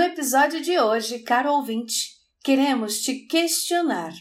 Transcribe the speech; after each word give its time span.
No 0.00 0.06
episódio 0.06 0.62
de 0.62 0.78
hoje, 0.80 1.18
caro 1.18 1.52
ouvinte, 1.52 2.16
queremos 2.42 3.02
te 3.02 3.26
questionar. 3.26 4.14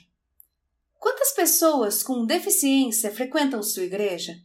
Quantas 0.96 1.32
pessoas 1.32 2.04
com 2.04 2.26
deficiência 2.26 3.10
frequentam 3.14 3.64
sua 3.64 3.84
igreja? 3.84 4.36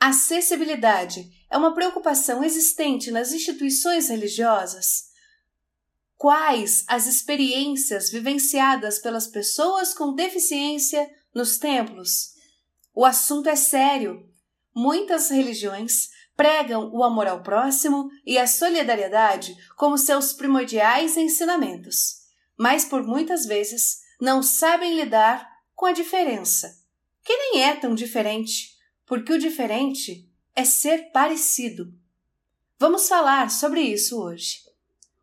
Acessibilidade 0.00 1.30
é 1.48 1.56
uma 1.56 1.72
preocupação 1.76 2.42
existente 2.42 3.12
nas 3.12 3.30
instituições 3.30 4.08
religiosas? 4.08 5.10
Quais 6.16 6.82
as 6.88 7.06
experiências 7.06 8.10
vivenciadas 8.10 8.98
pelas 8.98 9.28
pessoas 9.28 9.94
com 9.94 10.12
deficiência 10.12 11.08
nos 11.32 11.56
templos? 11.56 12.32
O 12.92 13.04
assunto 13.04 13.48
é 13.48 13.54
sério. 13.54 14.28
Muitas 14.74 15.30
religiões 15.30 16.08
pregam 16.36 16.90
o 16.92 17.02
amor 17.04 17.26
ao 17.26 17.42
próximo 17.42 18.10
e 18.26 18.38
a 18.38 18.46
solidariedade 18.46 19.56
como 19.76 19.98
seus 19.98 20.32
primordiais 20.32 21.16
ensinamentos, 21.16 22.22
mas 22.56 22.84
por 22.84 23.02
muitas 23.02 23.44
vezes 23.46 23.98
não 24.20 24.42
sabem 24.42 24.94
lidar 24.94 25.48
com 25.74 25.86
a 25.86 25.92
diferença, 25.92 26.72
que 27.24 27.36
nem 27.36 27.64
é 27.64 27.74
tão 27.74 27.94
diferente, 27.94 28.70
porque 29.06 29.32
o 29.32 29.38
diferente 29.38 30.28
é 30.54 30.64
ser 30.64 31.10
parecido. 31.12 31.92
Vamos 32.78 33.08
falar 33.08 33.50
sobre 33.50 33.80
isso 33.80 34.20
hoje. 34.20 34.58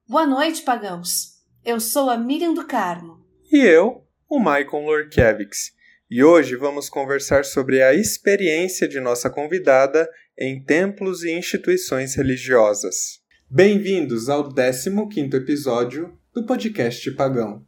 Boa 0.07 0.25
noite, 0.25 0.61
pagãos. 0.61 1.39
Eu 1.63 1.79
sou 1.79 2.09
a 2.09 2.17
Miriam 2.17 2.53
do 2.53 2.65
Carmo. 2.65 3.25
E 3.51 3.57
eu, 3.57 4.07
o 4.29 4.39
Maicon 4.39 4.85
Lorkevics. 4.85 5.71
E 6.09 6.23
hoje 6.23 6.55
vamos 6.55 6.89
conversar 6.89 7.45
sobre 7.45 7.83
a 7.83 7.93
experiência 7.93 8.87
de 8.87 8.99
nossa 8.99 9.29
convidada 9.29 10.09
em 10.41 10.63
templos 10.63 11.21
e 11.23 11.31
instituições 11.31 12.15
religiosas. 12.15 13.19
Bem-vindos 13.49 14.29
ao 14.29 14.47
15º 14.47 15.33
episódio 15.33 16.17
do 16.33 16.45
podcast 16.45 17.11
Pagão. 17.11 17.65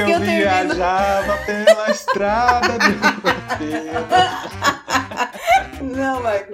Eu, 0.00 0.06
termino... 0.06 0.36
viajava 0.36 1.36
pela 1.38 1.90
estrada 1.90 2.78
do 2.78 2.88
Não, 5.96 6.22
Marco. 6.22 6.52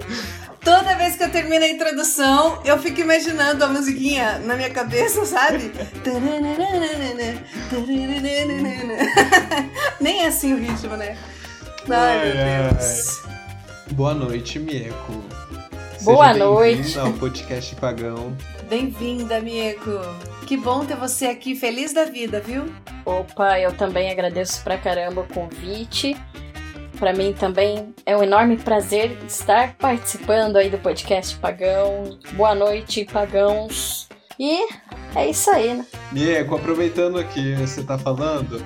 Toda 0.61 0.95
vez 0.95 1.17
que 1.17 1.25
eu 1.25 1.31
termino 1.31 1.63
a 1.63 1.69
introdução, 1.69 2.63
eu 2.65 2.79
fico 2.79 3.03
imaginando 3.03 3.63
a 3.65 3.69
musiquinha 3.69 4.39
na 4.39 4.57
minha 4.57 4.71
cabeça, 4.71 5.27
sabe? 5.27 5.71
Nem 10.01 10.23
é 10.23 10.29
assim 10.29 10.55
o 10.55 10.57
ritmo, 10.57 10.97
né? 10.97 11.19
Ai, 11.91 12.33
meu 12.33 12.73
Deus. 12.73 13.23
Boa 13.91 14.15
noite, 14.15 14.59
Mieco. 14.59 15.23
Boa 16.01 16.33
Seja 16.33 16.45
noite. 16.45 16.77
bem-vindo 16.77 17.01
ao 17.01 17.13
podcast 17.13 17.77
Pagão. 17.77 18.35
Bem-vinda, 18.69 19.41
Mieko. 19.41 20.01
Que 20.47 20.59
bom 20.59 20.85
ter 20.85 20.95
você 20.95 21.27
aqui, 21.27 21.57
feliz 21.57 21.95
da 21.95 22.05
vida, 22.05 22.39
viu? 22.39 22.67
Opa, 23.05 23.59
eu 23.59 23.73
também 23.75 24.11
agradeço 24.11 24.63
pra 24.63 24.77
caramba 24.77 25.23
o 25.23 25.35
convite. 25.35 26.15
Pra 26.99 27.15
mim 27.15 27.33
também 27.33 27.95
é 28.05 28.15
um 28.15 28.23
enorme 28.23 28.59
prazer 28.59 29.17
estar 29.27 29.75
participando 29.77 30.57
aí 30.57 30.69
do 30.69 30.79
podcast 30.79 31.37
Pagão. 31.39 32.19
Boa 32.35 32.55
noite, 32.55 33.07
pagãos. 33.07 34.07
E 34.39 34.69
é 35.17 35.31
isso 35.31 35.51
aí, 35.51 35.75
né? 35.75 35.87
Mieco, 36.13 36.55
aproveitando 36.55 37.25
que 37.29 37.55
você 37.55 37.83
tá 37.83 37.97
falando, 37.97 38.63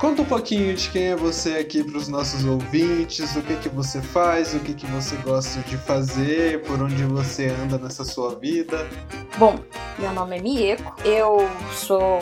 conta 0.00 0.22
um 0.22 0.24
pouquinho 0.24 0.74
de 0.74 0.88
quem 0.88 1.08
é 1.08 1.16
você 1.16 1.58
aqui 1.58 1.84
para 1.84 1.98
os 1.98 2.08
nossos 2.08 2.42
ouvintes, 2.46 3.36
o 3.36 3.42
que 3.42 3.54
que 3.56 3.68
você 3.68 4.00
faz, 4.00 4.54
o 4.54 4.60
que 4.60 4.72
que 4.72 4.86
você 4.86 5.14
gosta 5.16 5.60
de 5.60 5.76
fazer, 5.76 6.62
por 6.62 6.80
onde 6.80 7.04
você 7.04 7.48
anda 7.48 7.76
nessa 7.76 8.02
sua 8.02 8.34
vida. 8.34 8.88
Bom, 9.36 9.58
meu 9.98 10.10
nome 10.12 10.38
é 10.38 10.40
Mieko, 10.40 10.94
eu 11.04 11.36
sou 11.74 12.18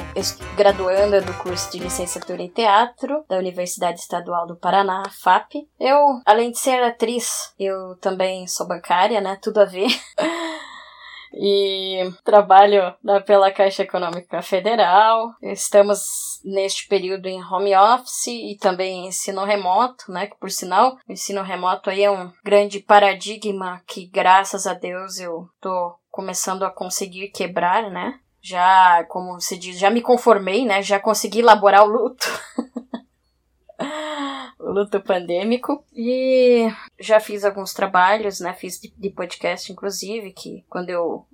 graduanda 0.56 1.20
do 1.20 1.32
curso 1.34 1.70
de 1.70 1.78
licenciatura 1.78 2.42
em 2.42 2.48
teatro 2.48 3.24
da 3.28 3.38
Universidade 3.38 4.00
Estadual 4.00 4.44
do 4.44 4.56
Paraná, 4.56 5.04
FAP. 5.10 5.68
Eu, 5.78 6.20
além 6.26 6.50
de 6.50 6.58
ser 6.58 6.82
atriz, 6.82 7.54
eu 7.60 7.94
também 8.00 8.48
sou 8.48 8.66
bancária, 8.66 9.20
né? 9.20 9.38
Tudo 9.40 9.60
a 9.60 9.64
ver. 9.64 9.88
E 11.32 12.10
trabalho 12.24 12.94
pela 13.26 13.50
Caixa 13.50 13.82
Econômica 13.82 14.40
Federal. 14.42 15.34
Estamos 15.42 16.40
neste 16.44 16.88
período 16.88 17.26
em 17.26 17.42
home 17.42 17.74
office 17.76 18.28
e 18.28 18.56
também 18.60 19.06
ensino 19.06 19.44
remoto, 19.44 20.10
né? 20.10 20.26
Que 20.26 20.38
por 20.38 20.50
sinal, 20.50 20.96
o 21.08 21.12
ensino 21.12 21.42
remoto 21.42 21.90
aí 21.90 22.02
é 22.02 22.10
um 22.10 22.30
grande 22.44 22.80
paradigma 22.80 23.82
que, 23.86 24.06
graças 24.06 24.66
a 24.66 24.74
Deus, 24.74 25.18
eu 25.18 25.48
tô 25.60 25.94
começando 26.10 26.64
a 26.64 26.70
conseguir 26.70 27.28
quebrar, 27.28 27.90
né? 27.90 28.18
Já, 28.40 29.04
como 29.08 29.40
se 29.40 29.58
diz, 29.58 29.78
já 29.78 29.90
me 29.90 30.00
conformei, 30.00 30.64
né? 30.64 30.82
Já 30.82 30.98
consegui 30.98 31.40
elaborar 31.40 31.84
o 31.84 31.88
luto. 31.88 32.26
o 34.58 34.70
luto 34.70 35.00
pandêmico. 35.00 35.84
E 35.92 36.68
já 36.98 37.20
fiz 37.20 37.44
alguns 37.44 37.72
trabalhos, 37.72 38.40
né? 38.40 38.52
Fiz 38.54 38.78
de, 38.80 39.10
podcast, 39.10 39.72
inclusive, 39.72 40.32
que 40.32 40.64
quando 40.68 40.90
eu 40.90 41.26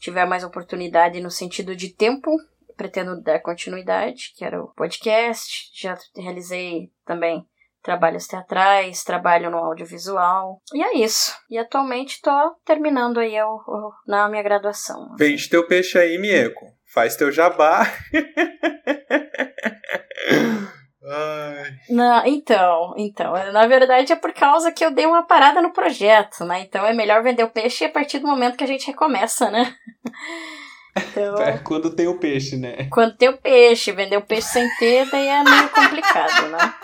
tiver 0.00 0.26
mais 0.26 0.44
oportunidade 0.44 1.20
no 1.20 1.30
sentido 1.30 1.74
de 1.74 1.92
tempo, 1.94 2.30
pretendo 2.76 3.20
dar 3.20 3.40
continuidade, 3.40 4.32
que 4.36 4.44
era 4.44 4.62
o 4.62 4.68
podcast. 4.68 5.70
Já 5.74 5.96
realizei 6.16 6.90
também 7.04 7.44
trabalhos 7.82 8.26
teatrais, 8.26 9.02
trabalho 9.02 9.50
no 9.50 9.56
audiovisual. 9.58 10.60
E 10.74 10.82
é 10.82 10.98
isso. 10.98 11.32
E 11.50 11.58
atualmente 11.58 12.20
tô 12.20 12.30
terminando 12.64 13.18
aí 13.18 13.40
o, 13.42 13.54
o- 13.56 13.92
na 14.06 14.28
minha 14.28 14.42
graduação. 14.42 15.14
Vende 15.18 15.48
teu 15.48 15.66
peixe 15.66 15.98
aí, 15.98 16.18
Mieco. 16.18 16.66
Faz 16.92 17.16
teu 17.16 17.32
jabá. 17.32 17.82
Ai. 21.04 21.72
Não, 21.90 22.26
então, 22.26 22.94
então, 22.96 23.32
na 23.52 23.66
verdade 23.66 24.12
é 24.12 24.16
por 24.16 24.32
causa 24.32 24.72
que 24.72 24.84
eu 24.84 24.90
dei 24.90 25.06
uma 25.06 25.22
parada 25.22 25.62
no 25.62 25.72
projeto, 25.72 26.44
né? 26.44 26.60
Então 26.62 26.84
é 26.84 26.92
melhor 26.92 27.22
vender 27.22 27.44
o 27.44 27.50
peixe 27.50 27.84
a 27.84 27.88
partir 27.90 28.18
do 28.18 28.26
momento 28.26 28.56
que 28.56 28.64
a 28.64 28.68
gente 28.68 28.86
recomeça, 28.88 29.50
né? 29.50 29.74
Então, 30.96 31.36
É 31.40 31.58
quando 31.58 31.94
tem 31.94 32.08
o 32.08 32.18
peixe, 32.18 32.56
né? 32.56 32.88
quando 32.90 33.16
tem 33.16 33.28
o 33.28 33.36
peixe, 33.38 33.92
vender 33.92 34.16
o 34.16 34.22
peixe 34.22 34.48
sem 34.48 34.68
ter, 34.78 35.08
daí 35.08 35.28
é 35.28 35.44
meio 35.44 35.68
complicado, 35.68 36.48
né? 36.48 36.74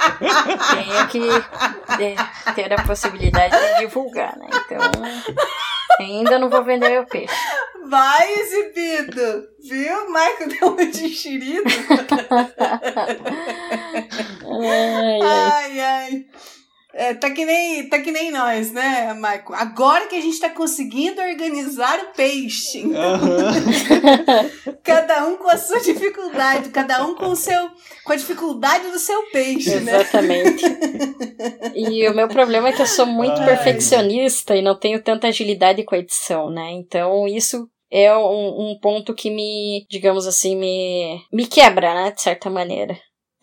Tenho 0.73 1.09
que 1.09 2.55
ter 2.55 2.73
a 2.73 2.83
possibilidade 2.85 3.57
de 3.59 3.79
divulgar, 3.81 4.37
né? 4.37 4.47
Então, 4.53 4.79
ainda 5.99 6.39
não 6.39 6.49
vou 6.49 6.63
vender 6.63 6.91
meu 6.91 7.07
peixe. 7.07 7.35
Vai, 7.89 8.33
exibido! 8.35 9.49
Viu? 9.69 10.11
Marco 10.11 10.49
deu 10.49 10.69
uma 10.69 10.87
de 10.87 11.07
enxerido. 11.11 11.65
Ai, 14.45 15.21
ai. 15.21 15.21
Ai, 15.23 15.81
ai. 15.81 16.27
É, 16.97 17.14
tá, 17.25 17.31
que 17.31 17.45
nem, 17.45 17.89
tá 17.89 17.99
que 18.01 18.11
nem 18.11 18.31
nós, 18.31 18.71
né, 18.71 19.15
Marco? 19.15 19.55
Agora 19.55 20.07
que 20.07 20.17
a 20.17 20.21
gente 20.21 20.39
tá 20.39 20.51
conseguindo 20.51 21.21
organizar 21.21 21.99
o 22.01 22.13
peixe. 22.15 22.85
Aham. 22.95 23.53
Cada 24.85 25.27
um 25.27 25.37
com 25.37 25.49
a 25.49 25.57
sua 25.57 25.81
dificuldade, 25.81 26.69
cada 26.69 27.05
um 27.07 27.15
com 27.15 27.29
o 27.29 27.37
seu 27.37 27.71
com 28.05 28.13
a 28.13 28.17
dificuldade 28.17 28.91
do 28.91 28.99
seu 28.99 29.23
peixe, 29.31 29.81
né? 29.81 30.01
Exatamente. 30.01 30.65
E 31.75 32.07
o 32.09 32.15
meu 32.15 32.29
problema 32.29 32.69
é 32.69 32.73
que 32.73 32.83
eu 32.83 32.87
sou 32.87 33.07
muito 33.07 33.41
Ai. 33.41 33.47
perfeccionista 33.47 34.55
e 34.55 34.61
não 34.61 34.79
tenho 34.79 35.03
tanta 35.03 35.29
agilidade 35.29 35.83
com 35.85 35.95
a 35.95 35.99
edição, 35.99 36.51
né? 36.51 36.71
Então 36.73 37.27
isso 37.27 37.67
é 37.91 38.15
um, 38.15 38.71
um 38.71 38.79
ponto 38.81 39.15
que 39.15 39.31
me, 39.31 39.87
digamos 39.89 40.27
assim, 40.27 40.55
me, 40.57 41.23
me 41.33 41.47
quebra, 41.47 41.95
né? 41.95 42.11
De 42.11 42.21
certa 42.21 42.51
maneira. 42.51 42.95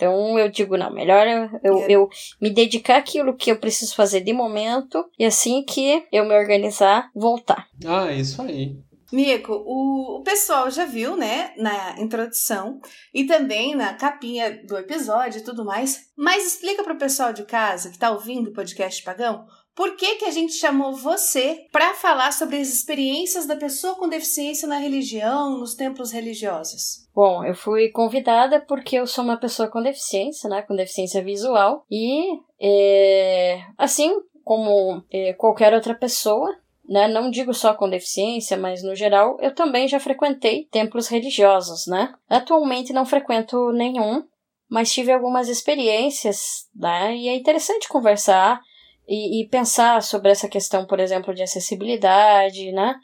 Então 0.02 0.40
eu 0.40 0.50
digo, 0.50 0.76
não, 0.78 0.92
melhor 0.92 1.28
eu, 1.28 1.60
eu, 1.64 1.78
É. 1.84 1.92
eu 1.92 2.10
me 2.42 2.50
dedicar 2.50 2.98
àquilo 2.98 3.36
que 3.36 3.52
eu 3.52 3.60
preciso 3.60 3.94
fazer 3.94 4.22
de 4.22 4.34
momento 4.34 5.06
e 5.20 5.24
assim 5.24 5.64
que 5.64 6.04
eu 6.12 6.26
me 6.26 6.36
organizar, 6.36 7.12
voltar. 7.14 7.68
Ah, 7.86 8.12
isso 8.12 8.42
aí. 8.42 8.76
Mico, 9.14 9.54
o, 9.54 10.20
o 10.20 10.24
pessoal 10.24 10.72
já 10.72 10.86
viu, 10.86 11.16
né, 11.18 11.54
na 11.58 12.00
introdução 12.00 12.80
e 13.14 13.26
também 13.26 13.76
na 13.76 13.94
capinha 13.94 14.64
do 14.66 14.78
episódio 14.78 15.40
e 15.40 15.44
tudo 15.44 15.66
mais, 15.66 16.10
mas 16.18 16.48
explica 16.48 16.82
para 16.82 16.94
o 16.94 16.98
pessoal 16.98 17.32
de 17.34 17.44
casa 17.44 17.90
que 17.90 17.96
está 17.96 18.10
ouvindo 18.10 18.50
o 18.50 18.54
podcast 18.54 19.04
Pagão 19.04 19.46
por 19.76 19.96
que, 19.96 20.16
que 20.16 20.26
a 20.26 20.32
gente 20.32 20.54
chamou 20.54 20.94
você 20.94 21.66
para 21.72 21.94
falar 21.94 22.34
sobre 22.34 22.58
as 22.58 22.68
experiências 22.68 23.46
da 23.46 23.56
pessoa 23.56 23.96
com 23.96 24.10
deficiência 24.10 24.68
na 24.68 24.78
religião, 24.78 25.58
nos 25.58 25.76
templos 25.76 26.12
religiosos? 26.12 27.01
Bom, 27.14 27.44
eu 27.44 27.54
fui 27.54 27.90
convidada 27.90 28.60
porque 28.60 28.96
eu 28.96 29.06
sou 29.06 29.24
uma 29.24 29.38
pessoa 29.38 29.68
com 29.68 29.82
deficiência, 29.82 30.50
né? 30.50 30.62
Com 30.62 30.76
deficiência 30.76 31.22
visual. 31.22 31.86
E, 31.92 32.40
é, 32.60 33.62
assim 33.78 34.12
como 34.44 35.04
é, 35.12 35.34
qualquer 35.34 35.74
outra 35.74 35.94
pessoa, 35.94 36.56
né? 36.88 37.08
Não 37.08 37.30
digo 37.30 37.54
só 37.54 37.74
com 37.74 37.90
deficiência, 37.90 38.58
mas 38.58 38.82
no 38.82 38.96
geral, 38.96 39.38
eu 39.42 39.54
também 39.54 39.88
já 39.88 40.00
frequentei 40.00 40.66
templos 40.72 41.08
religiosos, 41.08 41.86
né? 41.86 42.14
Atualmente 42.30 42.94
não 42.94 43.06
frequento 43.06 43.72
nenhum, 43.74 44.24
mas 44.70 44.92
tive 44.92 45.12
algumas 45.12 45.50
experiências, 45.50 46.70
né? 46.74 47.16
E 47.16 47.28
é 47.28 47.36
interessante 47.36 47.90
conversar 47.90 48.62
e, 49.06 49.42
e 49.42 49.48
pensar 49.50 50.02
sobre 50.02 50.32
essa 50.32 50.48
questão, 50.48 50.86
por 50.86 51.00
exemplo, 51.00 51.34
de 51.34 51.44
acessibilidade, 51.44 52.72
né? 52.72 52.96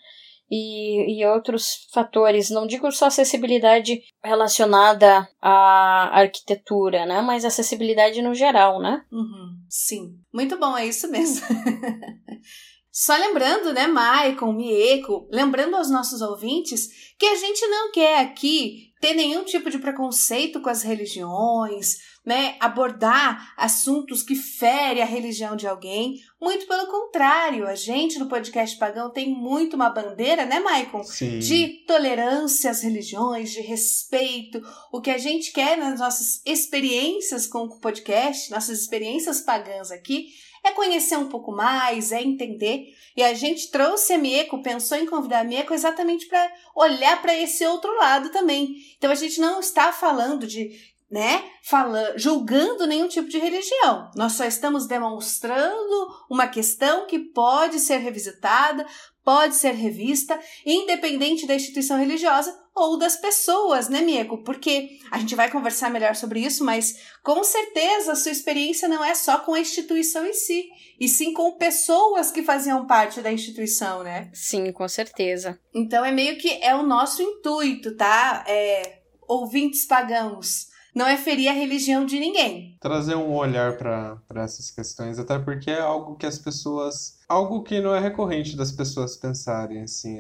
E, 0.50 1.20
e, 1.20 1.26
outros 1.26 1.88
fatores. 1.94 2.50
Não 2.50 2.66
digo 2.66 2.90
só 2.92 3.08
acessibilidade 3.08 4.02
relacionada 4.24 5.28
à 5.42 6.22
arquitetura, 6.22 7.06
né? 7.06 7.22
Mas 7.22 7.44
acessibilidade 7.44 8.22
no 8.22 8.34
geral, 8.34 8.82
né? 8.82 9.04
Uhum, 9.12 9.58
sim. 9.70 10.16
Muito 10.34 10.58
bom, 10.58 10.78
é 10.78 10.86
isso 10.86 11.10
mesmo. 11.10 11.46
Só 13.00 13.16
lembrando, 13.16 13.72
né, 13.74 13.86
Maicon, 13.86 14.52
Mieko, 14.52 15.30
lembrando 15.32 15.76
aos 15.76 15.88
nossos 15.88 16.20
ouvintes 16.20 17.14
que 17.20 17.28
a 17.28 17.36
gente 17.36 17.64
não 17.68 17.92
quer 17.92 18.22
aqui 18.22 18.92
ter 19.00 19.14
nenhum 19.14 19.44
tipo 19.44 19.70
de 19.70 19.78
preconceito 19.78 20.60
com 20.62 20.70
as 20.70 20.82
religiões, 20.82 21.98
né, 22.28 22.58
abordar 22.60 23.54
assuntos 23.56 24.22
que 24.22 24.36
ferem 24.36 25.02
a 25.02 25.06
religião 25.06 25.56
de 25.56 25.66
alguém. 25.66 26.20
Muito 26.42 26.68
pelo 26.68 26.86
contrário, 26.88 27.66
a 27.66 27.74
gente 27.74 28.20
no 28.20 28.28
podcast 28.28 28.78
Pagão 28.78 29.10
tem 29.10 29.30
muito 29.30 29.78
uma 29.78 29.90
bandeira, 29.90 30.46
né, 30.46 30.60
Maicon? 30.60 31.06
Sim. 31.06 31.40
De 31.40 31.86
tolerância 31.88 32.70
às 32.70 32.84
religiões, 32.84 33.52
de 33.52 33.62
respeito. 33.62 34.62
O 34.92 35.00
que 35.00 35.10
a 35.10 35.18
gente 35.18 35.54
quer 35.54 35.78
nas 35.78 36.02
nossas 36.02 36.42
experiências 36.46 37.48
com 37.48 37.60
o 37.60 37.80
podcast, 37.80 38.52
nossas 38.52 38.82
experiências 38.82 39.40
pagãs 39.40 39.90
aqui, 39.90 40.28
é 40.66 40.72
conhecer 40.72 41.18
um 41.18 41.30
pouco 41.30 41.54
mais, 41.54 42.12
é 42.12 42.22
entender. 42.22 42.94
E 43.16 43.24
a 43.24 43.34
gente 43.34 43.72
trouxe 43.72 44.12
a 44.12 44.18
Mieco, 44.18 44.62
pensou 44.62 44.98
em 44.98 45.06
convidar 45.06 45.40
a 45.40 45.44
Mieco 45.46 45.74
exatamente 45.74 46.26
para 46.28 46.52
olhar 46.76 47.22
para 47.22 47.34
esse 47.34 47.66
outro 47.66 47.96
lado 47.96 48.34
também. 48.34 48.76
Então 48.98 49.10
a 49.10 49.16
gente 49.16 49.40
não 49.40 49.62
está 49.62 49.94
falando 49.94 50.46
de 50.46 50.97
né, 51.10 51.44
falando, 51.64 52.18
julgando 52.18 52.86
nenhum 52.86 53.08
tipo 53.08 53.30
de 53.30 53.38
religião. 53.38 54.12
Nós 54.16 54.34
só 54.34 54.44
estamos 54.46 54.88
demonstrando 54.88 56.08
uma 56.30 56.48
questão 56.48 57.08
que 57.08 57.18
pode 57.18 57.80
ser 57.80 57.98
revisitada, 57.98 58.86
pode 59.24 59.56
ser 59.56 59.72
revista, 59.72 60.40
independente 60.66 61.48
da 61.48 61.56
instituição 61.56 61.98
religiosa 61.98 62.58
ou 62.76 62.98
das 62.98 63.16
pessoas, 63.16 63.90
né, 63.90 64.02
Mieko? 64.02 64.44
Porque 64.44 65.00
a 65.10 65.18
gente 65.18 65.36
vai 65.36 65.50
conversar 65.50 65.90
melhor 65.90 66.16
sobre 66.16 66.42
isso, 66.42 66.64
mas 66.64 66.98
com 67.24 67.44
certeza 67.44 68.12
a 68.12 68.16
sua 68.16 68.32
experiência 68.32 68.88
não 68.88 69.04
é 69.04 69.16
só 69.16 69.40
com 69.40 69.54
a 69.54 69.60
instituição 69.60 70.26
em 70.26 70.34
si, 70.34 70.70
e 71.00 71.08
sim 71.08 71.34
com 71.34 71.58
pessoas 71.58 72.32
que 72.32 72.44
faziam 72.44 72.86
parte 72.86 73.22
da 73.22 73.32
instituição, 73.32 74.04
né? 74.04 74.30
Sim, 74.34 74.72
com 74.72 74.88
certeza. 74.88 75.60
Então 75.74 76.06
é 76.06 76.12
meio 76.12 76.38
que 76.38 76.62
é 76.62 76.76
o 76.76 76.84
nosso 76.84 77.22
intuito, 77.22 77.96
tá? 77.96 78.46
É, 78.48 79.00
ouvintes 79.28 79.86
pagãos 79.86 80.68
não 80.98 81.06
é 81.06 81.16
ferir 81.16 81.48
a 81.48 81.54
religião 81.54 82.08
de 82.08 82.20
ninguém. 82.20 82.76
Trazer 82.82 83.14
um 83.14 83.36
olhar 83.36 83.78
para 83.78 84.20
essas 84.38 84.72
questões, 84.72 85.20
até 85.20 85.38
porque 85.38 85.70
é 85.70 85.80
algo 85.80 86.16
que 86.16 86.26
as 86.26 86.40
pessoas. 86.40 87.20
Algo 87.30 87.62
que 87.62 87.80
não 87.80 87.94
é 87.94 88.00
recorrente 88.00 88.58
das 88.58 88.72
pessoas 88.72 89.16
pensarem 89.16 89.84
assim 89.84 90.18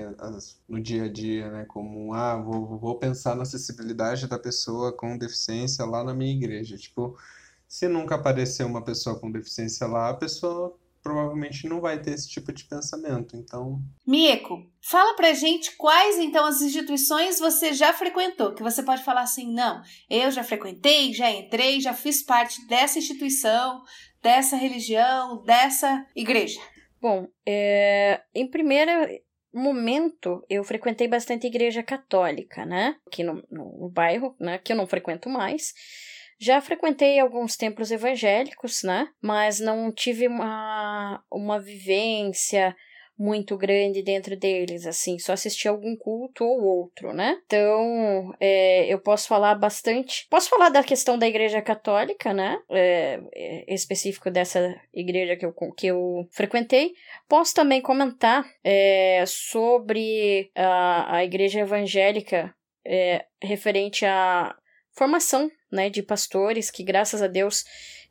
no 0.70 0.80
dia 0.80 1.06
a 1.06 1.12
dia, 1.12 1.50
né? 1.50 1.66
Como, 1.68 2.14
ah, 2.14 2.38
vou, 2.38 2.78
vou 2.78 3.00
pensar 3.00 3.36
na 3.36 3.42
acessibilidade 3.42 4.28
da 4.28 4.38
pessoa 4.38 4.94
com 4.94 5.18
deficiência 5.18 5.84
lá 5.84 6.04
na 6.04 6.14
minha 6.14 6.32
igreja. 6.32 6.78
Tipo, 6.78 7.18
se 7.68 7.88
nunca 7.88 8.14
aparecer 8.14 8.64
uma 8.64 8.84
pessoa 8.84 9.18
com 9.20 9.32
deficiência 9.32 9.88
lá, 9.88 10.10
a 10.10 10.14
pessoa 10.14 10.78
provavelmente 11.07 11.69
não 11.69 11.80
vai 11.80 12.01
ter 12.01 12.12
esse 12.12 12.27
tipo 12.27 12.51
de 12.51 12.65
pensamento. 12.65 13.38
Então. 13.38 13.81
Mieko, 14.06 14.69
fala 14.81 15.15
pra 15.15 15.33
gente 15.33 15.77
quais 15.77 16.18
então 16.19 16.45
as 16.45 16.62
instituições 16.62 17.39
você 17.39 17.74
já 17.74 17.94
frequentou, 17.94 18.54
que 18.54 18.62
você 18.62 18.83
pode 18.83 19.04
falar 19.04 19.21
assim, 19.21 19.54
não, 19.54 19.81
eu 20.09 20.30
já 20.30 20.44
frequentei, 20.44 21.13
já 21.13 21.31
entrei, 21.31 21.80
já 21.80 21.94
fiz 21.94 22.21
parte 22.21 22.68
dessa 22.68 23.00
instituição, 23.00 23.81
dessa 24.21 24.57
religião, 24.57 25.42
dessa 25.44 26.06
igreja. 26.13 26.59
Bom, 27.01 27.27
é, 27.48 28.21
em 28.36 28.50
primeiro 28.50 28.92
momento 29.54 30.44
eu 30.50 30.62
frequentei 30.62 31.07
bastante 31.07 31.48
igreja 31.48 31.81
católica, 31.81 32.65
né? 32.65 32.98
Aqui 33.07 33.24
no, 33.24 33.42
no, 33.50 33.77
no 33.80 33.89
bairro, 33.89 34.36
né? 34.38 34.57
Que 34.57 34.74
eu 34.74 34.77
não 34.77 34.86
frequento 34.86 35.30
mais. 35.30 35.74
Já 36.39 36.62
frequentei 36.62 37.19
alguns 37.19 37.56
templos 37.56 37.92
evangélicos, 37.92 38.84
né? 38.84 39.07
Mas 39.22 39.60
não 39.60 39.92
tive 39.92 40.28
uma, 40.28 41.24
uma 41.31 41.60
vivência 41.60 42.75
muito 43.18 43.57
grande 43.57 44.04
dentro 44.04 44.38
deles, 44.38 44.86
assim, 44.86 45.18
só 45.18 45.34
assisti 45.34 45.68
algum 45.68 45.95
culto 45.95 46.45
ou 46.45 46.63
outro, 46.63 47.13
né? 47.13 47.42
Então, 47.45 48.31
é, 48.39 48.86
eu 48.86 49.00
posso 49.00 49.28
falar 49.28 49.56
bastante. 49.56 50.28
Posso 50.30 50.50
falar 50.50 50.69
da 50.69 50.84
questão 50.84 51.18
da 51.18 51.28
Igreja 51.28 51.62
Católica, 51.62 52.31
né? 52.31 52.60
É, 52.69 53.19
é, 53.33 53.74
específico 53.74 54.30
dessa 54.30 54.80
igreja 54.94 55.36
que 55.36 55.45
eu, 55.45 55.54
que 55.74 55.88
eu 55.88 56.28
frequentei. 56.31 56.94
Posso 57.28 57.56
também 57.56 57.81
comentar 57.81 58.45
é, 58.63 59.24
sobre 59.25 60.51
a, 60.56 61.18
a 61.18 61.24
Igreja 61.24 61.62
Evangélica 61.62 62.54
é, 62.86 63.25
referente 63.42 64.06
à 64.06 64.56
formação 64.94 65.50
né, 65.72 65.90
de 65.90 66.02
pastores 66.02 66.72
que, 66.72 66.84
graças 66.84 67.22
a 67.22 67.28
Deus, 67.28 67.64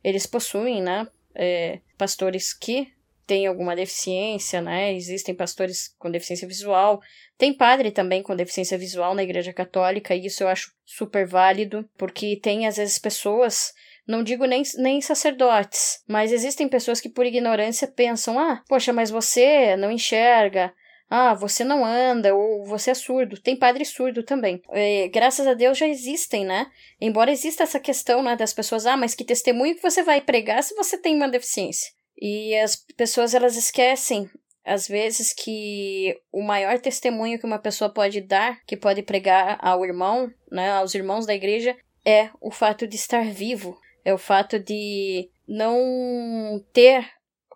eles 0.03 0.25
possuem, 0.25 0.81
né, 0.81 1.07
é, 1.35 1.79
pastores 1.97 2.53
que 2.53 2.91
têm 3.25 3.45
alguma 3.45 3.75
deficiência, 3.75 4.61
né, 4.61 4.93
existem 4.93 5.35
pastores 5.35 5.93
com 5.99 6.09
deficiência 6.09 6.47
visual, 6.47 7.01
tem 7.37 7.53
padre 7.53 7.91
também 7.91 8.23
com 8.23 8.35
deficiência 8.35 8.77
visual 8.77 9.13
na 9.13 9.23
Igreja 9.23 9.51
Católica, 9.51 10.15
e 10.15 10.25
isso 10.25 10.43
eu 10.43 10.47
acho 10.47 10.73
super 10.85 11.27
válido, 11.27 11.87
porque 11.97 12.39
tem, 12.41 12.65
às 12.65 12.77
vezes, 12.77 12.97
pessoas 12.97 13.73
não 14.07 14.23
digo 14.23 14.45
nem, 14.45 14.63
nem 14.77 15.01
sacerdotes, 15.01 16.01
mas 16.07 16.31
existem 16.31 16.69
pessoas 16.69 17.01
que 17.01 17.09
por 17.09 17.25
ignorância 17.25 17.87
pensam: 17.87 18.39
ah, 18.39 18.63
poxa, 18.67 18.93
mas 18.93 19.11
você 19.11 19.75
não 19.75 19.91
enxerga, 19.91 20.73
ah, 21.09 21.33
você 21.33 21.63
não 21.63 21.85
anda, 21.85 22.35
ou 22.35 22.65
você 22.65 22.91
é 22.91 22.93
surdo. 22.93 23.39
Tem 23.39 23.55
padre 23.55 23.85
surdo 23.85 24.23
também. 24.23 24.61
É, 24.71 25.07
graças 25.07 25.47
a 25.47 25.53
Deus 25.53 25.77
já 25.77 25.87
existem, 25.87 26.45
né? 26.45 26.67
Embora 26.99 27.31
exista 27.31 27.63
essa 27.63 27.79
questão, 27.79 28.21
né, 28.21 28.35
das 28.35 28.53
pessoas, 28.53 28.85
ah, 28.85 28.97
mas 28.97 29.15
que 29.15 29.23
testemunho 29.23 29.75
que 29.75 29.81
você 29.81 30.03
vai 30.03 30.19
pregar 30.19 30.61
se 30.63 30.75
você 30.75 30.97
tem 30.97 31.15
uma 31.15 31.29
deficiência? 31.29 31.91
E 32.19 32.55
as 32.57 32.75
pessoas, 32.75 33.33
elas 33.33 33.55
esquecem, 33.55 34.29
às 34.65 34.87
vezes, 34.87 35.33
que 35.33 36.19
o 36.31 36.41
maior 36.41 36.77
testemunho 36.79 37.39
que 37.39 37.45
uma 37.45 37.59
pessoa 37.59 37.89
pode 37.89 38.19
dar, 38.19 38.59
que 38.65 38.75
pode 38.75 39.01
pregar 39.01 39.57
ao 39.61 39.85
irmão, 39.85 40.29
né, 40.51 40.71
aos 40.71 40.93
irmãos 40.93 41.25
da 41.25 41.33
igreja, 41.33 41.75
é 42.05 42.29
o 42.41 42.51
fato 42.51 42.85
de 42.85 42.95
estar 42.95 43.23
vivo. 43.25 43.77
É 44.03 44.13
o 44.13 44.17
fato 44.17 44.59
de 44.59 45.29
não 45.47 46.63
ter 46.73 47.05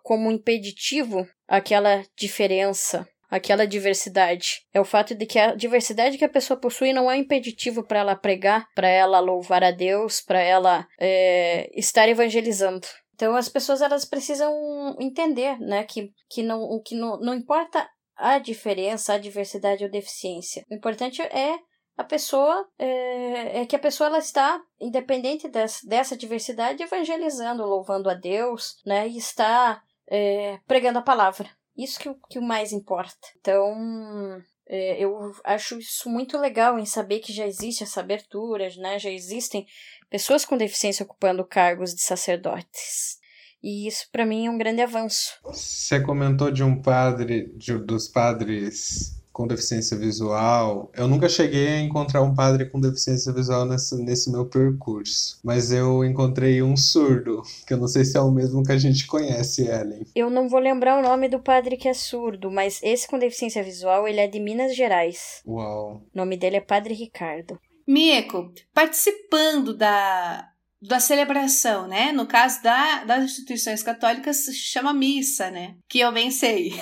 como 0.02 0.30
impeditivo 0.30 1.26
aquela 1.46 2.04
diferença 2.16 3.08
aquela 3.32 3.66
diversidade. 3.66 4.60
É 4.74 4.80
o 4.80 4.84
fato 4.84 5.14
de 5.14 5.24
que 5.24 5.38
a 5.38 5.54
diversidade 5.54 6.18
que 6.18 6.24
a 6.24 6.28
pessoa 6.28 6.60
possui 6.60 6.92
não 6.92 7.10
é 7.10 7.16
impeditivo 7.16 7.82
para 7.82 8.00
ela 8.00 8.14
pregar, 8.14 8.68
para 8.74 8.88
ela 8.88 9.20
louvar 9.20 9.64
a 9.64 9.70
Deus, 9.70 10.20
para 10.20 10.38
ela 10.38 10.86
é, 11.00 11.70
estar 11.74 12.06
evangelizando. 12.06 12.86
Então 13.14 13.34
as 13.34 13.48
pessoas 13.48 13.80
elas 13.80 14.04
precisam 14.04 14.52
entender, 15.00 15.58
né, 15.58 15.82
que, 15.84 16.12
que 16.28 16.42
não 16.42 16.78
que 16.84 16.94
não, 16.94 17.18
não 17.20 17.34
importa 17.34 17.88
a 18.14 18.38
diferença, 18.38 19.14
a 19.14 19.18
diversidade 19.18 19.82
ou 19.82 19.90
deficiência. 19.90 20.62
O 20.70 20.74
importante 20.74 21.22
é 21.22 21.58
a 21.96 22.04
pessoa 22.04 22.68
é, 22.78 23.60
é, 23.60 23.66
que 23.66 23.76
a 23.76 23.78
pessoa 23.78 24.08
ela 24.08 24.18
está 24.18 24.60
independente 24.78 25.48
dessa, 25.48 25.86
dessa 25.86 26.16
diversidade 26.16 26.82
evangelizando, 26.82 27.64
louvando 27.64 28.10
a 28.10 28.14
Deus, 28.14 28.76
né, 28.84 29.08
e 29.08 29.16
está 29.16 29.80
é, 30.10 30.58
pregando 30.66 30.98
a 30.98 31.02
palavra. 31.02 31.48
Isso 31.76 31.98
que, 31.98 32.14
que 32.28 32.38
o 32.38 32.42
mais 32.42 32.72
importa. 32.72 33.28
Então, 33.40 34.42
é, 34.66 35.02
eu 35.02 35.32
acho 35.44 35.78
isso 35.78 36.08
muito 36.08 36.38
legal 36.38 36.78
em 36.78 36.86
saber 36.86 37.20
que 37.20 37.32
já 37.32 37.46
existe 37.46 37.82
essa 37.82 38.00
abertura, 38.00 38.68
né? 38.76 38.98
Já 38.98 39.10
existem 39.10 39.66
pessoas 40.10 40.44
com 40.44 40.56
deficiência 40.56 41.04
ocupando 41.04 41.44
cargos 41.44 41.94
de 41.94 42.02
sacerdotes. 42.02 43.18
E 43.62 43.86
isso 43.86 44.08
para 44.10 44.26
mim 44.26 44.46
é 44.46 44.50
um 44.50 44.58
grande 44.58 44.82
avanço. 44.82 45.38
Você 45.44 46.00
comentou 46.00 46.50
de 46.50 46.64
um 46.64 46.82
padre, 46.82 47.52
de, 47.56 47.78
dos 47.78 48.08
padres 48.08 49.21
com 49.32 49.46
deficiência 49.46 49.96
visual. 49.96 50.90
Eu 50.94 51.08
nunca 51.08 51.28
cheguei 51.28 51.68
a 51.68 51.80
encontrar 51.80 52.22
um 52.22 52.34
padre 52.34 52.66
com 52.66 52.80
deficiência 52.80 53.32
visual 53.32 53.64
nesse, 53.64 53.96
nesse 53.96 54.30
meu 54.30 54.46
percurso, 54.46 55.40
mas 55.42 55.72
eu 55.72 56.04
encontrei 56.04 56.62
um 56.62 56.76
surdo, 56.76 57.42
que 57.66 57.72
eu 57.72 57.78
não 57.78 57.88
sei 57.88 58.04
se 58.04 58.16
é 58.16 58.20
o 58.20 58.30
mesmo 58.30 58.62
que 58.62 58.72
a 58.72 58.78
gente 58.78 59.06
conhece, 59.06 59.66
Ellen. 59.66 60.06
Eu 60.14 60.28
não 60.28 60.48
vou 60.48 60.60
lembrar 60.60 60.98
o 60.98 61.02
nome 61.02 61.28
do 61.28 61.40
padre 61.40 61.76
que 61.76 61.88
é 61.88 61.94
surdo, 61.94 62.50
mas 62.50 62.80
esse 62.82 63.08
com 63.08 63.18
deficiência 63.18 63.62
visual, 63.62 64.06
ele 64.06 64.20
é 64.20 64.26
de 64.26 64.38
Minas 64.38 64.76
Gerais. 64.76 65.42
Uau. 65.46 66.02
O 66.14 66.16
nome 66.16 66.36
dele 66.36 66.56
é 66.56 66.60
Padre 66.60 66.94
Ricardo. 66.94 67.58
Mieko, 67.86 68.52
participando 68.72 69.76
da, 69.76 70.51
da 70.82 70.98
celebração, 70.98 71.86
né? 71.86 72.10
No 72.10 72.26
caso 72.26 72.60
da, 72.62 73.04
das 73.04 73.24
instituições 73.24 73.82
católicas, 73.82 74.44
se 74.44 74.52
chama 74.54 74.92
missa, 74.92 75.50
né? 75.50 75.76
Que 75.88 76.00
eu 76.00 76.10
bem 76.10 76.30
sei. 76.30 76.72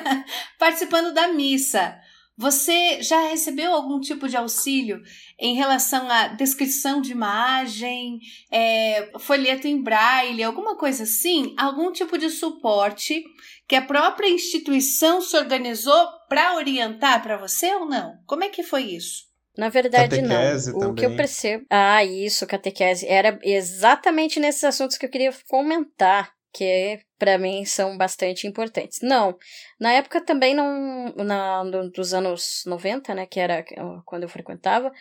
participando 0.58 1.12
da 1.12 1.28
missa, 1.28 1.94
você 2.36 3.02
já 3.02 3.28
recebeu 3.28 3.72
algum 3.74 4.00
tipo 4.00 4.26
de 4.26 4.38
auxílio 4.38 5.02
em 5.38 5.54
relação 5.54 6.10
à 6.10 6.28
descrição 6.28 7.02
de 7.02 7.12
imagem, 7.12 8.18
é, 8.50 9.12
folheto 9.18 9.68
em 9.68 9.82
braille, 9.82 10.42
alguma 10.42 10.76
coisa 10.76 11.02
assim? 11.02 11.54
Algum 11.58 11.92
tipo 11.92 12.16
de 12.16 12.30
suporte 12.30 13.22
que 13.68 13.76
a 13.76 13.82
própria 13.82 14.30
instituição 14.30 15.20
se 15.20 15.36
organizou 15.36 16.08
para 16.26 16.56
orientar 16.56 17.22
para 17.22 17.36
você 17.36 17.74
ou 17.74 17.84
não? 17.84 18.14
Como 18.26 18.44
é 18.44 18.48
que 18.48 18.62
foi 18.62 18.84
isso? 18.84 19.31
Na 19.56 19.68
verdade, 19.68 20.16
catequese 20.16 20.72
não. 20.72 20.78
Também. 20.78 20.92
O 20.92 20.94
que 20.94 21.06
eu 21.06 21.16
percebo. 21.16 21.66
Ah, 21.68 22.04
isso, 22.04 22.46
catequese. 22.46 23.06
Era 23.06 23.38
exatamente 23.42 24.40
nesses 24.40 24.64
assuntos 24.64 24.96
que 24.96 25.04
eu 25.04 25.10
queria 25.10 25.32
comentar, 25.48 26.32
que 26.52 27.00
para 27.18 27.38
mim 27.38 27.64
são 27.64 27.96
bastante 27.96 28.46
importantes. 28.46 28.98
Não, 29.02 29.36
na 29.78 29.92
época 29.92 30.20
também 30.20 30.54
não. 30.54 31.14
Na, 31.16 31.62
dos 31.94 32.14
anos 32.14 32.62
90, 32.66 33.14
né, 33.14 33.26
que 33.26 33.38
era 33.38 33.64
quando 34.04 34.22
eu 34.22 34.28
frequentava, 34.28 34.92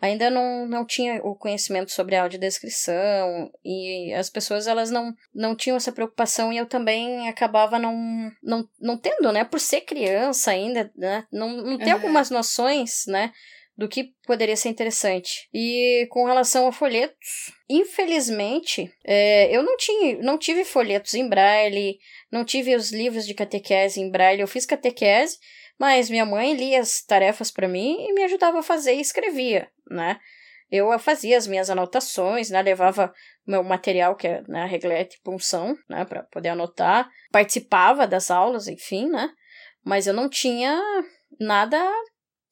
ainda 0.00 0.30
não, 0.30 0.66
não 0.66 0.84
tinha 0.84 1.20
o 1.22 1.34
conhecimento 1.34 1.92
sobre 1.92 2.16
a 2.16 2.22
audiodescrição 2.22 3.50
e 3.64 4.12
as 4.14 4.30
pessoas 4.30 4.66
elas 4.66 4.90
não, 4.90 5.14
não 5.34 5.54
tinham 5.54 5.76
essa 5.76 5.92
preocupação 5.92 6.52
e 6.52 6.56
eu 6.56 6.66
também 6.66 7.28
acabava 7.28 7.78
não, 7.78 7.94
não, 8.42 8.68
não 8.80 8.96
tendo, 8.96 9.30
né, 9.30 9.44
por 9.44 9.60
ser 9.60 9.82
criança 9.82 10.50
ainda, 10.50 10.90
né, 10.96 11.26
não, 11.30 11.48
não 11.56 11.78
ter 11.78 11.88
uhum. 11.88 11.92
algumas 11.92 12.30
noções, 12.30 13.04
né, 13.06 13.32
do 13.80 13.88
que 13.88 14.12
poderia 14.26 14.56
ser 14.58 14.68
interessante. 14.68 15.48
E 15.54 16.06
com 16.10 16.26
relação 16.26 16.66
a 16.66 16.72
folhetos, 16.72 17.50
infelizmente, 17.66 18.92
é, 19.02 19.50
eu 19.50 19.62
não, 19.62 19.74
tinha, 19.78 20.18
não 20.18 20.36
tive 20.36 20.66
folhetos 20.66 21.14
em 21.14 21.26
braille, 21.26 21.98
não 22.30 22.44
tive 22.44 22.76
os 22.76 22.92
livros 22.92 23.26
de 23.26 23.32
catequese 23.32 23.98
em 23.98 24.10
braille. 24.10 24.42
Eu 24.42 24.46
fiz 24.46 24.66
catequese, 24.66 25.38
mas 25.78 26.10
minha 26.10 26.26
mãe 26.26 26.52
lia 26.52 26.78
as 26.78 27.02
tarefas 27.02 27.50
para 27.50 27.66
mim 27.66 27.96
e 28.06 28.12
me 28.12 28.22
ajudava 28.24 28.58
a 28.58 28.62
fazer 28.62 28.92
e 28.96 29.00
escrevia, 29.00 29.70
né? 29.90 30.20
Eu 30.70 30.96
fazia 30.98 31.38
as 31.38 31.46
minhas 31.46 31.70
anotações, 31.70 32.50
né? 32.50 32.60
Levava 32.60 33.10
meu 33.46 33.64
material, 33.64 34.14
que 34.14 34.28
é 34.28 34.42
né, 34.46 34.66
reglete 34.66 35.16
e 35.16 35.22
punção, 35.22 35.74
né? 35.88 36.04
Para 36.04 36.24
poder 36.24 36.50
anotar. 36.50 37.08
Participava 37.32 38.06
das 38.06 38.30
aulas, 38.30 38.68
enfim, 38.68 39.08
né? 39.08 39.30
Mas 39.82 40.06
eu 40.06 40.12
não 40.12 40.28
tinha 40.28 40.78
nada 41.40 41.82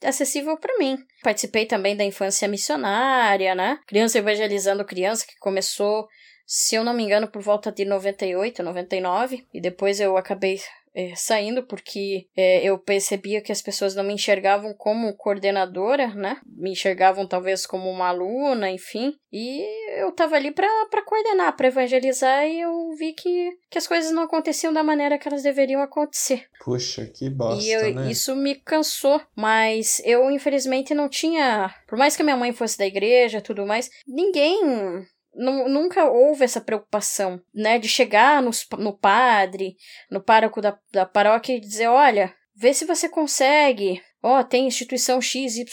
acessível 0.03 0.57
para 0.57 0.77
mim. 0.79 0.99
Participei 1.23 1.67
também 1.67 1.97
da 1.97 2.05
infância 2.05 2.49
missionária, 2.49 3.55
né? 3.55 3.79
Criança 3.87 4.19
evangelizando 4.19 4.85
criança, 4.85 5.27
que 5.27 5.39
começou, 5.39 6.09
se 6.47 6.77
eu 6.77 6.85
não 6.85 6.95
me 6.95 7.03
engano, 7.03 7.29
por 7.29 7.43
volta 7.43 7.73
de 7.73 7.85
98, 7.85 8.63
99, 8.63 9.47
e 9.53 9.61
depois 9.61 10.01
eu 10.01 10.17
acabei 10.17 10.61
é, 10.99 11.15
saindo 11.15 11.63
porque 11.63 12.27
é, 12.37 12.65
eu 12.65 12.77
percebia 12.77 13.41
que 13.41 13.53
as 13.53 13.63
pessoas 13.63 13.95
não 13.95 14.03
me 14.03 14.13
enxergavam 14.13 14.75
como 14.75 15.15
coordenadora, 15.17 16.09
né? 16.09 16.41
Me 16.45 16.73
enxergavam 16.73 17.25
talvez 17.25 17.65
como 17.65 17.89
uma 17.89 18.09
aluna, 18.09 18.69
enfim. 18.69 19.15
E 19.33 19.65
eu 20.01 20.11
tava 20.11 20.35
ali 20.35 20.51
para 20.51 20.67
coordenar, 21.07 21.57
para 21.57 21.69
evangelizar 21.69 22.45
e 22.49 22.61
eu 22.61 22.91
vi 22.99 23.13
que, 23.13 23.51
que 23.71 23.79
as 23.79 23.87
coisas 23.87 24.11
não 24.11 24.25
aconteciam 24.25 24.73
da 24.73 24.83
maneira 24.83 25.17
que 25.19 25.29
elas 25.29 25.45
deveriam 25.45 25.81
acontecer. 25.81 26.47
Puxa, 26.65 27.07
que 27.07 27.31
bosta, 27.31 27.63
e 27.63 27.71
eu, 27.71 27.95
né? 27.95 28.11
isso 28.11 28.35
me 28.35 28.57
cansou, 28.57 29.21
mas 29.37 30.03
eu 30.05 30.29
infelizmente 30.33 30.95
não 30.95 31.09
tinha, 31.09 31.73
por 31.87 31.97
mais 31.97 32.17
que 32.17 32.23
a 32.23 32.25
minha 32.25 32.37
mãe 32.37 32.53
fosse 32.53 32.77
da 32.77 32.87
igreja, 32.87 33.41
tudo 33.41 33.65
mais, 33.65 33.89
ninguém 34.05 35.07
nunca 35.35 36.11
houve 36.11 36.45
essa 36.45 36.61
preocupação, 36.61 37.41
né, 37.55 37.79
de 37.79 37.89
chegar 37.89 38.43
no, 38.43 38.51
no 38.79 38.97
padre, 38.97 39.77
no 40.11 40.23
pároco 40.23 40.61
da, 40.61 40.79
da 40.93 41.07
paróquia 41.07 41.55
e 41.55 41.61
dizer, 41.61 41.89
olha, 41.89 42.35
vê 42.55 42.75
se 42.75 42.85
você 42.85 43.09
consegue, 43.09 44.03
ó, 44.23 44.41
oh, 44.41 44.45
tem 44.45 44.67
instituição 44.67 45.21
XYZ, 45.21 45.65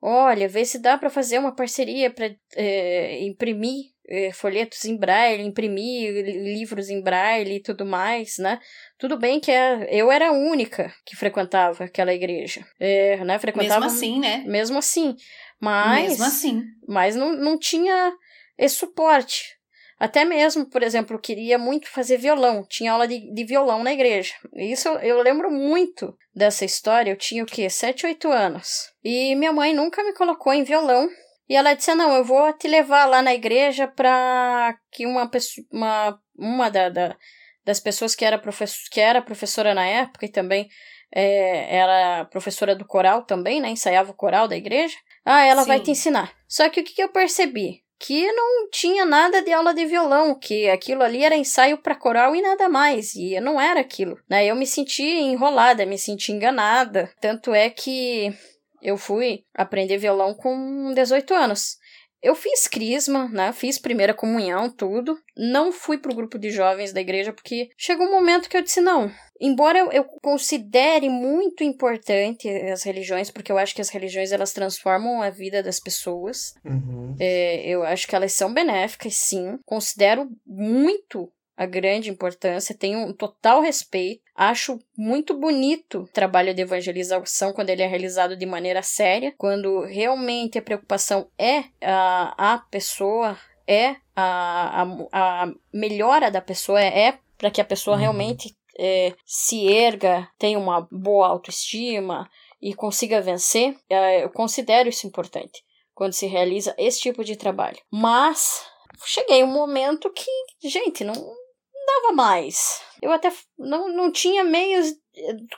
olha, 0.00 0.48
vê 0.48 0.64
se 0.64 0.78
dá 0.78 0.96
para 0.96 1.10
fazer 1.10 1.38
uma 1.38 1.54
parceria 1.54 2.10
para 2.10 2.34
é, 2.56 3.22
imprimir 3.24 3.94
é, 4.06 4.32
folhetos 4.32 4.84
em 4.84 4.96
braille, 4.96 5.42
imprimir 5.42 6.12
livros 6.42 6.90
em 6.90 7.02
braille 7.02 7.56
e 7.56 7.62
tudo 7.62 7.86
mais, 7.86 8.36
né? 8.38 8.58
Tudo 8.98 9.18
bem 9.18 9.40
que 9.40 9.50
é, 9.50 9.88
eu 9.90 10.12
era 10.12 10.28
a 10.28 10.32
única 10.32 10.92
que 11.06 11.16
frequentava 11.16 11.84
aquela 11.84 12.12
igreja, 12.12 12.66
é, 12.78 13.22
né? 13.24 13.38
Frequentava, 13.38 13.80
mesmo 13.80 13.96
assim, 13.96 14.20
né? 14.20 14.44
Mesmo 14.46 14.78
assim, 14.78 15.16
mas 15.60 16.10
mesmo 16.10 16.24
assim, 16.24 16.62
mas 16.86 17.16
não, 17.16 17.34
não 17.34 17.58
tinha 17.58 18.12
esse 18.58 18.76
suporte. 18.76 19.54
Até 19.98 20.24
mesmo, 20.24 20.66
por 20.66 20.82
exemplo, 20.82 21.18
queria 21.18 21.56
muito 21.56 21.88
fazer 21.88 22.18
violão, 22.18 22.66
tinha 22.68 22.92
aula 22.92 23.06
de, 23.06 23.32
de 23.32 23.44
violão 23.44 23.82
na 23.82 23.92
igreja. 23.92 24.34
Isso 24.54 24.88
eu, 24.88 24.98
eu, 24.98 25.22
lembro 25.22 25.50
muito 25.50 26.16
dessa 26.34 26.64
história, 26.64 27.10
eu 27.10 27.16
tinha 27.16 27.44
o 27.44 27.46
quê? 27.46 27.70
7, 27.70 28.06
8 28.06 28.28
anos. 28.30 28.92
E 29.02 29.34
minha 29.36 29.52
mãe 29.52 29.72
nunca 29.72 30.02
me 30.02 30.12
colocou 30.12 30.52
em 30.52 30.64
violão. 30.64 31.08
E 31.48 31.54
ela 31.54 31.74
disse: 31.74 31.94
Não, 31.94 32.12
eu 32.14 32.24
vou 32.24 32.52
te 32.52 32.66
levar 32.66 33.06
lá 33.06 33.22
na 33.22 33.34
igreja 33.34 33.86
para 33.86 34.76
que 34.90 35.06
uma 35.06 35.28
pessoa, 35.28 35.64
uma, 35.70 36.18
uma 36.36 36.70
da, 36.70 36.88
da, 36.88 37.16
das 37.64 37.78
pessoas 37.78 38.14
que 38.14 38.24
era, 38.24 38.38
professor, 38.38 38.88
que 38.90 39.00
era 39.00 39.22
professora 39.22 39.74
na 39.74 39.86
época 39.86 40.26
e 40.26 40.28
também 40.28 40.68
é, 41.14 41.76
era 41.76 42.24
professora 42.24 42.74
do 42.74 42.84
coral 42.84 43.22
também, 43.22 43.60
né? 43.60 43.68
Ensaiava 43.68 44.10
o 44.10 44.16
coral 44.16 44.48
da 44.48 44.56
igreja. 44.56 44.96
Ah, 45.24 45.44
ela 45.44 45.62
Sim. 45.62 45.68
vai 45.68 45.80
te 45.80 45.90
ensinar. 45.90 46.34
Só 46.48 46.68
que 46.68 46.80
o 46.80 46.84
que, 46.84 46.94
que 46.94 47.02
eu 47.02 47.10
percebi? 47.10 47.83
Que 47.98 48.30
não 48.32 48.68
tinha 48.70 49.04
nada 49.04 49.42
de 49.42 49.52
aula 49.52 49.72
de 49.72 49.86
violão, 49.86 50.38
que 50.38 50.68
aquilo 50.68 51.02
ali 51.02 51.24
era 51.24 51.36
ensaio 51.36 51.78
para 51.78 51.94
coral 51.94 52.34
e 52.34 52.42
nada 52.42 52.68
mais, 52.68 53.14
e 53.14 53.38
não 53.40 53.60
era 53.60 53.80
aquilo, 53.80 54.18
né? 54.28 54.44
Eu 54.46 54.56
me 54.56 54.66
senti 54.66 55.02
enrolada, 55.02 55.86
me 55.86 55.98
senti 55.98 56.32
enganada, 56.32 57.10
tanto 57.20 57.54
é 57.54 57.70
que 57.70 58.34
eu 58.82 58.98
fui 58.98 59.44
aprender 59.54 59.96
violão 59.96 60.34
com 60.34 60.92
18 60.94 61.32
anos. 61.32 61.78
Eu 62.24 62.34
fiz 62.34 62.66
crisma, 62.66 63.28
né? 63.28 63.52
Fiz 63.52 63.78
primeira 63.78 64.14
comunhão, 64.14 64.70
tudo. 64.70 65.18
Não 65.36 65.70
fui 65.70 65.98
pro 65.98 66.14
grupo 66.14 66.38
de 66.38 66.50
jovens 66.50 66.90
da 66.90 67.02
igreja 67.02 67.34
porque 67.34 67.68
chegou 67.76 68.06
um 68.06 68.12
momento 68.12 68.48
que 68.48 68.56
eu 68.56 68.62
disse 68.62 68.80
não. 68.80 69.12
Embora 69.38 69.78
eu, 69.78 69.92
eu 69.92 70.04
considere 70.22 71.10
muito 71.10 71.62
importante 71.62 72.48
as 72.48 72.82
religiões, 72.82 73.30
porque 73.30 73.52
eu 73.52 73.58
acho 73.58 73.74
que 73.74 73.82
as 73.82 73.90
religiões 73.90 74.32
elas 74.32 74.54
transformam 74.54 75.20
a 75.20 75.28
vida 75.28 75.62
das 75.62 75.78
pessoas. 75.78 76.54
Uhum. 76.64 77.14
É, 77.20 77.68
eu 77.68 77.82
acho 77.82 78.08
que 78.08 78.16
elas 78.16 78.32
são 78.32 78.54
benéficas, 78.54 79.14
sim. 79.16 79.58
Considero 79.66 80.30
muito 80.46 81.30
a 81.54 81.66
grande 81.66 82.08
importância, 82.10 82.74
tenho 82.74 83.00
um 83.00 83.12
total 83.12 83.60
respeito. 83.60 84.23
Acho 84.34 84.80
muito 84.96 85.38
bonito 85.38 86.00
o 86.00 86.08
trabalho 86.08 86.52
de 86.52 86.62
evangelização 86.62 87.52
quando 87.52 87.70
ele 87.70 87.82
é 87.82 87.86
realizado 87.86 88.36
de 88.36 88.44
maneira 88.44 88.82
séria, 88.82 89.32
quando 89.38 89.82
realmente 89.82 90.58
a 90.58 90.62
preocupação 90.62 91.28
é 91.38 91.64
a, 91.80 92.54
a 92.54 92.58
pessoa, 92.58 93.38
é 93.66 93.96
a, 94.16 94.82
a, 94.82 95.42
a 95.42 95.52
melhora 95.72 96.30
da 96.30 96.40
pessoa, 96.40 96.80
é, 96.80 97.08
é 97.08 97.18
para 97.38 97.50
que 97.50 97.60
a 97.60 97.64
pessoa 97.64 97.94
uhum. 97.94 98.02
realmente 98.02 98.56
é, 98.78 99.14
se 99.24 99.68
erga, 99.68 100.28
tenha 100.38 100.58
uma 100.58 100.86
boa 100.90 101.28
autoestima 101.28 102.28
e 102.60 102.74
consiga 102.74 103.20
vencer. 103.20 103.76
É, 103.88 104.24
eu 104.24 104.30
considero 104.30 104.88
isso 104.88 105.06
importante 105.06 105.62
quando 105.94 106.12
se 106.12 106.26
realiza 106.26 106.74
esse 106.76 107.00
tipo 107.00 107.22
de 107.22 107.36
trabalho. 107.36 107.78
Mas 107.90 108.66
cheguei 109.04 109.44
um 109.44 109.52
momento 109.52 110.12
que, 110.12 110.68
gente, 110.68 111.04
não 111.04 111.14
dava 111.14 112.12
mais. 112.14 112.82
Eu 113.04 113.12
até 113.12 113.30
não, 113.58 113.94
não 113.94 114.10
tinha 114.10 114.42
meios. 114.42 114.94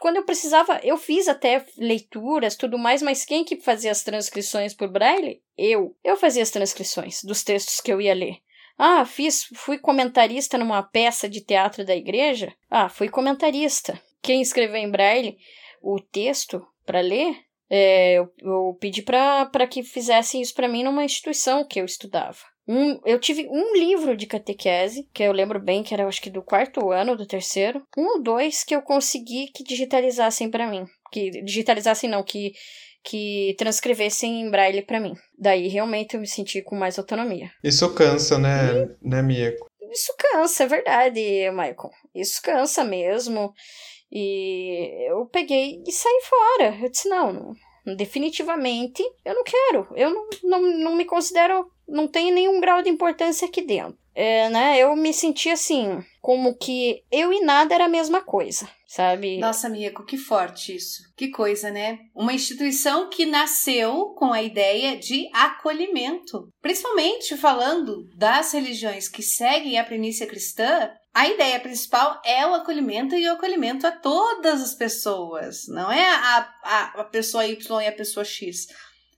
Quando 0.00 0.16
eu 0.16 0.24
precisava, 0.24 0.80
eu 0.82 0.96
fiz 0.96 1.28
até 1.28 1.64
leituras, 1.78 2.56
tudo 2.56 2.76
mais, 2.76 3.00
mas 3.00 3.24
quem 3.24 3.44
que 3.44 3.60
fazia 3.60 3.92
as 3.92 4.02
transcrições 4.02 4.74
por 4.74 4.88
braille? 4.88 5.40
Eu. 5.56 5.96
Eu 6.02 6.16
fazia 6.16 6.42
as 6.42 6.50
transcrições 6.50 7.22
dos 7.22 7.44
textos 7.44 7.80
que 7.80 7.92
eu 7.92 8.00
ia 8.00 8.12
ler. 8.12 8.38
Ah, 8.76 9.04
fiz, 9.04 9.44
fui 9.54 9.78
comentarista 9.78 10.58
numa 10.58 10.82
peça 10.82 11.28
de 11.28 11.40
teatro 11.40 11.84
da 11.84 11.94
igreja. 11.94 12.52
Ah, 12.68 12.88
fui 12.88 13.08
comentarista. 13.08 13.96
Quem 14.20 14.42
escreveu 14.42 14.78
em 14.78 14.90
braille 14.90 15.38
o 15.80 16.00
texto 16.00 16.66
para 16.84 17.00
ler, 17.00 17.36
é, 17.70 18.14
eu, 18.14 18.28
eu 18.40 18.76
pedi 18.80 19.02
para 19.02 19.68
que 19.68 19.84
fizessem 19.84 20.42
isso 20.42 20.52
para 20.52 20.66
mim 20.66 20.82
numa 20.82 21.04
instituição 21.04 21.64
que 21.64 21.80
eu 21.80 21.84
estudava. 21.84 22.40
Um, 22.68 22.98
eu 23.04 23.20
tive 23.20 23.46
um 23.48 23.74
livro 23.74 24.16
de 24.16 24.26
catequese, 24.26 25.08
que 25.14 25.22
eu 25.22 25.32
lembro 25.32 25.60
bem 25.60 25.82
que 25.82 25.94
era 25.94 26.06
acho 26.06 26.20
que 26.20 26.30
do 26.30 26.42
quarto 26.42 26.90
ano, 26.90 27.16
do 27.16 27.26
terceiro. 27.26 27.82
Um 27.96 28.16
ou 28.16 28.22
dois 28.22 28.64
que 28.64 28.74
eu 28.74 28.82
consegui 28.82 29.48
que 29.54 29.62
digitalizassem 29.62 30.50
para 30.50 30.66
mim. 30.66 30.84
que 31.12 31.30
digitalizassem 31.42 32.10
não, 32.10 32.22
que 32.22 32.52
que 33.08 33.54
transcrevessem 33.56 34.40
em 34.40 34.50
braille 34.50 34.82
para 34.82 34.98
mim. 34.98 35.14
Daí 35.38 35.68
realmente 35.68 36.14
eu 36.14 36.20
me 36.20 36.26
senti 36.26 36.60
com 36.60 36.74
mais 36.74 36.98
autonomia. 36.98 37.52
Isso 37.62 37.94
cansa, 37.94 38.36
né, 38.36 38.82
e... 39.00 39.08
né, 39.08 39.22
Mia? 39.22 39.54
Isso 39.92 40.12
cansa, 40.18 40.64
é 40.64 40.66
verdade, 40.66 41.20
Michael. 41.50 41.92
Isso 42.12 42.42
cansa 42.42 42.82
mesmo. 42.82 43.54
E 44.10 45.08
eu 45.08 45.24
peguei 45.26 45.80
e 45.86 45.92
saí 45.92 46.20
fora. 46.24 46.76
Eu 46.82 46.90
disse, 46.90 47.08
não, 47.08 47.32
não 47.32 47.54
definitivamente 47.94 49.02
eu 49.24 49.34
não 49.34 49.44
quero. 49.44 49.86
Eu 49.94 50.10
não, 50.10 50.28
não, 50.42 50.62
não 50.78 50.94
me 50.96 51.04
considero, 51.04 51.70
não 51.86 52.08
tenho 52.08 52.34
nenhum 52.34 52.60
grau 52.60 52.82
de 52.82 52.90
importância 52.90 53.46
aqui 53.46 53.62
dentro. 53.62 53.96
É, 54.14 54.48
né, 54.48 54.78
eu 54.78 54.96
me 54.96 55.12
senti 55.12 55.50
assim, 55.50 56.02
como 56.26 56.58
que 56.58 57.04
eu 57.08 57.32
e 57.32 57.40
nada 57.40 57.72
era 57.72 57.84
a 57.84 57.88
mesma 57.88 58.20
coisa 58.20 58.68
sabe? 58.88 59.38
Nossa, 59.38 59.68
Mieko, 59.68 60.04
que 60.04 60.16
forte 60.16 60.74
isso. 60.74 61.02
Que 61.16 61.28
coisa, 61.28 61.70
né? 61.70 61.98
Uma 62.14 62.32
instituição 62.32 63.10
que 63.10 63.26
nasceu 63.26 64.14
com 64.16 64.32
a 64.32 64.42
ideia 64.42 64.96
de 64.96 65.28
acolhimento. 65.34 66.48
Principalmente 66.62 67.36
falando 67.36 68.08
das 68.16 68.52
religiões 68.52 69.08
que 69.08 69.22
seguem 69.22 69.78
a 69.78 69.84
premissa 69.84 70.24
cristã, 70.24 70.90
a 71.12 71.28
ideia 71.28 71.58
principal 71.58 72.22
é 72.24 72.46
o 72.46 72.54
acolhimento 72.54 73.16
e 73.16 73.28
o 73.28 73.32
acolhimento 73.32 73.86
a 73.86 73.92
todas 73.92 74.62
as 74.62 74.74
pessoas. 74.74 75.66
Não 75.68 75.90
é 75.90 76.06
a, 76.06 76.54
a, 76.62 77.00
a 77.00 77.04
pessoa 77.04 77.46
Y 77.46 77.82
e 77.82 77.88
a 77.88 77.92
pessoa 77.92 78.24
X. 78.24 78.68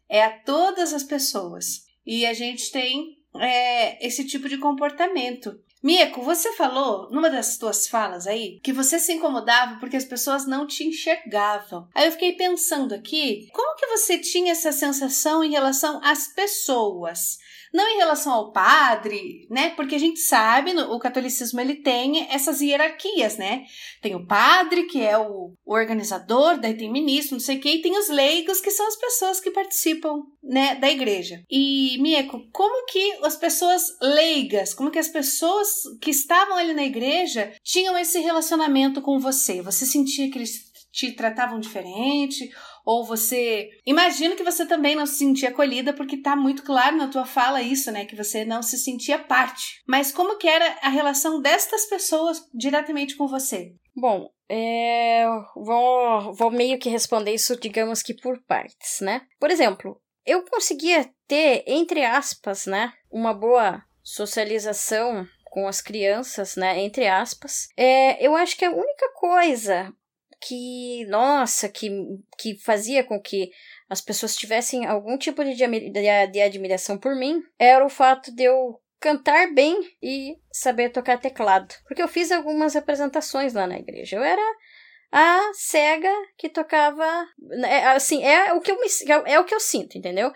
É 0.09 0.25
a 0.25 0.31
todas 0.31 0.95
as 0.95 1.05
pessoas. 1.05 1.83
E 2.07 2.25
a 2.25 2.33
gente 2.33 2.73
tem 2.73 3.19
é, 3.37 4.05
esse 4.07 4.27
tipo 4.27 4.49
de 4.49 4.59
comportamento. 4.59 5.55
Mieko, 5.83 6.23
você 6.23 6.53
falou 6.55 7.09
numa 7.11 7.31
das 7.31 7.57
tuas 7.57 7.87
falas 7.87 8.27
aí 8.27 8.59
que 8.63 8.73
você 8.73 8.99
se 8.99 9.13
incomodava 9.13 9.79
porque 9.79 9.97
as 9.97 10.05
pessoas 10.05 10.47
não 10.47 10.67
te 10.67 10.85
enxergavam. 10.85 11.87
Aí 11.95 12.07
eu 12.07 12.13
fiquei 12.13 12.33
pensando 12.33 12.95
aqui, 12.95 13.49
como 13.53 13.77
que 13.77 13.87
você 13.87 14.19
tinha 14.19 14.53
essa 14.53 14.73
sensação 14.73 15.45
em 15.45 15.51
relação 15.51 16.01
às 16.03 16.27
pessoas? 16.35 17.39
Não 17.73 17.89
em 17.89 17.99
relação 17.99 18.33
ao 18.33 18.53
padre, 18.53 19.47
né? 19.51 19.71
Porque 19.71 19.95
a 19.95 19.99
gente 19.99 20.21
sabe, 20.21 20.73
no, 20.73 20.93
o 20.93 20.99
catolicismo 20.99 21.61
ele 21.61 21.77
tem 21.77 22.27
essas 22.31 22.61
hierarquias, 22.61 23.37
né? 23.37 23.65
Tem 24.01 24.15
o 24.15 24.27
padre, 24.27 24.85
que 24.85 25.01
é 25.01 25.19
o, 25.19 25.53
organizador, 25.67 26.59
daí 26.59 26.75
tem 26.75 26.91
ministro, 26.91 27.35
não 27.35 27.41
sei 27.41 27.59
o 27.59 27.61
quê, 27.61 27.75
e 27.75 27.83
tem 27.83 27.97
os 27.99 28.09
leigos, 28.09 28.61
que 28.61 28.71
são 28.71 28.87
as 28.87 28.97
pessoas 28.97 29.41
que 29.41 29.51
participam, 29.51 30.23
né, 30.43 30.77
da 30.77 30.91
igreja. 30.91 31.43
E, 31.51 31.99
Mieko, 32.01 32.49
como 32.53 32.87
que 32.87 33.13
as 33.25 33.37
pessoas 33.37 33.83
leigas, 34.01 34.73
como 34.73 34.91
que 34.91 34.99
as 34.99 35.09
pessoas 35.09 35.69
que 36.01 36.11
estavam 36.11 36.57
ali 36.57 36.73
na 36.73 36.85
igreja 36.85 37.53
tinham 37.63 37.97
esse 37.99 38.19
relacionamento 38.21 39.03
com 39.03 39.19
você? 39.19 39.61
Você 39.63 39.85
sentia 39.85 40.31
que 40.31 40.39
eles 40.39 40.69
te 40.91 41.13
tratavam 41.13 41.61
diferente? 41.61 42.51
Ou 42.89 43.05
você. 43.05 43.69
Imagino 43.85 44.35
que 44.35 44.43
você 44.43 44.65
também 44.65 44.97
não 44.97 45.05
se 45.05 45.19
sentia 45.19 45.51
acolhida, 45.51 45.93
porque 45.93 46.23
tá 46.23 46.35
muito 46.35 46.63
claro 46.63 46.97
na 46.97 47.09
tua 47.09 47.27
fala 47.27 47.61
isso, 47.61 47.93
né? 47.93 48.07
Que 48.07 48.17
você 48.17 48.47
não 48.47 48.63
se 48.63 48.79
sentia 48.79 49.19
parte. 49.19 49.83
Mas 49.87 50.11
como 50.11 50.39
que 50.39 50.49
era 50.49 50.79
a 50.81 50.89
relação 50.89 51.39
destas 51.43 51.85
pessoas 51.85 52.49
diretamente 52.55 53.15
com 53.15 53.29
você? 53.29 53.75
Bom, 53.95 54.31
é, 54.49 55.27
vou, 55.55 56.33
vou 56.33 56.51
meio 56.51 56.79
que 56.79 56.89
responder 56.89 57.35
isso, 57.35 57.61
digamos 57.61 58.03
que 58.03 58.15
por 58.15 58.43
partes, 58.45 59.03
né? 59.03 59.21
Por 59.39 59.51
exemplo, 59.51 60.01
eu 60.25 60.43
conseguia 60.47 61.11
ter, 61.27 61.65
entre 61.67 62.03
aspas, 62.07 62.65
né, 62.65 62.95
uma 63.11 63.35
boa 63.35 63.83
socialização 64.03 65.27
com 65.51 65.69
as 65.69 65.83
crianças, 65.83 66.57
né, 66.57 66.81
entre 66.81 67.07
aspas. 67.07 67.69
É, 67.77 68.27
eu 68.27 68.35
acho 68.35 68.57
que 68.57 68.65
a 68.65 68.71
única 68.71 69.13
coisa 69.15 69.93
que, 70.41 71.05
nossa, 71.07 71.69
que, 71.69 71.91
que 72.39 72.59
fazia 72.59 73.03
com 73.03 73.21
que 73.21 73.51
as 73.89 74.01
pessoas 74.01 74.37
tivessem 74.37 74.87
algum 74.87 75.17
tipo 75.17 75.45
de, 75.45 75.55
de, 75.55 76.41
admiração 76.41 76.99
por 76.99 77.17
mim 77.17 77.43
era 77.59 77.85
o 77.85 77.89
fato 77.89 78.35
de 78.35 78.45
eu 78.45 78.81
cantar 79.01 79.53
bem 79.53 79.81
e 80.03 80.37
saber 80.53 80.91
tocar 80.91 81.19
teclado. 81.19 81.75
Porque 81.87 82.03
eu 82.03 82.09
fiz 82.09 82.31
algumas 82.31 82.77
apresentações 82.77 83.55
lá 83.55 83.67
na 83.67 83.79
igreja. 83.79 84.17
Eu 84.17 84.23
era 84.23 84.43
a 85.11 85.51
cega 85.55 86.13
que 86.37 86.49
tocava. 86.49 87.27
Né, 87.39 87.87
assim, 87.89 88.25
é 88.25 88.53
o 88.53 88.61
que 88.61 88.71
eu, 88.71 88.81
me, 88.81 88.87
é 89.27 89.41
o 89.41 89.45
que 89.45 89.55
eu 89.55 89.61
sinto, 89.61 89.97
entendeu? 89.97 90.33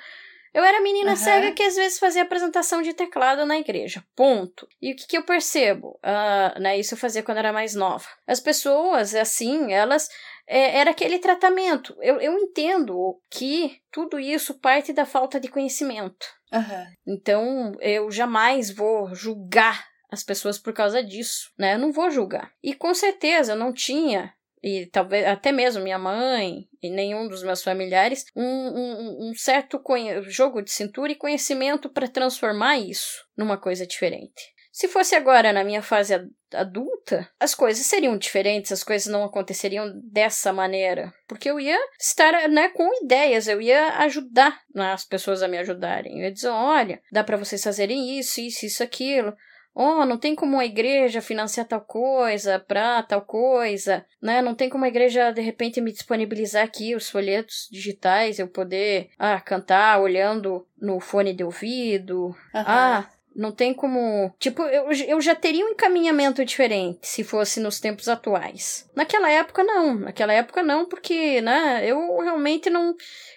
Eu 0.54 0.62
era 0.62 0.82
menina 0.82 1.12
uhum. 1.12 1.16
cega 1.16 1.52
que 1.52 1.62
às 1.62 1.76
vezes 1.76 1.98
fazia 1.98 2.22
apresentação 2.22 2.82
de 2.82 2.92
teclado 2.92 3.46
na 3.46 3.58
igreja. 3.58 4.04
Ponto. 4.14 4.68
E 4.80 4.92
o 4.92 4.96
que, 4.96 5.06
que 5.06 5.16
eu 5.16 5.24
percebo? 5.24 5.98
Uh, 6.04 6.60
né, 6.60 6.78
isso 6.78 6.94
eu 6.94 6.98
fazia 6.98 7.22
quando 7.22 7.38
era 7.38 7.52
mais 7.52 7.74
nova. 7.74 8.06
As 8.26 8.40
pessoas, 8.40 9.14
assim, 9.14 9.72
elas. 9.72 10.08
É, 10.46 10.78
era 10.80 10.90
aquele 10.90 11.18
tratamento. 11.18 11.96
Eu, 12.00 12.20
eu 12.20 12.36
entendo 12.38 13.18
que 13.30 13.80
tudo 13.90 14.18
isso 14.18 14.58
parte 14.58 14.92
da 14.92 15.06
falta 15.06 15.40
de 15.40 15.48
conhecimento. 15.48 16.26
Uhum. 16.52 16.86
Então, 17.06 17.72
eu 17.80 18.10
jamais 18.10 18.70
vou 18.70 19.14
julgar 19.14 19.86
as 20.10 20.22
pessoas 20.22 20.58
por 20.58 20.74
causa 20.74 21.02
disso, 21.02 21.50
né? 21.58 21.74
Eu 21.74 21.78
não 21.78 21.90
vou 21.90 22.10
julgar. 22.10 22.52
E 22.62 22.74
com 22.74 22.92
certeza 22.92 23.52
eu 23.52 23.56
não 23.56 23.72
tinha 23.72 24.34
e 24.62 24.86
talvez 24.86 25.26
até 25.26 25.50
mesmo 25.50 25.82
minha 25.82 25.98
mãe 25.98 26.68
e 26.82 26.88
nenhum 26.88 27.26
dos 27.28 27.42
meus 27.42 27.62
familiares, 27.62 28.24
um, 28.36 28.44
um, 28.44 29.30
um 29.30 29.34
certo 29.34 29.82
jogo 30.28 30.62
de 30.62 30.70
cintura 30.70 31.10
e 31.10 31.16
conhecimento 31.16 31.88
para 31.88 32.08
transformar 32.08 32.78
isso 32.78 33.24
numa 33.36 33.58
coisa 33.58 33.86
diferente. 33.86 34.52
Se 34.72 34.88
fosse 34.88 35.14
agora 35.14 35.52
na 35.52 35.62
minha 35.62 35.82
fase 35.82 36.14
adulta, 36.54 37.28
as 37.38 37.54
coisas 37.54 37.84
seriam 37.84 38.16
diferentes, 38.16 38.72
as 38.72 38.82
coisas 38.82 39.06
não 39.06 39.22
aconteceriam 39.22 39.92
dessa 40.02 40.50
maneira. 40.50 41.12
Porque 41.28 41.50
eu 41.50 41.60
ia 41.60 41.78
estar 42.00 42.48
né, 42.48 42.70
com 42.70 43.04
ideias, 43.04 43.48
eu 43.48 43.60
ia 43.60 43.98
ajudar 43.98 44.58
né, 44.74 44.92
as 44.92 45.04
pessoas 45.04 45.42
a 45.42 45.48
me 45.48 45.58
ajudarem. 45.58 46.18
Eu 46.18 46.24
ia 46.24 46.32
dizer: 46.32 46.48
olha, 46.48 47.02
dá 47.12 47.22
para 47.22 47.36
vocês 47.36 47.62
fazerem 47.62 48.18
isso, 48.18 48.40
isso, 48.40 48.64
isso, 48.64 48.82
aquilo 48.82 49.34
oh, 49.74 50.04
não 50.04 50.18
tem 50.18 50.34
como 50.34 50.58
a 50.58 50.64
igreja 50.64 51.20
financiar 51.20 51.66
tal 51.66 51.80
coisa 51.80 52.58
para 52.58 53.02
tal 53.02 53.22
coisa, 53.22 54.04
né? 54.20 54.42
Não 54.42 54.54
tem 54.54 54.68
como 54.68 54.84
a 54.84 54.88
igreja 54.88 55.30
de 55.32 55.40
repente 55.40 55.80
me 55.80 55.92
disponibilizar 55.92 56.64
aqui 56.64 56.94
os 56.94 57.08
folhetos 57.08 57.68
digitais, 57.70 58.38
eu 58.38 58.48
poder 58.48 59.10
ah, 59.18 59.40
cantar 59.40 60.00
olhando 60.00 60.66
no 60.80 61.00
fone 61.00 61.32
de 61.32 61.44
ouvido. 61.44 62.26
Uhum. 62.26 62.34
Ah, 62.54 63.08
não 63.34 63.52
tem 63.52 63.72
como. 63.72 64.32
Tipo, 64.38 64.62
eu, 64.62 64.90
eu 64.90 65.20
já 65.20 65.34
teria 65.34 65.64
um 65.64 65.70
encaminhamento 65.70 66.44
diferente 66.44 67.06
se 67.06 67.24
fosse 67.24 67.60
nos 67.60 67.80
tempos 67.80 68.08
atuais. 68.08 68.88
Naquela 68.94 69.30
época, 69.30 69.64
não. 69.64 69.94
Naquela 69.94 70.32
época, 70.32 70.62
não, 70.62 70.86
porque, 70.86 71.40
né, 71.40 71.82
eu 71.84 72.18
realmente 72.18 72.70
não. 72.70 72.94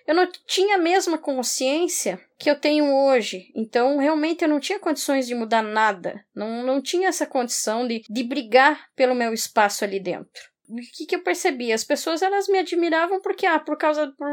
Eu 0.07 0.15
não 0.15 0.29
tinha 0.45 0.75
a 0.75 0.79
mesma 0.79 1.17
consciência 1.17 2.19
que 2.37 2.49
eu 2.49 2.59
tenho 2.59 2.85
hoje. 2.85 3.51
Então, 3.55 3.97
realmente, 3.97 4.43
eu 4.43 4.49
não 4.49 4.59
tinha 4.59 4.79
condições 4.79 5.27
de 5.27 5.35
mudar 5.35 5.61
nada. 5.61 6.23
Não, 6.35 6.63
não 6.63 6.81
tinha 6.81 7.07
essa 7.07 7.25
condição 7.25 7.87
de, 7.87 8.03
de 8.09 8.23
brigar 8.23 8.89
pelo 8.95 9.15
meu 9.15 9.33
espaço 9.33 9.83
ali 9.83 9.99
dentro. 9.99 10.54
O 10.67 10.75
que, 10.93 11.05
que 11.05 11.15
eu 11.15 11.23
percebi? 11.23 11.71
As 11.71 11.83
pessoas 11.83 12.21
elas 12.21 12.47
me 12.47 12.57
admiravam 12.59 13.21
porque, 13.21 13.45
ah, 13.45 13.59
por 13.59 13.77
causa. 13.77 14.11
Por, 14.17 14.27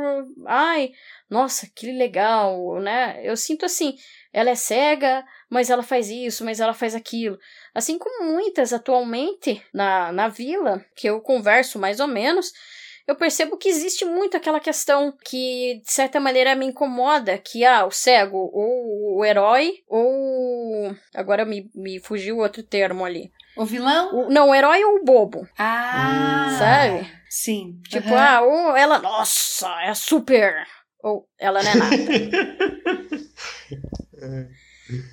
ai, 0.47 0.93
nossa, 1.29 1.69
que 1.75 1.93
legal, 1.93 2.81
né? 2.81 3.21
Eu 3.23 3.37
sinto 3.37 3.67
assim, 3.67 3.97
ela 4.33 4.51
é 4.51 4.55
cega, 4.55 5.25
mas 5.51 5.71
ela 5.71 5.83
faz 5.83 6.09
isso, 6.09 6.45
mas 6.45 6.61
ela 6.61 6.75
faz 6.75 6.95
aquilo. 6.95 7.39
Assim 7.75 7.99
como 7.99 8.25
muitas 8.25 8.73
atualmente 8.73 9.63
na, 9.73 10.11
na 10.13 10.29
vila, 10.29 10.85
que 10.97 11.09
eu 11.09 11.21
converso 11.21 11.79
mais 11.79 12.01
ou 12.01 12.09
menos, 12.09 12.53
eu 13.07 13.17
percebo 13.17 13.57
que 13.57 13.69
existe 13.69 14.05
muito 14.05 14.37
aquela 14.37 14.61
questão 14.61 15.13
que, 15.25 15.81
de 15.85 15.93
certa 15.93 16.21
maneira, 16.21 16.55
me 16.55 16.67
incomoda, 16.67 17.37
que, 17.37 17.65
ah, 17.65 17.85
o 17.85 17.91
cego, 17.91 18.51
ou 18.53 19.19
o 19.19 19.25
herói, 19.25 19.83
ou... 19.89 20.95
Agora 21.15 21.45
me, 21.45 21.71
me 21.75 21.99
fugiu 21.99 22.39
outro 22.39 22.63
termo 22.63 23.05
ali. 23.05 23.33
O 23.57 23.65
vilão? 23.65 24.15
O, 24.15 24.31
não, 24.31 24.51
o 24.51 24.55
herói 24.55 24.85
ou 24.85 24.97
o 24.97 25.05
bobo. 25.05 25.49
Ah! 25.59 26.55
Sabe? 26.59 27.11
Sim. 27.29 27.81
Tipo, 27.89 28.11
uhum. 28.11 28.19
ah, 28.19 28.43
ou 28.43 28.77
ela, 28.77 28.99
nossa, 28.99 29.69
é 29.83 29.95
super... 29.95 30.67
Ou 31.03 31.27
ela 31.39 31.63
não 31.63 31.71
é 31.71 31.75
nada. 31.75 31.97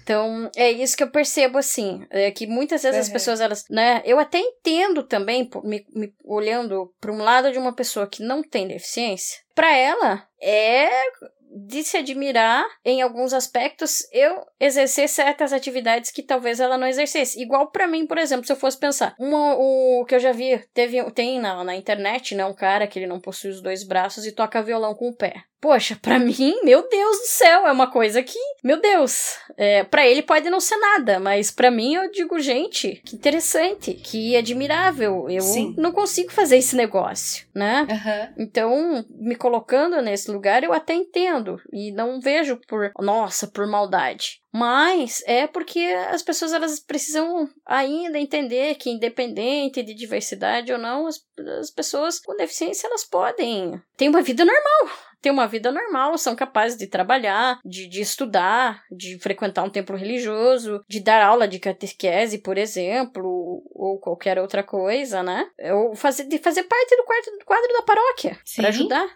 Então, 0.02 0.49
é 0.56 0.71
isso 0.71 0.97
que 0.97 1.04
eu 1.04 1.10
percebo, 1.10 1.58
assim, 1.58 2.06
é 2.10 2.32
que 2.32 2.47
muitas 2.47 2.84
vezes 2.84 2.97
uhum. 2.97 3.02
as 3.02 3.10
pessoas, 3.10 3.39
elas, 3.39 3.65
né, 3.69 4.02
eu 4.04 4.19
até 4.19 4.39
entendo 4.39 5.04
também, 5.04 5.49
me, 5.63 5.86
me 5.93 6.13
olhando 6.23 6.93
para 6.99 7.12
um 7.12 7.19
lado 7.19 7.52
de 7.52 7.58
uma 7.58 7.73
pessoa 7.73 8.08
que 8.08 8.23
não 8.23 8.43
tem 8.43 8.67
deficiência, 8.67 9.39
para 9.56 9.75
ela 9.75 10.28
é 10.41 10.89
de 11.50 11.84
se 11.84 11.98
admirar 11.98 12.66
em 12.86 13.02
alguns 13.02 13.34
aspectos 13.34 14.08
eu 14.12 14.46
exercer 14.60 15.10
certas 15.10 15.52
atividades 15.52 16.12
que 16.12 16.24
talvez 16.24 16.60
ela 16.60 16.78
não 16.78 16.88
exercesse. 16.88 17.42
Igual 17.42 17.72
para 17.72 17.88
mim, 17.88 18.06
por 18.06 18.18
exemplo, 18.18 18.46
se 18.46 18.52
eu 18.52 18.58
fosse 18.58 18.80
pensar, 18.80 19.16
uma, 19.20 19.56
o 19.56 20.06
que 20.06 20.16
eu 20.16 20.20
já 20.20 20.32
vi, 20.32 20.64
teve, 20.74 21.04
tem 21.12 21.40
na, 21.40 21.64
na 21.64 21.76
internet, 21.76 22.36
né, 22.36 22.46
um 22.46 22.54
cara 22.54 22.88
que 22.88 23.00
ele 23.00 23.08
não 23.08 23.20
possui 23.20 23.50
os 23.50 23.62
dois 23.62 23.84
braços 23.84 24.26
e 24.26 24.32
toca 24.32 24.62
violão 24.62 24.94
com 24.94 25.10
o 25.10 25.16
pé. 25.16 25.44
Poxa, 25.62 25.98
para 26.02 26.17
mim, 26.17 26.56
meu 26.63 26.88
Deus 26.88 27.17
do 27.17 27.26
céu, 27.26 27.67
é 27.67 27.72
uma 27.72 27.88
coisa 27.91 28.24
que, 28.24 28.39
meu 28.63 28.80
Deus, 28.80 29.36
é, 29.58 29.84
para 29.84 30.08
ele 30.08 30.22
pode 30.22 30.50
não 30.50 30.60
ser 30.62 30.78
nada, 30.78 31.19
mas 31.19 31.52
para 31.52 31.69
mim 31.69 31.95
eu 31.95 32.10
digo, 32.12 32.39
gente, 32.39 33.02
que 33.04 33.15
interessante, 33.15 33.93
que 33.93 34.38
admirável. 34.38 35.30
Eu 35.30 35.41
Sim. 35.41 35.76
não 35.78 35.91
consigo 35.91 36.32
fazer 36.32 36.58
esse 36.58 36.76
negócio, 36.76 37.45
né? 37.54 37.86
Uhum. 37.89 38.43
Então, 38.43 39.06
me 39.10 39.36
colocando 39.36 40.02
nesse 40.02 40.32
lugar, 40.32 40.63
eu 40.63 40.72
até 40.72 40.93
entendo 40.93 41.62
e 41.74 41.91
não 41.91 42.22
vejo 42.22 42.58
por, 42.67 42.91
nossa, 43.00 43.45
por 43.45 43.67
maldade. 43.67 44.41
Mas 44.52 45.22
é 45.28 45.46
porque 45.46 45.80
as 46.12 46.24
pessoas 46.24 46.54
elas 46.54 46.80
precisam 46.80 47.48
ainda 47.66 48.18
entender 48.18 48.76
que 48.76 48.90
independente 48.90 49.84
de 49.84 49.94
diversidade 49.94 50.72
ou 50.72 50.80
não, 50.80 51.06
as, 51.06 51.20
as 51.60 51.70
pessoas 51.70 52.20
com 52.20 52.36
deficiência 52.36 52.88
elas 52.88 53.04
podem 53.04 53.80
ter 53.96 54.10
uma 54.10 54.24
vida 54.24 54.44
normal, 54.44 54.98
ter 55.22 55.30
uma 55.30 55.48
vida 55.48 55.72
normal, 55.72 56.18
são 56.18 56.36
capazes 56.36 56.78
de 56.78 56.88
trabalhar, 56.88 57.60
de, 57.64 57.88
de 57.88 58.02
estudar, 58.02 58.82
de 58.90 59.20
frequentar 59.20 59.64
um 59.64 59.70
templo 59.70 59.96
religioso, 59.96 60.84
de 60.88 61.00
dar 61.00 61.22
aula 61.22 61.48
de 61.48 61.60
catequese, 61.60 62.40
por 62.40 62.58
exemplo, 62.58 63.62
ou 63.72 64.00
qualquer 64.00 64.40
outra 64.40 64.64
coisa, 64.64 65.22
né? 65.22 65.48
Ou 65.74 65.96
fazer, 65.96 66.24
de 66.24 66.40
fazer 66.40 66.64
parte 66.64 66.96
do, 66.96 67.04
quarto, 67.04 67.32
do 67.38 67.46
quadro 67.46 67.74
da 67.74 67.84
paróquia 67.84 68.40
para 68.56 68.70
ajudar. 68.70 69.08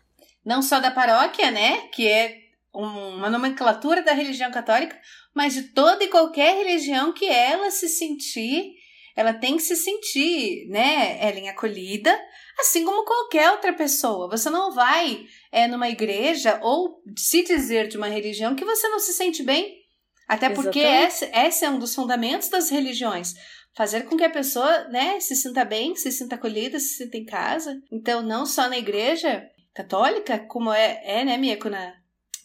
Não 0.46 0.62
só 0.62 0.80
da 0.80 0.91
paróquia, 0.91 1.50
né? 1.52 1.88
Que 1.88 2.08
é 2.08 2.42
uma 2.73 3.29
nomenclatura 3.29 4.01
da 4.01 4.13
religião 4.13 4.51
católica, 4.51 4.99
mas 5.33 5.53
de 5.53 5.63
toda 5.73 6.03
e 6.03 6.09
qualquer 6.09 6.57
religião 6.57 7.13
que 7.13 7.25
ela 7.25 7.69
se 7.69 7.88
sentir, 7.88 8.73
ela 9.15 9.33
tem 9.33 9.57
que 9.57 9.63
se 9.63 9.75
sentir, 9.75 10.67
né, 10.69 11.27
Ellen, 11.27 11.49
acolhida, 11.49 12.19
assim 12.59 12.83
como 12.83 13.05
qualquer 13.05 13.51
outra 13.51 13.73
pessoa. 13.73 14.29
Você 14.29 14.49
não 14.49 14.71
vai 14.71 15.25
é, 15.51 15.67
numa 15.67 15.89
igreja 15.89 16.59
ou 16.63 17.01
se 17.15 17.43
dizer 17.43 17.88
de 17.88 17.97
uma 17.97 18.07
religião 18.07 18.55
que 18.55 18.65
você 18.65 18.88
não 18.88 18.99
se 18.99 19.13
sente 19.13 19.43
bem, 19.43 19.81
até 20.27 20.49
porque 20.49 20.79
esse, 20.79 21.25
esse 21.25 21.65
é 21.65 21.69
um 21.69 21.77
dos 21.77 21.93
fundamentos 21.93 22.49
das 22.49 22.69
religiões. 22.69 23.36
Fazer 23.75 24.03
com 24.05 24.15
que 24.15 24.23
a 24.23 24.29
pessoa, 24.29 24.88
né, 24.89 25.19
se 25.19 25.36
sinta 25.36 25.65
bem, 25.65 25.95
se 25.95 26.12
sinta 26.12 26.36
acolhida, 26.36 26.79
se 26.79 26.97
sinta 26.97 27.17
em 27.17 27.25
casa. 27.25 27.75
Então, 27.91 28.21
não 28.21 28.45
só 28.45 28.69
na 28.69 28.77
igreja 28.77 29.47
católica, 29.73 30.39
como 30.39 30.71
é, 30.71 31.01
é 31.03 31.25
né, 31.25 31.38
Mieko, 31.38 31.69
na, 31.69 31.93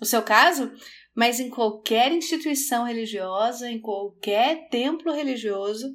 no 0.00 0.06
seu 0.06 0.22
caso, 0.22 0.72
mas 1.14 1.40
em 1.40 1.50
qualquer 1.50 2.12
instituição 2.12 2.84
religiosa, 2.84 3.70
em 3.70 3.80
qualquer 3.80 4.68
templo 4.68 5.12
religioso. 5.12 5.92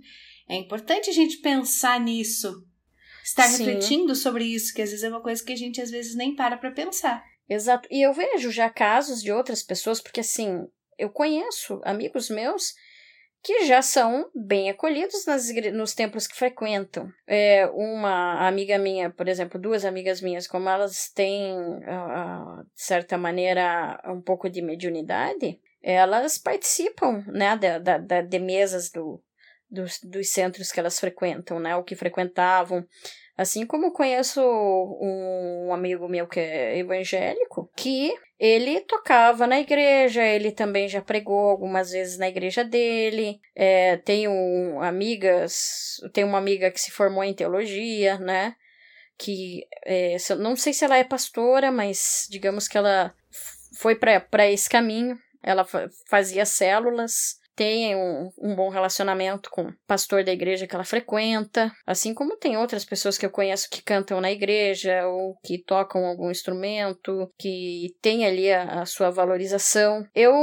É 0.50 0.56
importante 0.56 1.10
a 1.10 1.14
gente 1.14 1.38
pensar 1.38 2.00
nisso, 2.00 2.66
estar 3.24 3.44
Sim. 3.44 3.64
refletindo 3.64 4.16
sobre 4.16 4.44
isso, 4.44 4.74
que 4.74 4.82
às 4.82 4.90
vezes 4.90 5.04
é 5.04 5.10
uma 5.10 5.22
coisa 5.22 5.44
que 5.44 5.54
a 5.54 5.56
gente 5.56 5.82
às 5.82 5.90
vezes 5.90 6.16
nem 6.16 6.36
para 6.36 6.58
para 6.58 6.72
pensar. 6.72 7.24
Exato. 7.48 7.88
E 7.92 8.06
eu 8.06 8.14
vejo 8.14 8.52
já 8.52 8.70
casos 8.70 9.22
de 9.22 9.32
outras 9.32 9.64
pessoas, 9.64 10.02
porque 10.02 10.20
assim, 10.20 10.68
eu 10.98 11.10
conheço 11.10 11.80
amigos 11.84 12.30
meus 12.30 12.74
que 13.44 13.66
já 13.66 13.82
são 13.82 14.30
bem 14.34 14.70
acolhidos 14.70 15.26
nas 15.26 15.54
nos 15.74 15.94
templos 15.94 16.26
que 16.26 16.36
frequentam. 16.36 17.12
É, 17.28 17.68
uma 17.74 18.48
amiga 18.48 18.78
minha, 18.78 19.10
por 19.10 19.28
exemplo, 19.28 19.60
duas 19.60 19.84
amigas 19.84 20.22
minhas, 20.22 20.48
como 20.48 20.70
elas 20.70 21.12
têm, 21.14 21.54
uh, 21.54 22.64
de 22.64 22.82
certa 22.82 23.18
maneira, 23.18 24.02
um 24.06 24.22
pouco 24.22 24.50
de 24.50 24.62
mediunidade, 24.62 25.60
elas 25.82 26.38
participam 26.38 27.26
né, 27.28 27.58
da, 27.58 27.80
da, 27.80 27.98
da 27.98 28.22
de 28.22 28.40
mesas 28.40 28.90
do, 28.90 29.22
dos, 29.70 30.00
dos 30.02 30.30
centros 30.30 30.72
que 30.72 30.80
elas 30.80 30.98
frequentam, 30.98 31.60
né, 31.60 31.76
o 31.76 31.84
que 31.84 31.96
frequentavam. 31.96 32.86
Assim 33.36 33.66
como 33.66 33.92
conheço 33.92 34.42
um 34.42 35.74
amigo 35.74 36.08
meu 36.08 36.28
que 36.28 36.40
é 36.40 36.78
evangélico, 36.78 37.70
que 37.76 38.14
ele 38.46 38.82
tocava 38.82 39.48
na 39.48 39.58
igreja, 39.58 40.22
ele 40.22 40.52
também 40.52 40.90
já 40.90 41.02
pregou 41.02 41.50
algumas 41.50 41.92
vezes 41.92 42.18
na 42.18 42.28
igreja 42.28 42.62
dele. 42.62 43.40
É, 43.56 43.96
tenho 43.96 44.82
amigas, 44.82 46.02
tem 46.12 46.26
uma 46.26 46.40
amiga 46.40 46.70
que 46.70 46.82
se 46.82 46.92
formou 46.92 47.24
em 47.24 47.34
teologia, 47.34 48.20
né? 48.20 48.54
Que 49.18 49.66
é, 49.86 50.18
não 50.38 50.58
sei 50.58 50.74
se 50.74 50.84
ela 50.84 50.98
é 50.98 51.06
pastora, 51.06 51.72
mas 51.72 52.28
digamos 52.30 52.68
que 52.68 52.78
ela 52.78 53.16
foi 53.78 53.96
para 53.96 54.52
esse 54.52 54.70
caminho. 54.70 55.18
Ela 55.42 55.66
fazia 56.10 56.46
células 56.46 57.40
tem 57.56 57.96
um, 57.96 58.30
um, 58.40 58.56
bom 58.56 58.70
relacionamento 58.70 59.50
com 59.50 59.64
o 59.64 59.74
pastor 59.88 60.24
da 60.24 60.32
igreja 60.32 60.68
que 60.68 60.76
ela 60.76 60.84
frequenta, 60.84 61.72
assim 61.86 62.14
como 62.14 62.38
tem 62.38 62.58
outras 62.58 62.86
pessoas 62.86 63.18
que 63.18 63.26
eu 63.26 63.32
conheço 63.32 63.70
que 63.70 63.82
cantam 63.82 64.20
na 64.20 64.32
igreja 64.32 65.08
ou 65.08 65.36
que 65.44 65.64
tocam 65.64 66.06
algum 66.06 66.32
instrumento, 66.32 67.32
que 67.38 67.96
tem 68.02 68.26
ali 68.26 68.52
a, 68.52 68.82
a 68.82 68.86
sua 68.86 69.10
valorização. 69.10 70.06
Eu, 70.16 70.34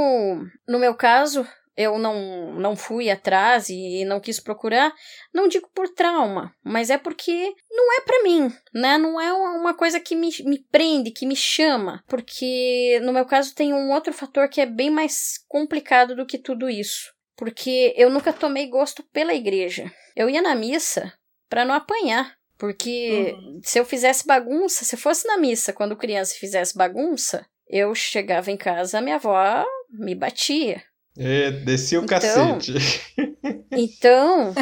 no 0.69 0.79
meu 0.79 0.95
caso, 0.95 1.47
eu 1.81 1.99
não, 1.99 2.53
não 2.57 2.77
fui 2.77 3.09
atrás 3.09 3.71
e, 3.71 4.05
não 4.05 4.21
quis 4.21 4.39
procurar, 4.39 4.93
não 5.33 5.49
digo 5.49 5.71
por 5.75 5.89
trauma, 5.89 6.55
mas 6.63 6.91
é 6.91 6.99
porque 6.99 7.55
não 7.71 7.93
é 7.95 8.01
para 8.03 8.23
mim, 8.23 8.53
né? 8.75 8.99
Não 8.99 9.19
é 9.19 9.33
uma 9.33 9.73
coisa 9.73 9.99
que 9.99 10.15
me, 10.15 10.29
me 10.45 10.59
prende, 10.71 11.11
que 11.11 11.25
me 11.25 11.35
chama, 11.35 12.05
porque 12.07 13.01
no 13.03 13.15
meu 13.15 13.25
caso 13.25 13.55
tem 13.55 13.73
um 13.73 13.91
outro 13.93 14.13
fator 14.13 14.47
que 14.49 14.61
é 14.61 14.67
bem 14.67 14.91
mais 14.91 15.39
complicado 15.49 16.15
do 16.15 16.27
que 16.27 16.37
tudo 16.37 16.69
isso, 16.69 17.11
porque 17.35 17.95
eu 17.97 18.11
nunca 18.11 18.31
tomei 18.31 18.67
gosto 18.69 19.03
pela 19.05 19.33
igreja. 19.33 19.91
Eu 20.15 20.29
ia 20.29 20.43
na 20.43 20.55
missa 20.55 21.11
para 21.49 21.65
não 21.65 21.75
apanhar. 21.75 22.39
Porque 22.59 23.35
uhum. 23.35 23.61
se 23.65 23.81
eu 23.81 23.87
fizesse 23.87 24.27
bagunça, 24.27 24.85
se 24.85 24.95
eu 24.95 24.99
fosse 24.99 25.27
na 25.27 25.39
missa 25.39 25.73
quando 25.73 25.97
criança 25.97 26.35
e 26.35 26.39
fizesse 26.39 26.77
bagunça, 26.77 27.47
eu 27.67 27.95
chegava 27.95 28.51
em 28.51 28.57
casa, 28.57 29.01
minha 29.01 29.17
avó 29.17 29.65
me 29.89 30.15
batia. 30.15 30.83
É, 31.23 31.51
desci 31.51 31.99
o 31.99 32.05
então, 32.05 32.09
cacete. 32.19 32.75
Então, 33.73 34.53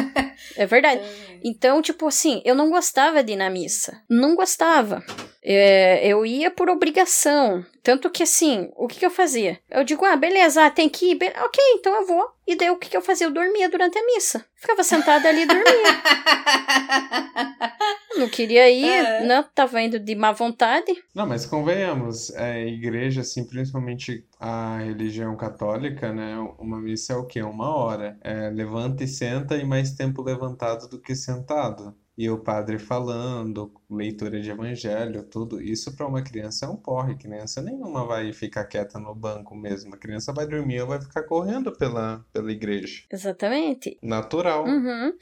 é 0.55 0.65
verdade. 0.67 1.01
Então, 1.43 1.81
tipo 1.81 2.07
assim, 2.07 2.41
eu 2.45 2.53
não 2.53 2.69
gostava 2.69 3.23
de 3.23 3.33
ir 3.33 3.35
na 3.35 3.49
missa. 3.49 4.01
Não 4.07 4.35
gostava. 4.35 5.03
É, 5.41 6.05
eu 6.07 6.25
ia 6.25 6.51
por 6.51 6.69
obrigação. 6.69 7.65
Tanto 7.81 8.09
que 8.09 8.21
assim, 8.21 8.69
o 8.75 8.87
que, 8.87 8.99
que 8.99 9.05
eu 9.05 9.09
fazia? 9.09 9.59
Eu 9.69 9.83
digo, 9.83 10.05
ah, 10.05 10.15
beleza, 10.15 10.65
ah, 10.65 10.69
tem 10.69 10.87
que 10.87 11.11
ir. 11.11 11.15
Be 11.15 11.25
ok, 11.27 11.63
então 11.75 11.95
eu 11.95 12.05
vou. 12.05 12.29
E 12.49 12.55
daí 12.55 12.71
o 12.71 12.77
que, 12.77 12.89
que 12.89 12.97
eu 12.97 13.01
fazia? 13.03 13.27
Eu 13.27 13.31
dormia 13.31 13.69
durante 13.69 13.99
a 13.99 14.05
missa. 14.07 14.43
Ficava 14.55 14.83
sentada 14.83 15.29
ali 15.29 15.41
e 15.41 15.45
dormia. 15.45 15.65
não 18.17 18.27
queria 18.27 18.67
ir, 18.71 18.89
é. 18.89 19.23
né? 19.23 19.45
Tava 19.53 19.79
indo 19.79 19.99
de 19.99 20.15
má 20.15 20.31
vontade. 20.31 20.91
Não, 21.13 21.27
mas 21.27 21.45
convenhamos, 21.45 22.31
é, 22.31 22.65
igreja, 22.65 23.21
assim, 23.21 23.45
principalmente 23.45 24.25
a 24.39 24.79
religião 24.79 25.37
católica, 25.37 26.11
né? 26.11 26.39
Uma 26.57 26.81
missa 26.81 27.13
é 27.13 27.15
o 27.15 27.27
quê? 27.27 27.43
Uma 27.43 27.69
hora. 27.69 28.17
É, 28.23 28.49
levanta 28.49 29.03
e 29.03 29.07
senta 29.07 29.55
e 29.55 29.63
mais 29.63 29.91
tempo 29.91 30.23
levantado 30.23 30.89
do 30.89 30.99
que 30.99 31.15
sentado 31.15 31.95
e 32.19 32.29
o 32.29 32.37
padre 32.37 32.77
falando, 32.77 33.71
leitura 33.89 34.41
de 34.41 34.51
evangelho, 34.51 35.23
tudo. 35.23 35.61
Isso 35.61 35.95
para 35.95 36.05
uma 36.05 36.21
criança 36.21 36.65
é 36.65 36.69
um 36.69 36.75
porre. 36.75 37.15
Criança 37.15 37.61
nenhuma 37.61 38.05
vai 38.05 38.33
ficar 38.33 38.65
quieta 38.65 38.99
no 38.99 39.15
banco 39.15 39.55
mesmo. 39.55 39.95
A 39.95 39.97
criança 39.97 40.33
vai 40.33 40.45
dormir 40.45 40.81
ou 40.81 40.87
vai 40.87 40.99
ficar 40.99 41.23
correndo 41.23 41.71
pela, 41.71 42.25
pela 42.33 42.51
igreja. 42.51 43.03
Exatamente. 43.09 43.97
Natural. 44.03 44.65
Uhum. 44.65 45.13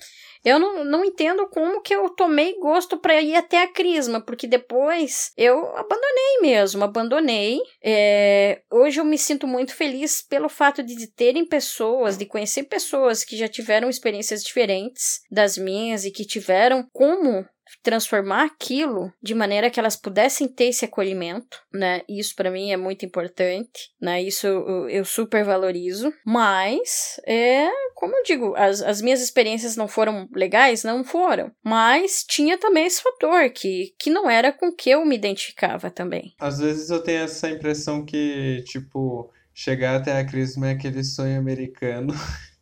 Eu 0.47 0.59
não, 0.59 0.85
não 0.85 1.03
entendo 1.03 1.45
como 1.49 1.81
que 1.81 1.93
eu 1.93 2.09
tomei 2.09 2.57
gosto 2.57 2.97
para 2.97 3.21
ir 3.21 3.35
até 3.35 3.61
a 3.61 3.67
Crisma, 3.67 4.21
porque 4.21 4.47
depois 4.47 5.33
eu 5.35 5.75
abandonei 5.75 6.39
mesmo, 6.41 6.85
abandonei. 6.85 7.59
É, 7.83 8.61
hoje 8.71 8.97
eu 8.97 9.03
me 9.03 9.17
sinto 9.17 9.45
muito 9.45 9.75
feliz 9.75 10.21
pelo 10.21 10.47
fato 10.47 10.81
de 10.81 11.05
terem 11.07 11.45
pessoas, 11.45 12.17
de 12.17 12.25
conhecer 12.25 12.63
pessoas 12.63 13.25
que 13.25 13.35
já 13.35 13.49
tiveram 13.49 13.89
experiências 13.89 14.41
diferentes 14.41 15.19
das 15.29 15.57
minhas 15.57 16.05
e 16.05 16.11
que 16.11 16.23
tiveram 16.23 16.87
como 16.93 17.45
transformar 17.83 18.45
aquilo 18.45 19.11
de 19.21 19.33
maneira 19.33 19.69
que 19.69 19.79
elas 19.79 19.95
pudessem 19.95 20.47
ter 20.47 20.65
esse 20.65 20.85
acolhimento, 20.85 21.61
né? 21.73 22.01
Isso 22.07 22.35
para 22.35 22.51
mim 22.51 22.71
é 22.71 22.77
muito 22.77 23.05
importante, 23.05 23.91
né? 24.01 24.21
Isso 24.21 24.47
eu, 24.89 25.05
super 25.05 25.43
valorizo, 25.43 26.13
mas 26.25 27.19
é, 27.25 27.67
como 27.95 28.15
eu 28.15 28.23
digo, 28.23 28.55
as, 28.55 28.81
as 28.81 29.01
minhas 29.01 29.21
experiências 29.21 29.75
não 29.75 29.87
foram 29.87 30.27
legais, 30.33 30.83
não 30.83 31.03
foram, 31.03 31.51
mas 31.63 32.23
tinha 32.27 32.57
também 32.57 32.85
esse 32.85 33.01
fator 33.01 33.49
que, 33.49 33.93
que 33.99 34.09
não 34.09 34.29
era 34.29 34.51
com 34.51 34.71
que 34.71 34.89
eu 34.89 35.05
me 35.05 35.15
identificava 35.15 35.89
também. 35.89 36.33
Às 36.39 36.59
vezes 36.59 36.89
eu 36.89 37.01
tenho 37.01 37.23
essa 37.23 37.49
impressão 37.49 38.05
que, 38.05 38.63
tipo, 38.65 39.31
chegar 39.53 39.95
até 39.95 40.19
a 40.19 40.25
Crisma 40.25 40.69
é 40.69 40.71
aquele 40.73 41.03
sonho 41.03 41.39
americano 41.39 42.13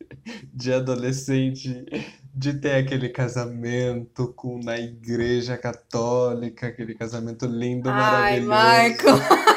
de 0.54 0.72
adolescente 0.72 1.84
de 2.36 2.52
ter 2.52 2.74
aquele 2.74 3.08
casamento 3.08 4.30
com 4.36 4.60
na 4.62 4.78
igreja 4.78 5.56
católica, 5.56 6.66
aquele 6.66 6.94
casamento 6.94 7.46
lindo, 7.46 7.88
Ai, 7.88 8.40
maravilhoso. 8.40 9.22
Michael. 9.22 9.56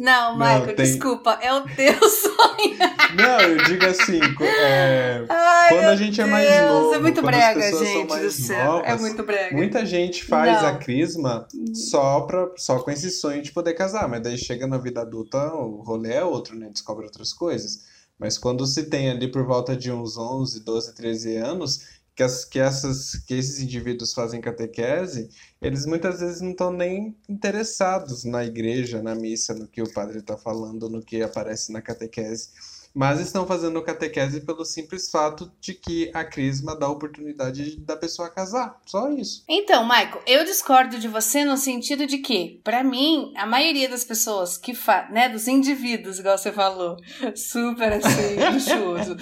Não, 0.00 0.36
Michael, 0.36 0.74
tem... 0.74 0.86
desculpa, 0.86 1.38
é 1.40 1.52
o 1.52 1.60
teu 1.62 1.94
sonho. 2.08 2.78
Não, 3.14 3.40
eu 3.42 3.62
digo 3.64 3.86
assim, 3.86 4.18
é, 4.42 5.24
Ai, 5.28 5.68
quando 5.68 5.84
a 5.84 5.96
gente 5.96 6.16
Deus, 6.16 6.28
é 6.28 6.32
mais 6.32 6.62
novo, 6.62 6.94
é 6.94 6.98
muito 6.98 7.22
brega, 7.22 7.60
gente 7.60 8.06
do 8.06 8.30
céu. 8.30 8.64
Novas, 8.64 8.88
é 8.88 8.96
muito 8.96 9.22
brega. 9.22 9.56
Muita 9.56 9.86
gente 9.86 10.24
faz 10.24 10.62
Não. 10.62 10.68
a 10.68 10.78
crisma 10.78 11.46
só, 11.74 12.22
pra, 12.22 12.48
só 12.56 12.80
com 12.80 12.90
esse 12.90 13.10
sonho 13.10 13.42
de 13.42 13.52
poder 13.52 13.74
casar, 13.74 14.08
mas 14.08 14.22
daí 14.22 14.36
chega 14.36 14.66
na 14.66 14.78
vida 14.78 15.02
adulta, 15.02 15.52
o 15.54 15.82
rolê 15.82 16.14
é 16.14 16.24
outro, 16.24 16.58
né? 16.58 16.70
Descobre 16.72 17.04
outras 17.04 17.32
coisas. 17.32 17.89
Mas 18.20 18.36
quando 18.36 18.66
se 18.66 18.84
tem 18.84 19.10
ali 19.10 19.30
por 19.30 19.44
volta 19.46 19.74
de 19.74 19.90
uns 19.90 20.18
11, 20.18 20.60
12, 20.60 20.94
13 20.94 21.36
anos, 21.38 21.86
que, 22.14 22.22
as, 22.22 22.44
que, 22.44 22.58
essas, 22.58 23.16
que 23.24 23.32
esses 23.32 23.60
indivíduos 23.60 24.12
fazem 24.12 24.42
catequese, 24.42 25.30
eles 25.60 25.86
muitas 25.86 26.20
vezes 26.20 26.42
não 26.42 26.50
estão 26.50 26.70
nem 26.70 27.16
interessados 27.26 28.24
na 28.24 28.44
igreja, 28.44 29.02
na 29.02 29.14
missa, 29.14 29.54
no 29.54 29.66
que 29.66 29.80
o 29.80 29.90
padre 29.90 30.18
está 30.18 30.36
falando, 30.36 30.90
no 30.90 31.02
que 31.02 31.22
aparece 31.22 31.72
na 31.72 31.80
catequese 31.80 32.50
mas 32.94 33.20
estão 33.20 33.46
fazendo 33.46 33.82
catequese 33.82 34.40
pelo 34.40 34.64
simples 34.64 35.10
fato 35.10 35.50
de 35.60 35.74
que 35.74 36.10
a 36.12 36.24
crisma 36.24 36.76
dá 36.76 36.86
a 36.86 36.90
oportunidade 36.90 37.78
da 37.80 37.96
pessoa 37.96 38.28
casar. 38.28 38.78
Só 38.84 39.10
isso. 39.10 39.44
Então, 39.48 39.84
Michael, 39.84 40.22
eu 40.26 40.44
discordo 40.44 40.98
de 40.98 41.08
você 41.08 41.44
no 41.44 41.56
sentido 41.56 42.06
de 42.06 42.18
que, 42.18 42.60
para 42.64 42.82
mim, 42.82 43.32
a 43.36 43.46
maioria 43.46 43.88
das 43.88 44.04
pessoas 44.04 44.56
que 44.56 44.74
fa 44.74 45.08
né, 45.10 45.28
dos 45.28 45.46
indivíduos, 45.46 46.18
igual 46.18 46.36
você 46.36 46.52
falou, 46.52 46.96
super 47.34 47.92
assim, 47.92 48.36
luxuoso. 48.52 49.16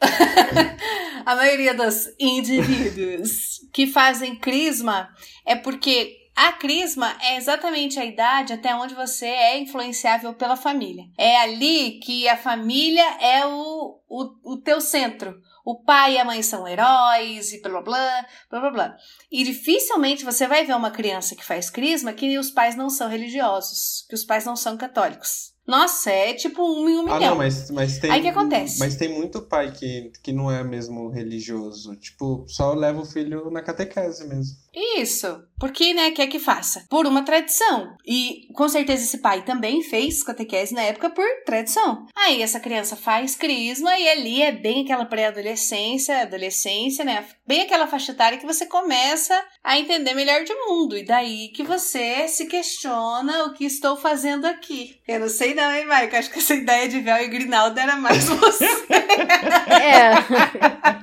a 1.24 1.36
maioria 1.36 1.74
dos 1.74 2.08
indivíduos 2.18 3.60
que 3.72 3.86
fazem 3.86 4.36
crisma 4.36 5.08
é 5.46 5.54
porque 5.54 6.21
a 6.34 6.52
crisma 6.52 7.16
é 7.20 7.36
exatamente 7.36 8.00
a 8.00 8.04
idade 8.04 8.52
até 8.52 8.74
onde 8.74 8.94
você 8.94 9.26
é 9.26 9.58
influenciável 9.58 10.32
pela 10.34 10.56
família. 10.56 11.04
É 11.16 11.36
ali 11.36 12.00
que 12.00 12.26
a 12.26 12.36
família 12.36 13.06
é 13.20 13.46
o, 13.46 14.00
o, 14.08 14.52
o 14.54 14.56
teu 14.62 14.80
centro. 14.80 15.38
O 15.64 15.84
pai 15.84 16.14
e 16.14 16.18
a 16.18 16.24
mãe 16.24 16.42
são 16.42 16.66
heróis 16.66 17.52
e 17.52 17.60
blá 17.60 17.82
blá 17.82 18.26
blá 18.50 18.60
blá 18.60 18.70
blá. 18.70 18.96
E 19.30 19.44
dificilmente 19.44 20.24
você 20.24 20.46
vai 20.48 20.64
ver 20.64 20.74
uma 20.74 20.90
criança 20.90 21.36
que 21.36 21.44
faz 21.44 21.70
crisma 21.70 22.12
que 22.12 22.36
os 22.38 22.50
pais 22.50 22.74
não 22.74 22.90
são 22.90 23.08
religiosos, 23.08 24.04
que 24.08 24.14
os 24.14 24.24
pais 24.24 24.44
não 24.44 24.56
são 24.56 24.76
católicos. 24.76 25.51
Nossa, 25.66 26.10
é 26.10 26.34
tipo 26.34 26.62
um 26.62 26.88
em 26.88 26.96
um 26.96 27.02
milhão. 27.04 27.16
Ah, 27.16 27.20
não, 27.20 27.36
mas, 27.36 27.70
mas 27.70 27.98
tem. 27.98 28.10
Aí 28.10 28.20
que 28.20 28.28
acontece? 28.28 28.78
Mas 28.78 28.96
tem 28.96 29.08
muito 29.08 29.42
pai 29.42 29.70
que, 29.70 30.10
que 30.22 30.32
não 30.32 30.50
é 30.50 30.62
mesmo 30.64 31.08
religioso. 31.08 31.94
Tipo, 31.96 32.44
só 32.48 32.74
leva 32.74 33.00
o 33.00 33.06
filho 33.06 33.50
na 33.50 33.62
catequese 33.62 34.26
mesmo. 34.26 34.56
Isso. 34.74 35.42
Porque, 35.58 35.94
né, 35.94 36.10
quer 36.10 36.26
que 36.26 36.38
faça? 36.38 36.84
Por 36.88 37.06
uma 37.06 37.24
tradição. 37.24 37.94
E 38.06 38.48
com 38.54 38.68
certeza 38.68 39.04
esse 39.04 39.18
pai 39.18 39.44
também 39.44 39.82
fez 39.82 40.22
catequese 40.24 40.74
na 40.74 40.82
época 40.82 41.10
por 41.10 41.24
tradição. 41.44 42.06
Aí 42.16 42.42
essa 42.42 42.58
criança 42.58 42.96
faz 42.96 43.36
crisma 43.36 43.96
e 43.98 44.08
ali 44.08 44.42
é 44.42 44.50
bem 44.50 44.82
aquela 44.82 45.04
pré-adolescência, 45.04 46.22
adolescência, 46.22 47.04
né? 47.04 47.24
Bem 47.44 47.62
aquela 47.62 47.88
faixa 47.88 48.12
etária 48.12 48.38
que 48.38 48.46
você 48.46 48.66
começa 48.66 49.34
a 49.64 49.76
entender 49.76 50.14
melhor 50.14 50.44
de 50.44 50.54
mundo. 50.54 50.96
E 50.96 51.04
daí 51.04 51.48
que 51.48 51.64
você 51.64 52.28
se 52.28 52.46
questiona 52.46 53.44
o 53.44 53.52
que 53.52 53.64
estou 53.64 53.96
fazendo 53.96 54.46
aqui. 54.46 55.00
Eu 55.08 55.18
não 55.20 55.28
sei 55.28 55.52
não, 55.52 55.72
hein, 55.72 55.84
Maico? 55.84 56.14
Acho 56.14 56.30
que 56.30 56.38
essa 56.38 56.54
ideia 56.54 56.88
de 56.88 57.00
véu 57.00 57.16
e 57.16 57.28
grinalda 57.28 57.82
era 57.82 57.96
mais 57.96 58.26
você. 58.30 58.64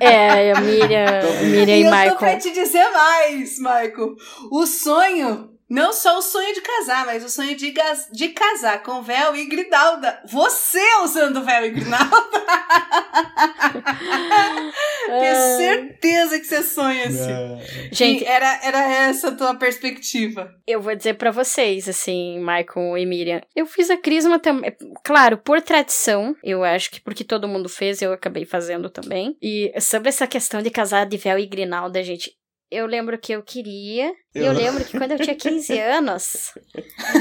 É, 0.00 0.52
a 0.52 0.60
Miriam, 0.60 1.42
Miriam 1.42 1.76
e, 1.76 1.80
e 1.80 1.84
Michael. 1.84 2.06
Eu 2.06 2.12
tô 2.12 2.18
pra 2.18 2.36
te 2.38 2.50
dizer 2.52 2.90
mais, 2.90 3.58
Michael. 3.58 4.14
O 4.50 4.66
sonho 4.66 5.49
não 5.70 5.92
só 5.92 6.18
o 6.18 6.22
sonho 6.22 6.52
de 6.52 6.60
casar, 6.60 7.06
mas 7.06 7.24
o 7.24 7.28
sonho 7.28 7.54
de, 7.56 7.72
de 8.10 8.28
casar 8.30 8.82
com 8.82 9.02
véu 9.02 9.36
e 9.36 9.46
grinalda. 9.46 10.20
Você 10.26 10.82
usando 11.04 11.44
véu 11.44 11.66
e 11.66 11.70
grinalda. 11.70 12.10
Tenho 15.06 15.24
é. 15.24 15.56
certeza 15.56 16.40
que 16.40 16.44
você 16.44 16.62
sonha 16.64 17.06
assim. 17.06 17.30
É. 17.30 17.88
Gente, 17.92 18.24
era, 18.24 18.60
era 18.64 18.82
essa 18.92 19.28
a 19.28 19.34
tua 19.36 19.54
perspectiva. 19.54 20.52
Eu 20.66 20.80
vou 20.80 20.96
dizer 20.96 21.14
para 21.14 21.30
vocês, 21.30 21.88
assim, 21.88 22.40
Michael 22.40 22.98
e 22.98 23.06
Miriam. 23.06 23.40
Eu 23.54 23.64
fiz 23.64 23.90
a 23.90 23.96
crisma 23.96 24.40
também. 24.40 24.74
Claro, 25.04 25.38
por 25.38 25.62
tradição. 25.62 26.34
Eu 26.42 26.64
acho 26.64 26.90
que 26.90 27.00
porque 27.00 27.22
todo 27.22 27.46
mundo 27.46 27.68
fez, 27.68 28.02
eu 28.02 28.12
acabei 28.12 28.44
fazendo 28.44 28.90
também. 28.90 29.36
E 29.40 29.72
sobre 29.80 30.08
essa 30.08 30.26
questão 30.26 30.60
de 30.60 30.70
casar 30.70 31.06
de 31.06 31.16
véu 31.16 31.38
e 31.38 31.46
grinalda, 31.46 32.02
gente, 32.02 32.39
eu 32.70 32.86
lembro 32.86 33.18
que 33.18 33.32
eu 33.32 33.42
queria. 33.42 34.12
Eu... 34.34 34.42
E 34.42 34.46
eu 34.46 34.52
lembro 34.52 34.84
que 34.84 34.96
quando 34.96 35.12
eu 35.12 35.18
tinha 35.18 35.34
15 35.34 35.76
anos. 35.80 36.52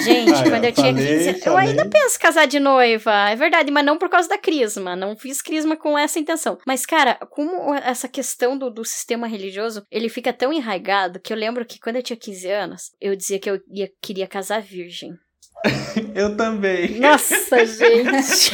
Gente, 0.03 0.31
ah, 0.31 0.49
quando 0.49 0.65
eu, 0.65 0.71
tinha 0.71 0.93
15 0.93 1.29
anos. 1.29 1.45
Eu 1.45 1.57
ainda 1.57 1.89
penso 1.89 2.19
casar 2.19 2.45
de 2.45 2.59
noiva. 2.59 3.29
É 3.29 3.35
verdade, 3.35 3.71
mas 3.71 3.85
não 3.85 3.97
por 3.97 4.09
causa 4.09 4.29
da 4.29 4.37
crisma. 4.37 4.95
Não 4.95 5.17
fiz 5.17 5.41
crisma 5.41 5.75
com 5.75 5.97
essa 5.97 6.19
intenção. 6.19 6.57
Mas, 6.65 6.85
cara, 6.85 7.15
como 7.31 7.73
essa 7.73 8.07
questão 8.07 8.57
do, 8.57 8.69
do 8.69 8.85
sistema 8.85 9.27
religioso, 9.27 9.85
ele 9.89 10.09
fica 10.09 10.31
tão 10.31 10.53
enraigado 10.53 11.19
que 11.19 11.33
eu 11.33 11.37
lembro 11.37 11.65
que 11.65 11.79
quando 11.79 11.95
eu 11.95 12.03
tinha 12.03 12.17
15 12.17 12.51
anos, 12.51 12.91
eu 13.01 13.15
dizia 13.15 13.39
que 13.39 13.49
eu 13.49 13.59
ia, 13.71 13.89
queria 14.01 14.27
casar 14.27 14.61
virgem. 14.61 15.13
eu 16.15 16.37
também. 16.37 16.99
Nossa, 16.99 17.65
gente. 17.65 18.51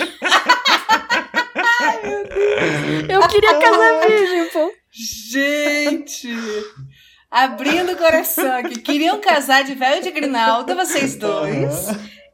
Ai, 1.55 2.01
meu 2.03 2.23
Deus. 2.23 3.09
Eu 3.09 3.27
queria 3.27 3.59
casar 3.59 4.07
virgem, 4.07 4.49
pô. 4.49 4.71
Gente! 4.95 6.29
Abrindo 7.29 7.91
o 7.91 7.97
coração 7.97 8.49
aqui. 8.57 8.79
Queriam 8.79 9.19
casar 9.19 9.63
de 9.63 9.75
velho 9.75 10.01
de 10.01 10.09
grinalda, 10.09 10.73
vocês 10.73 11.17
dois. 11.17 11.87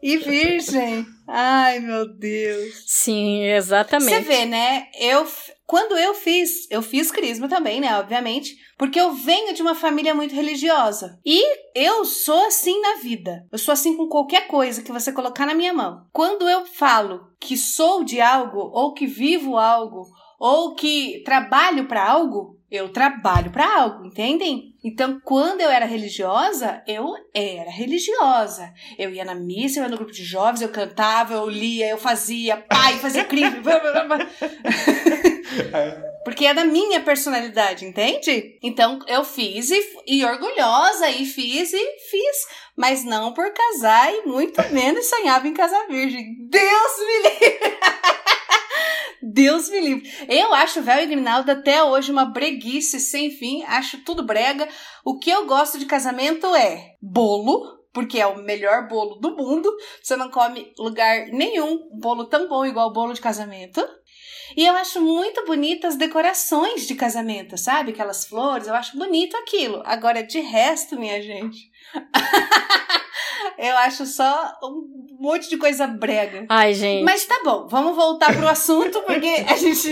E 0.03 0.17
virgem. 0.17 1.05
Ai, 1.27 1.79
meu 1.79 2.07
Deus. 2.07 2.83
Sim, 2.85 3.43
exatamente. 3.45 4.13
Você 4.13 4.21
vê, 4.21 4.45
né? 4.45 4.87
Eu, 4.99 5.27
quando 5.65 5.97
eu 5.97 6.13
fiz, 6.13 6.69
eu 6.69 6.81
fiz 6.81 7.11
crisma 7.11 7.47
também, 7.47 7.79
né? 7.79 7.97
Obviamente. 7.99 8.55
Porque 8.77 8.99
eu 8.99 9.13
venho 9.13 9.53
de 9.53 9.61
uma 9.61 9.75
família 9.75 10.13
muito 10.13 10.33
religiosa. 10.33 11.19
E 11.25 11.43
eu 11.75 12.03
sou 12.03 12.47
assim 12.47 12.79
na 12.81 12.95
vida. 12.95 13.45
Eu 13.51 13.57
sou 13.57 13.71
assim 13.71 13.95
com 13.95 14.07
qualquer 14.07 14.47
coisa 14.47 14.81
que 14.81 14.91
você 14.91 15.11
colocar 15.11 15.45
na 15.45 15.53
minha 15.53 15.73
mão. 15.73 16.05
Quando 16.11 16.49
eu 16.49 16.65
falo 16.65 17.21
que 17.39 17.55
sou 17.55 18.03
de 18.03 18.19
algo, 18.19 18.59
ou 18.73 18.93
que 18.93 19.05
vivo 19.05 19.57
algo, 19.57 20.07
ou 20.41 20.73
que 20.73 21.21
trabalho 21.23 21.85
para 21.85 22.03
algo, 22.03 22.59
eu 22.71 22.89
trabalho 22.89 23.51
para 23.51 23.77
algo, 23.77 24.07
entendem? 24.07 24.73
Então, 24.83 25.21
quando 25.23 25.61
eu 25.61 25.69
era 25.69 25.85
religiosa, 25.85 26.81
eu 26.87 27.13
era 27.31 27.69
religiosa. 27.69 28.73
Eu 28.97 29.11
ia 29.11 29.23
na 29.23 29.35
missa, 29.35 29.77
eu 29.77 29.83
ia 29.83 29.89
no 29.89 29.97
grupo 29.97 30.11
de 30.11 30.23
jovens, 30.23 30.63
eu 30.63 30.69
cantava, 30.69 31.35
eu 31.35 31.47
lia, 31.47 31.89
eu 31.89 31.97
fazia, 31.99 32.57
pai, 32.57 32.97
fazia 32.97 33.23
crime. 33.23 33.61
Porque 36.25 36.47
é 36.47 36.55
da 36.55 36.65
minha 36.65 37.01
personalidade, 37.01 37.85
entende? 37.85 38.57
Então, 38.63 38.97
eu 39.07 39.23
fiz 39.23 39.69
e, 39.69 39.79
e 40.07 40.25
orgulhosa, 40.25 41.07
e 41.07 41.23
fiz 41.23 41.71
e 41.71 41.97
fiz. 42.09 42.47
Mas 42.75 43.03
não 43.03 43.31
por 43.31 43.53
casar 43.53 44.11
e 44.11 44.23
muito 44.25 44.59
menos 44.73 45.05
sonhava 45.05 45.47
em 45.47 45.53
casar 45.53 45.87
virgem. 45.87 46.35
Deus 46.49 46.97
me 46.97 47.29
livre! 47.29 47.77
Deus 49.21 49.69
me 49.69 49.79
livre. 49.79 50.11
Eu 50.27 50.53
acho 50.53 50.81
Véu 50.81 51.03
e 51.03 51.05
Grinalda 51.05 51.53
até 51.53 51.83
hoje 51.83 52.11
uma 52.11 52.25
breguice 52.25 52.99
sem 52.99 53.31
fim, 53.31 53.63
acho 53.63 54.03
tudo 54.03 54.23
brega. 54.23 54.67
O 55.05 55.19
que 55.19 55.29
eu 55.29 55.45
gosto 55.45 55.77
de 55.77 55.85
casamento 55.85 56.47
é 56.55 56.95
bolo, 57.01 57.79
porque 57.93 58.19
é 58.19 58.27
o 58.27 58.41
melhor 58.43 58.87
bolo 58.87 59.15
do 59.15 59.35
mundo. 59.35 59.69
Você 60.01 60.15
não 60.15 60.29
come 60.29 60.73
lugar 60.77 61.27
nenhum 61.27 61.89
bolo 61.99 62.25
tão 62.25 62.47
bom 62.47 62.65
igual 62.65 62.91
bolo 62.91 63.13
de 63.13 63.21
casamento. 63.21 63.81
E 64.55 64.65
eu 64.65 64.73
acho 64.75 64.99
muito 65.01 65.45
bonitas 65.45 65.93
as 65.93 65.99
decorações 65.99 66.85
de 66.85 66.95
casamento, 66.95 67.57
sabe? 67.57 67.91
Aquelas 67.91 68.25
flores, 68.25 68.67
eu 68.67 68.75
acho 68.75 68.97
bonito 68.97 69.35
aquilo. 69.37 69.81
Agora, 69.85 70.23
de 70.23 70.39
resto, 70.39 70.99
minha 70.99 71.21
gente. 71.21 71.70
Eu 73.57 73.77
acho 73.77 74.05
só 74.07 74.57
um 74.63 75.17
monte 75.19 75.47
de 75.47 75.55
coisa 75.55 75.85
brega. 75.85 76.45
Ai, 76.49 76.73
gente. 76.73 77.03
Mas 77.03 77.25
tá 77.25 77.41
bom, 77.43 77.67
vamos 77.67 77.95
voltar 77.95 78.35
pro 78.35 78.47
assunto, 78.47 79.01
porque 79.03 79.45
a 79.47 79.55
gente. 79.55 79.91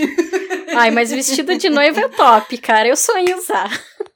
Ai, 0.74 0.90
mas 0.90 1.10
vestido 1.10 1.56
de 1.56 1.70
noiva 1.70 2.00
é 2.00 2.08
top, 2.08 2.58
cara. 2.58 2.88
Eu 2.88 2.96
sonho 2.96 3.38
usar. 3.38 3.70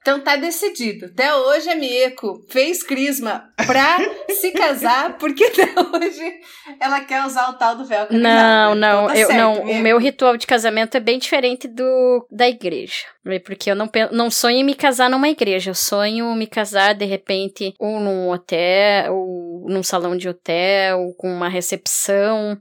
Então 0.05 0.21
tá 0.21 0.37
decidido. 0.37 1.07
Até 1.07 1.35
hoje 1.35 1.71
a 1.71 1.75
Mieko 1.75 2.45
fez 2.51 2.83
crisma 2.83 3.49
pra 3.67 3.97
se 4.39 4.51
casar, 4.51 5.17
porque 5.17 5.45
até 5.45 5.63
hoje 5.63 6.41
ela 6.79 7.01
quer 7.01 7.25
usar 7.25 7.49
o 7.49 7.55
tal 7.55 7.75
do 7.75 7.87
véu. 7.87 8.09
Não, 8.11 8.75
não, 8.75 9.05
então 9.05 9.07
tá 9.07 9.17
eu, 9.17 9.27
certo, 9.29 9.39
não. 9.39 9.63
O 9.63 9.79
meu 9.81 9.97
ritual 9.97 10.37
de 10.37 10.47
casamento 10.47 10.95
é 10.95 11.01
bem 11.01 11.19
diferente 11.19 11.67
do 11.67 12.27
da 12.31 12.47
igreja. 12.47 13.07
Porque 13.47 13.71
eu 13.71 13.75
não, 13.75 13.91
não 14.13 14.31
sonho 14.31 14.59
em 14.59 14.65
me 14.65 14.75
casar 14.75 15.09
numa 15.09 15.31
igreja. 15.31 15.71
Eu 15.71 15.75
sonho 15.75 16.35
me 16.35 16.47
casar, 16.47 16.95
de 16.95 17.07
repente, 17.07 17.73
ou 17.79 17.99
num 17.99 18.29
hotel, 18.29 19.17
ou 19.17 19.65
num 19.71 19.83
salão 19.83 20.15
de 20.15 20.29
hotel, 20.29 21.01
ou 21.01 21.15
com 21.15 21.35
uma 21.35 21.49
recepção. 21.49 22.61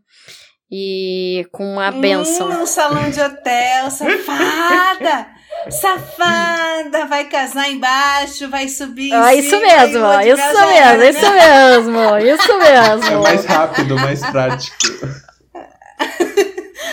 E 0.76 1.46
com 1.52 1.74
uma 1.74 1.92
benção. 1.92 2.50
Hum, 2.50 2.64
um 2.64 2.66
salão 2.66 3.08
de 3.12 3.22
hotel, 3.22 3.92
safada! 3.92 5.28
Safada! 5.70 7.06
Vai 7.06 7.26
casar 7.26 7.70
embaixo, 7.70 8.50
vai 8.50 8.68
subir. 8.68 9.14
Ah, 9.14 9.36
isso 9.36 9.56
mesmo, 9.62 10.04
isso 10.22 10.42
mesmo, 10.58 11.04
isso 11.04 11.32
mesmo, 11.32 12.18
isso 12.18 12.58
mesmo. 12.58 13.06
É 13.06 13.22
mais 13.22 13.46
rápido, 13.46 13.96
mais 13.96 14.20
prático. 14.20 14.76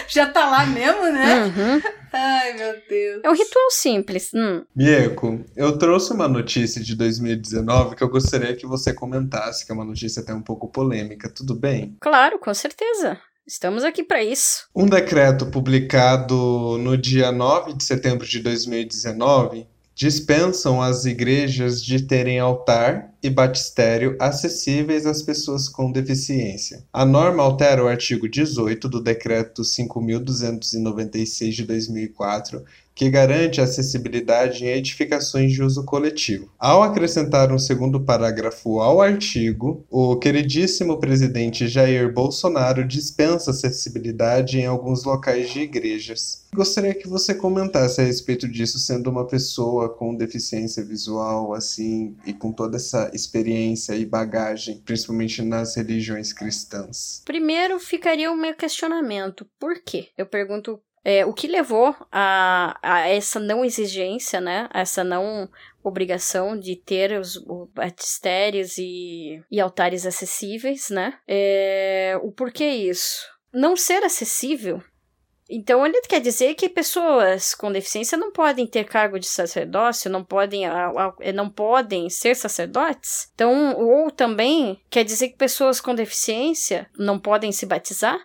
Já 0.09 0.27
tá 0.27 0.51
lá 0.51 0.66
mesmo, 0.66 1.05
né? 1.05 1.45
Uhum. 1.45 1.81
Ai, 2.12 2.53
meu 2.53 2.75
Deus. 2.88 3.21
É 3.25 3.31
um 3.31 3.35
ritual 3.35 3.71
simples. 3.71 4.31
Hum. 4.35 4.62
Mieko, 4.77 5.40
eu 5.57 5.79
trouxe 5.79 6.12
uma 6.12 6.29
notícia 6.29 6.83
de 6.83 6.95
2019 6.95 7.97
que 7.97 8.03
eu 8.03 8.09
gostaria 8.09 8.55
que 8.55 8.66
você 8.66 8.93
comentasse, 8.93 9.64
que 9.64 9.73
é 9.73 9.75
uma 9.75 9.85
notícia 9.85 10.23
até 10.23 10.35
um 10.35 10.43
pouco 10.43 10.69
polêmica, 10.69 11.31
tudo 11.31 11.55
bem? 11.55 11.97
Claro, 12.01 12.38
com 12.38 12.53
certeza. 12.53 13.19
Estamos 13.51 13.83
aqui 13.83 14.05
para 14.05 14.23
isso. 14.23 14.69
Um 14.73 14.87
decreto 14.87 15.45
publicado 15.45 16.79
no 16.79 16.97
dia 16.97 17.33
9 17.33 17.73
de 17.73 17.83
setembro 17.83 18.25
de 18.25 18.39
2019 18.39 19.67
dispensam 19.93 20.81
as 20.81 21.05
igrejas 21.05 21.83
de 21.83 22.01
terem 22.01 22.39
altar 22.39 23.13
e 23.21 23.29
batistério 23.29 24.17
acessíveis 24.21 25.05
às 25.05 25.21
pessoas 25.21 25.69
com 25.69 25.91
deficiência. 25.91 26.85
A 26.93 27.05
norma 27.05 27.43
altera 27.43 27.83
o 27.83 27.89
artigo 27.89 28.29
18 28.29 28.89
do 28.89 29.03
Decreto 29.03 29.63
5.296 29.63 31.51
de 31.51 31.65
2004, 31.65 32.65
que 33.01 33.09
garante 33.09 33.63
a 33.63 33.65
acessibilidade 33.65 34.63
em 34.63 34.69
edificações 34.69 35.55
de 35.55 35.63
uso 35.63 35.87
coletivo. 35.87 36.53
Ao 36.59 36.83
acrescentar 36.83 37.51
um 37.51 37.59
segundo 37.59 38.05
parágrafo 38.05 38.79
ao 38.79 39.01
artigo, 39.01 39.87
o 39.89 40.17
queridíssimo 40.17 41.01
presidente 41.01 41.67
Jair 41.67 42.13
Bolsonaro 42.13 42.87
dispensa 42.87 43.53
acessibilidade 43.53 44.61
em 44.61 44.67
alguns 44.67 45.03
locais 45.03 45.49
de 45.49 45.61
igrejas. 45.61 46.47
Gostaria 46.55 46.93
que 46.93 47.09
você 47.09 47.35
comentasse 47.35 48.03
a 48.03 48.05
respeito 48.05 48.47
disso, 48.47 48.79
sendo 48.79 49.09
uma 49.09 49.27
pessoa 49.27 49.89
com 49.89 50.15
deficiência 50.15 50.85
visual, 50.85 51.55
assim, 51.55 52.15
e 52.27 52.35
com 52.35 52.53
toda 52.53 52.77
essa 52.77 53.11
experiência 53.15 53.95
e 53.95 54.05
bagagem, 54.05 54.83
principalmente 54.85 55.41
nas 55.41 55.75
religiões 55.75 56.35
cristãs. 56.35 57.23
Primeiro 57.25 57.81
ficaria 57.81 58.31
o 58.31 58.37
meu 58.37 58.55
questionamento: 58.55 59.47
por 59.59 59.83
quê? 59.83 60.09
Eu 60.19 60.27
pergunto 60.27 60.79
é, 61.05 61.25
o 61.25 61.33
que 61.33 61.47
levou 61.47 61.95
a, 62.13 62.79
a, 62.83 63.09
essa 63.09 63.41
não 63.41 63.65
exigência, 63.65 64.41
né? 64.41 64.69
Essa 64.73 65.03
não 65.03 65.49
obrigação 65.83 66.59
de 66.59 66.77
ter 66.77 67.19
os, 67.19 67.37
os 67.37 67.69
batistérios 67.75 68.77
e, 68.77 69.43
e, 69.51 69.61
altares 69.61 70.05
acessíveis, 70.05 70.91
né? 70.91 71.19
É, 71.27 72.19
o 72.23 72.31
porquê 72.31 72.67
isso? 72.67 73.27
Não 73.53 73.77
ser 73.77 74.05
acessível. 74.05 74.83
Então, 75.53 75.85
ele 75.85 76.01
quer 76.03 76.21
dizer 76.21 76.55
que 76.55 76.69
pessoas 76.69 77.57
com 77.57 77.73
deficiência 77.73 78.17
não 78.17 78.31
podem 78.31 78.69
ter 78.69 78.85
cargo 78.85 79.19
de 79.19 79.27
sacerdócio, 79.27 80.09
não 80.09 80.23
podem, 80.23 80.63
não 81.35 81.51
podem 81.51 82.09
ser 82.09 82.37
sacerdotes. 82.37 83.29
Então, 83.35 83.75
ou 83.77 84.13
também 84.13 84.81
quer 84.89 85.03
dizer 85.03 85.31
que 85.31 85.37
pessoas 85.37 85.81
com 85.81 85.93
deficiência 85.93 86.89
não 86.97 87.19
podem 87.19 87.51
se 87.51 87.67
batizar 87.67 88.21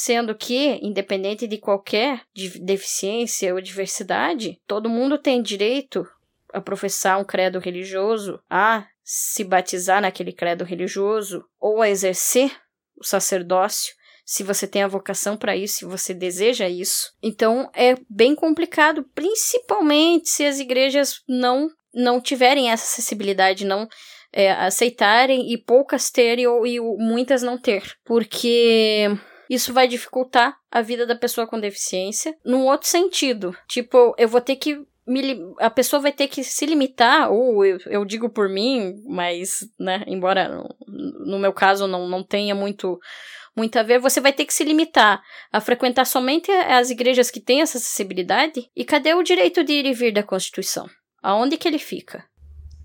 sendo 0.00 0.32
que, 0.32 0.78
independente 0.80 1.48
de 1.48 1.58
qualquer 1.58 2.22
deficiência 2.62 3.52
ou 3.52 3.60
diversidade, 3.60 4.56
todo 4.64 4.88
mundo 4.88 5.18
tem 5.18 5.42
direito 5.42 6.06
a 6.52 6.60
professar 6.60 7.18
um 7.18 7.24
credo 7.24 7.58
religioso, 7.58 8.40
a 8.48 8.86
se 9.02 9.42
batizar 9.42 10.00
naquele 10.00 10.32
credo 10.32 10.62
religioso 10.62 11.44
ou 11.58 11.82
a 11.82 11.90
exercer 11.90 12.52
o 12.96 13.02
sacerdócio, 13.02 13.92
se 14.24 14.44
você 14.44 14.68
tem 14.68 14.84
a 14.84 14.88
vocação 14.88 15.36
para 15.36 15.56
isso, 15.56 15.78
se 15.78 15.84
você 15.84 16.14
deseja 16.14 16.68
isso. 16.68 17.12
Então 17.20 17.68
é 17.74 17.96
bem 18.08 18.36
complicado, 18.36 19.04
principalmente 19.16 20.28
se 20.28 20.44
as 20.44 20.60
igrejas 20.60 21.24
não 21.28 21.68
não 21.92 22.20
tiverem 22.20 22.70
essa 22.70 22.84
acessibilidade, 22.84 23.66
não 23.66 23.88
é, 24.32 24.52
aceitarem 24.52 25.52
e 25.52 25.58
poucas 25.58 26.08
terem 26.08 26.46
ou 26.46 26.64
e 26.64 26.78
muitas 26.78 27.42
não 27.42 27.60
ter, 27.60 27.82
porque 28.04 29.08
isso 29.48 29.72
vai 29.72 29.88
dificultar 29.88 30.56
a 30.70 30.82
vida 30.82 31.06
da 31.06 31.16
pessoa 31.16 31.46
com 31.46 31.58
deficiência. 31.58 32.36
Num 32.44 32.66
outro 32.66 32.88
sentido, 32.88 33.56
tipo, 33.68 34.14
eu 34.18 34.28
vou 34.28 34.40
ter 34.40 34.56
que 34.56 34.86
a 35.58 35.70
pessoa 35.70 36.02
vai 36.02 36.12
ter 36.12 36.28
que 36.28 36.44
se 36.44 36.66
limitar, 36.66 37.32
ou 37.32 37.64
eu, 37.64 37.78
eu 37.86 38.04
digo 38.04 38.28
por 38.28 38.48
mim, 38.48 39.02
mas, 39.06 39.66
né, 39.80 40.04
embora 40.06 40.48
no, 40.48 40.76
no 41.26 41.38
meu 41.38 41.52
caso 41.52 41.86
não, 41.86 42.06
não 42.06 42.22
tenha 42.22 42.54
muito 42.54 43.00
muito 43.56 43.76
a 43.76 43.82
ver, 43.82 43.98
você 43.98 44.20
vai 44.20 44.32
ter 44.32 44.44
que 44.44 44.54
se 44.54 44.62
limitar 44.62 45.20
a 45.50 45.60
frequentar 45.60 46.04
somente 46.04 46.48
as 46.48 46.90
igrejas 46.90 47.28
que 47.28 47.40
têm 47.40 47.60
essa 47.60 47.76
acessibilidade. 47.76 48.70
E 48.76 48.84
cadê 48.84 49.12
o 49.14 49.22
direito 49.22 49.64
de 49.64 49.72
ir 49.72 49.86
e 49.86 49.92
vir 49.92 50.12
da 50.12 50.22
Constituição? 50.22 50.88
Aonde 51.20 51.56
que 51.56 51.66
ele 51.66 51.78
fica? 51.78 52.24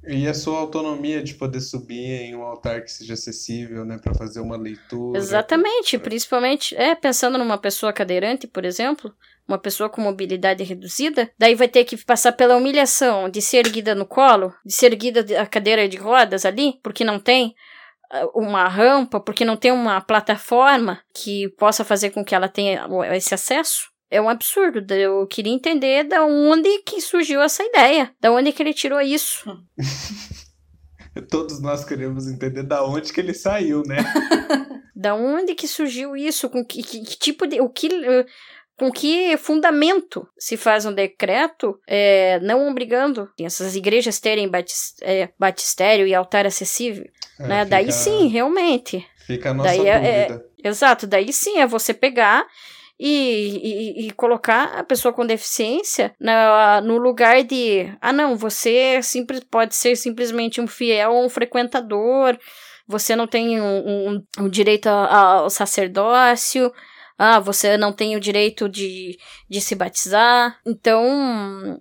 E 0.06 0.28
a 0.28 0.34
sua 0.34 0.60
autonomia 0.60 1.24
de 1.24 1.34
poder 1.34 1.62
subir 1.62 2.22
em 2.22 2.36
um 2.36 2.44
altar 2.44 2.82
que 2.82 2.92
seja 2.92 3.14
acessível, 3.14 3.86
né, 3.86 3.98
para 3.98 4.14
fazer 4.14 4.42
uma 4.42 4.58
leitura. 4.58 5.18
Exatamente, 5.18 5.98
principalmente, 5.98 6.76
é, 6.76 6.94
pensando 6.94 7.38
numa 7.38 7.58
pessoa 7.58 7.94
cadeirante, 7.94 8.46
por 8.46 8.66
exemplo, 8.66 9.14
uma 9.48 9.58
pessoa 9.58 9.90
com 9.90 10.02
mobilidade 10.02 10.64
reduzida, 10.64 11.32
daí 11.38 11.56
vai 11.56 11.68
ter 11.68 11.86
que 11.86 11.98
passar 11.98 12.34
pela 12.34 12.58
humilhação 12.58 13.30
de 13.30 13.42
ser 13.42 13.66
erguida 13.66 13.96
no 13.96 14.06
colo, 14.06 14.54
de 14.66 14.74
ser 14.74 14.88
erguida 14.88 15.26
a 15.42 15.46
cadeira 15.46 15.88
de 15.88 15.98
rodas 15.98 16.46
ali, 16.46 16.80
porque 16.84 17.06
não 17.06 17.20
tem 17.20 17.56
ah, 18.12 18.28
uma 18.36 18.68
rampa, 18.68 19.22
porque 19.22 19.46
não 19.46 19.56
tem 19.56 19.72
uma 19.72 20.02
plataforma 20.02 21.00
que 21.14 21.48
possa 21.58 21.86
fazer 21.86 22.10
com 22.10 22.26
que 22.26 22.36
ela 22.36 22.50
tenha 22.50 22.88
esse 23.16 23.34
acesso 23.34 23.93
é 24.14 24.22
um 24.22 24.30
absurdo. 24.30 24.94
Eu 24.94 25.26
queria 25.26 25.52
entender 25.52 26.04
da 26.04 26.24
onde 26.24 26.70
que 26.84 27.02
surgiu 27.02 27.42
essa 27.42 27.64
ideia, 27.64 28.12
da 28.22 28.32
onde 28.32 28.52
que 28.52 28.62
ele 28.62 28.74
tirou 28.74 29.02
isso. 29.02 29.50
Todos 31.30 31.60
nós 31.60 31.84
queremos 31.84 32.28
entender 32.28 32.64
da 32.64 32.86
onde 32.86 33.12
que 33.12 33.20
ele 33.20 33.34
saiu, 33.34 33.82
né? 33.88 33.98
da 34.96 35.16
onde 35.16 35.56
que 35.56 35.68
surgiu 35.68 36.16
isso? 36.16 36.48
Com 36.48 36.64
que, 36.64 36.84
que, 36.84 37.02
que 37.02 37.18
tipo 37.18 37.48
de. 37.48 37.60
O 37.60 37.70
que, 37.70 37.90
com 38.78 38.92
que 38.92 39.36
fundamento 39.38 40.28
se 40.38 40.58
faz 40.58 40.86
um 40.86 40.94
decreto 40.94 41.80
é, 41.88 42.40
não 42.40 42.68
obrigando 42.68 43.30
essas 43.40 43.76
igrejas 43.76 44.20
terem 44.20 44.48
batis, 44.48 44.94
é, 45.02 45.30
batistério 45.40 46.06
e 46.06 46.14
altar 46.14 46.46
acessível? 46.46 47.06
É, 47.40 47.48
né? 47.48 47.64
Fica, 47.64 47.70
daí 47.70 47.92
sim, 47.92 48.28
realmente. 48.28 49.06
Fica 49.26 49.52
a 49.52 49.54
nossa 49.56 49.70
daí 49.70 49.88
é, 49.88 50.28
dúvida. 50.28 50.46
É, 50.64 50.68
exato, 50.68 51.08
daí 51.08 51.34
sim 51.34 51.60
é 51.60 51.66
você 51.66 51.94
pegar 51.94 52.46
e, 53.00 54.04
e, 54.04 54.08
e, 54.08 54.12
colocar 54.12 54.78
a 54.78 54.84
pessoa 54.84 55.14
com 55.14 55.26
deficiência 55.26 56.14
na, 56.20 56.80
no 56.82 56.98
lugar 56.98 57.44
de 57.44 57.92
ah 58.00 58.14
não 58.14 58.36
você 58.36 59.02
simples 59.02 59.42
pode 59.44 59.76
ser 59.76 59.96
simplesmente 59.96 60.62
um 60.62 60.68
fiel 60.68 61.12
ou 61.12 61.26
um 61.26 61.30
frequentador 61.30 62.38
você 62.88 63.16
não 63.16 63.26
tem 63.26 63.60
um, 63.60 64.12
um, 64.12 64.24
um 64.42 64.50
direito 64.50 64.88
ao 64.88 65.50
sacerdócio 65.50 66.72
ah 67.18 67.40
você 67.40 67.78
não 67.78 67.92
tem 67.92 68.16
o 68.16 68.20
direito 68.20 68.68
de, 68.68 69.18
de 69.50 69.62
se 69.62 69.76
batizar. 69.76 70.60
Então 70.66 71.80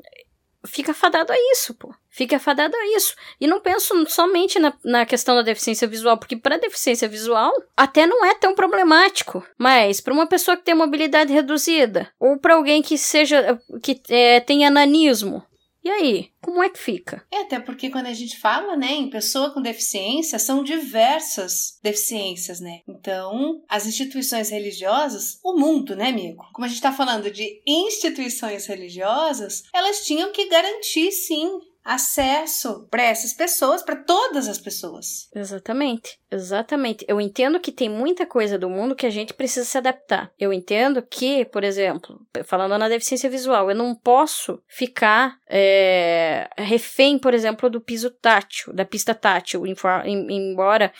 fica 0.66 0.94
fadado 0.94 1.32
a 1.32 1.36
isso 1.52 1.74
pô 1.74 1.92
fica 2.12 2.38
fadado 2.38 2.76
a 2.76 2.96
isso. 2.96 3.16
E 3.40 3.46
não 3.46 3.60
penso 3.60 4.06
somente 4.08 4.58
na, 4.58 4.72
na 4.84 5.04
questão 5.04 5.34
da 5.34 5.42
deficiência 5.42 5.88
visual, 5.88 6.16
porque 6.18 6.36
para 6.36 6.58
deficiência 6.58 7.08
visual 7.08 7.52
até 7.76 8.06
não 8.06 8.24
é 8.24 8.34
tão 8.34 8.54
problemático, 8.54 9.44
mas 9.58 10.00
para 10.00 10.12
uma 10.12 10.26
pessoa 10.26 10.56
que 10.56 10.62
tem 10.62 10.74
mobilidade 10.74 11.32
reduzida 11.32 12.10
ou 12.20 12.38
para 12.38 12.54
alguém 12.54 12.82
que 12.82 12.96
seja 12.96 13.58
que 13.82 14.00
é, 14.10 14.38
tem 14.38 14.64
ananismo, 14.64 15.42
e 15.84 15.90
aí, 15.90 16.30
como 16.40 16.62
é 16.62 16.70
que 16.70 16.78
fica? 16.78 17.26
É, 17.28 17.38
até 17.38 17.58
porque 17.58 17.90
quando 17.90 18.06
a 18.06 18.12
gente 18.12 18.38
fala, 18.38 18.76
né, 18.76 18.92
em 18.92 19.10
pessoa 19.10 19.50
com 19.50 19.60
deficiência, 19.60 20.38
são 20.38 20.62
diversas 20.62 21.80
deficiências, 21.82 22.60
né? 22.60 22.82
Então, 22.86 23.60
as 23.68 23.84
instituições 23.84 24.50
religiosas, 24.50 25.40
o 25.42 25.58
mundo, 25.58 25.96
né, 25.96 26.10
amigo? 26.10 26.44
Como 26.52 26.64
a 26.64 26.68
gente 26.68 26.76
está 26.76 26.92
falando 26.92 27.32
de 27.32 27.60
instituições 27.66 28.66
religiosas, 28.66 29.64
elas 29.74 30.06
tinham 30.06 30.30
que 30.30 30.48
garantir, 30.48 31.10
sim, 31.10 31.50
acesso 31.84 32.86
para 32.90 33.02
essas 33.02 33.32
pessoas, 33.32 33.82
para 33.82 33.96
todas 33.96 34.48
as 34.48 34.58
pessoas. 34.58 35.28
Exatamente, 35.34 36.18
exatamente. 36.30 37.04
Eu 37.08 37.20
entendo 37.20 37.58
que 37.58 37.72
tem 37.72 37.88
muita 37.88 38.24
coisa 38.24 38.58
do 38.58 38.70
mundo 38.70 38.94
que 38.94 39.06
a 39.06 39.10
gente 39.10 39.34
precisa 39.34 39.66
se 39.66 39.76
adaptar. 39.76 40.30
Eu 40.38 40.52
entendo 40.52 41.02
que, 41.02 41.44
por 41.46 41.64
exemplo, 41.64 42.20
falando 42.44 42.78
na 42.78 42.88
deficiência 42.88 43.28
visual, 43.28 43.68
eu 43.68 43.76
não 43.76 43.94
posso 43.94 44.62
ficar 44.68 45.36
é, 45.48 46.48
refém, 46.56 47.18
por 47.18 47.34
exemplo, 47.34 47.68
do 47.68 47.80
piso 47.80 48.10
tátil, 48.10 48.72
da 48.72 48.84
pista 48.84 49.14
tátil, 49.14 49.64
embora 50.06 50.92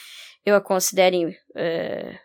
eu 0.45 0.57
a 0.57 0.61
considere 0.61 1.37
é, 1.55 2.18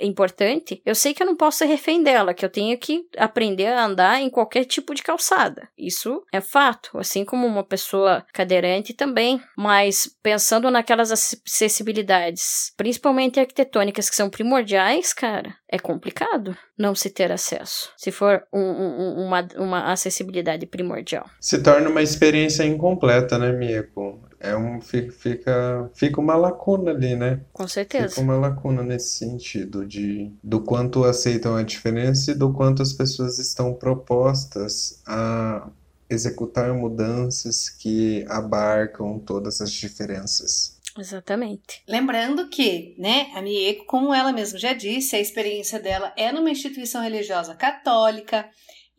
importante, 0.00 0.82
eu 0.84 0.94
sei 0.94 1.14
que 1.14 1.22
eu 1.22 1.26
não 1.26 1.36
posso 1.36 1.58
ser 1.58 1.66
refém 1.66 2.02
dela, 2.02 2.34
que 2.34 2.44
eu 2.44 2.50
tenho 2.50 2.76
que 2.78 3.06
aprender 3.16 3.68
a 3.68 3.84
andar 3.84 4.20
em 4.20 4.28
qualquer 4.28 4.64
tipo 4.64 4.94
de 4.94 5.02
calçada. 5.02 5.68
Isso 5.78 6.22
é 6.32 6.40
fato, 6.40 6.98
assim 6.98 7.24
como 7.24 7.46
uma 7.46 7.64
pessoa 7.64 8.24
cadeirante 8.32 8.92
também. 8.92 9.40
Mas 9.56 10.10
pensando 10.22 10.70
naquelas 10.70 11.12
acessibilidades, 11.12 12.72
principalmente 12.76 13.38
arquitetônicas, 13.38 14.10
que 14.10 14.16
são 14.16 14.28
primordiais, 14.28 15.12
cara, 15.12 15.54
é 15.68 15.78
complicado 15.78 16.56
não 16.76 16.94
se 16.94 17.08
ter 17.10 17.30
acesso, 17.30 17.92
se 17.96 18.10
for 18.10 18.42
um, 18.52 18.60
um, 18.60 19.26
uma, 19.26 19.48
uma 19.56 19.92
acessibilidade 19.92 20.66
primordial. 20.66 21.24
Se 21.40 21.62
torna 21.62 21.88
uma 21.88 22.02
experiência 22.02 22.64
incompleta, 22.64 23.38
né, 23.38 23.52
Mieko? 23.52 24.20
É 24.42 24.56
um 24.56 24.80
fica 24.80 25.88
fica 25.94 26.20
uma 26.20 26.34
lacuna 26.34 26.90
ali, 26.90 27.14
né? 27.14 27.40
Com 27.52 27.68
certeza. 27.68 28.08
Fica 28.08 28.20
uma 28.20 28.36
lacuna 28.36 28.82
nesse 28.82 29.16
sentido 29.16 29.86
de 29.86 30.32
do 30.42 30.60
quanto 30.60 31.04
aceitam 31.04 31.54
a 31.54 31.62
diferença 31.62 32.32
e 32.32 32.34
do 32.34 32.52
quanto 32.52 32.82
as 32.82 32.92
pessoas 32.92 33.38
estão 33.38 33.72
propostas 33.72 35.00
a 35.06 35.70
executar 36.10 36.74
mudanças 36.74 37.70
que 37.70 38.26
abarcam 38.28 39.18
todas 39.20 39.60
as 39.60 39.70
diferenças. 39.70 40.76
Exatamente. 40.98 41.82
Lembrando 41.88 42.50
que, 42.50 42.94
né, 42.98 43.30
a 43.34 43.40
Mieko, 43.40 43.86
como 43.86 44.12
ela 44.12 44.32
mesma 44.32 44.58
já 44.58 44.74
disse, 44.74 45.16
a 45.16 45.20
experiência 45.20 45.80
dela 45.80 46.12
é 46.16 46.30
numa 46.32 46.50
instituição 46.50 47.00
religiosa 47.00 47.54
católica, 47.54 48.46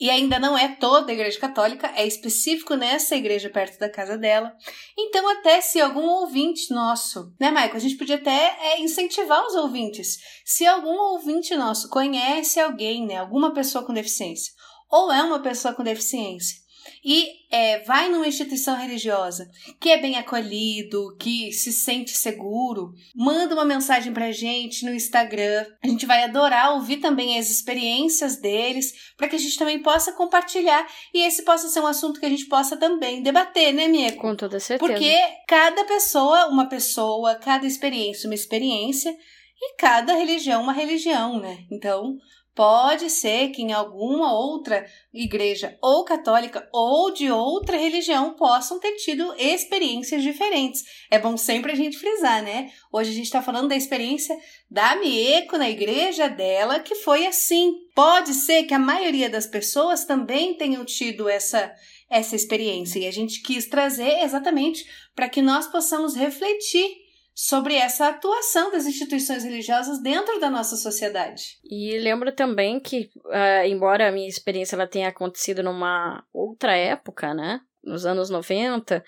e 0.03 0.09
ainda 0.09 0.37
não 0.37 0.57
é 0.57 0.67
toda 0.67 1.09
a 1.09 1.15
igreja 1.15 1.39
católica, 1.39 1.89
é 1.95 2.05
específico 2.05 2.75
nessa 2.75 3.15
igreja 3.15 3.49
perto 3.49 3.79
da 3.79 3.89
casa 3.89 4.17
dela. 4.17 4.53
Então, 4.97 5.29
até 5.29 5.61
se 5.61 5.79
algum 5.79 6.05
ouvinte 6.05 6.73
nosso, 6.73 7.33
né, 7.39 7.49
Michael? 7.49 7.73
A 7.73 7.79
gente 7.79 7.95
podia 7.95 8.17
até 8.17 8.57
é, 8.59 8.81
incentivar 8.81 9.45
os 9.45 9.55
ouvintes. 9.55 10.17
Se 10.43 10.67
algum 10.67 10.93
ouvinte 11.13 11.55
nosso 11.55 11.87
conhece 11.87 12.59
alguém, 12.59 13.07
né, 13.07 13.15
alguma 13.15 13.53
pessoa 13.53 13.85
com 13.85 13.93
deficiência, 13.93 14.51
ou 14.91 15.09
é 15.09 15.23
uma 15.23 15.41
pessoa 15.41 15.73
com 15.73 15.83
deficiência, 15.83 16.57
e 17.03 17.27
é, 17.51 17.79
vai 17.79 18.09
numa 18.09 18.27
instituição 18.27 18.75
religiosa 18.75 19.49
que 19.79 19.89
é 19.89 20.01
bem 20.01 20.15
acolhido, 20.17 21.15
que 21.19 21.51
se 21.51 21.71
sente 21.71 22.17
seguro, 22.17 22.93
manda 23.15 23.53
uma 23.53 23.65
mensagem 23.65 24.13
pra 24.13 24.31
gente 24.31 24.85
no 24.85 24.93
Instagram. 24.93 25.65
A 25.83 25.87
gente 25.87 26.05
vai 26.05 26.23
adorar 26.23 26.73
ouvir 26.73 26.97
também 26.97 27.37
as 27.37 27.49
experiências 27.49 28.37
deles, 28.37 28.93
para 29.17 29.27
que 29.27 29.35
a 29.35 29.39
gente 29.39 29.57
também 29.57 29.81
possa 29.81 30.13
compartilhar 30.13 30.87
e 31.13 31.25
esse 31.25 31.43
possa 31.43 31.69
ser 31.69 31.79
um 31.79 31.87
assunto 31.87 32.19
que 32.19 32.25
a 32.25 32.29
gente 32.29 32.45
possa 32.45 32.77
também 32.77 33.21
debater, 33.21 33.73
né, 33.73 33.87
Mieko? 33.87 34.21
Com 34.21 34.35
toda 34.35 34.59
certeza. 34.59 34.91
Porque 34.91 35.15
cada 35.47 35.83
pessoa, 35.85 36.47
uma 36.47 36.67
pessoa, 36.67 37.35
cada 37.35 37.65
experiência, 37.65 38.27
uma 38.27 38.35
experiência, 38.35 39.15
e 39.63 39.75
cada 39.77 40.13
religião, 40.13 40.61
uma 40.61 40.73
religião, 40.73 41.39
né? 41.39 41.59
Então, 41.71 42.17
Pode 42.55 43.09
ser 43.09 43.49
que 43.49 43.63
em 43.63 43.73
alguma 43.73 44.31
outra 44.31 44.85
igreja, 45.11 45.75
ou 45.81 46.05
católica, 46.05 46.69
ou 46.71 47.11
de 47.11 47.31
outra 47.31 47.75
religião, 47.77 48.35
possam 48.35 48.79
ter 48.79 48.91
tido 48.97 49.33
experiências 49.39 50.21
diferentes. 50.21 50.83
É 51.09 51.17
bom 51.17 51.35
sempre 51.35 51.71
a 51.71 51.75
gente 51.75 51.97
frisar, 51.97 52.43
né? 52.43 52.71
Hoje 52.91 53.09
a 53.09 53.13
gente 53.13 53.25
está 53.25 53.41
falando 53.41 53.69
da 53.69 53.75
experiência 53.75 54.37
da 54.69 54.95
Mieko 54.97 55.57
na 55.57 55.67
igreja 55.67 56.29
dela, 56.29 56.79
que 56.79 56.93
foi 56.93 57.25
assim. 57.25 57.73
Pode 57.95 58.35
ser 58.35 58.63
que 58.63 58.73
a 58.75 58.79
maioria 58.79 59.31
das 59.31 59.47
pessoas 59.47 60.05
também 60.05 60.55
tenham 60.55 60.85
tido 60.85 61.27
essa, 61.27 61.73
essa 62.07 62.35
experiência, 62.35 62.99
e 62.99 63.07
a 63.07 63.11
gente 63.11 63.41
quis 63.41 63.65
trazer 63.65 64.23
exatamente 64.23 64.85
para 65.15 65.27
que 65.27 65.41
nós 65.41 65.65
possamos 65.65 66.15
refletir 66.15 67.02
sobre 67.33 67.75
essa 67.75 68.09
atuação 68.09 68.71
das 68.71 68.85
instituições 68.85 69.43
religiosas 69.43 70.01
dentro 70.01 70.39
da 70.39 70.49
nossa 70.49 70.75
sociedade. 70.75 71.57
E 71.63 71.97
lembro 71.97 72.31
também 72.31 72.79
que, 72.79 73.09
uh, 73.25 73.65
embora 73.65 74.07
a 74.07 74.11
minha 74.11 74.27
experiência 74.27 74.75
ela 74.75 74.87
tenha 74.87 75.09
acontecido 75.09 75.63
numa 75.63 76.23
outra 76.31 76.75
época, 76.75 77.33
né, 77.33 77.61
nos 77.83 78.05
anos 78.05 78.29
90, 78.29 79.03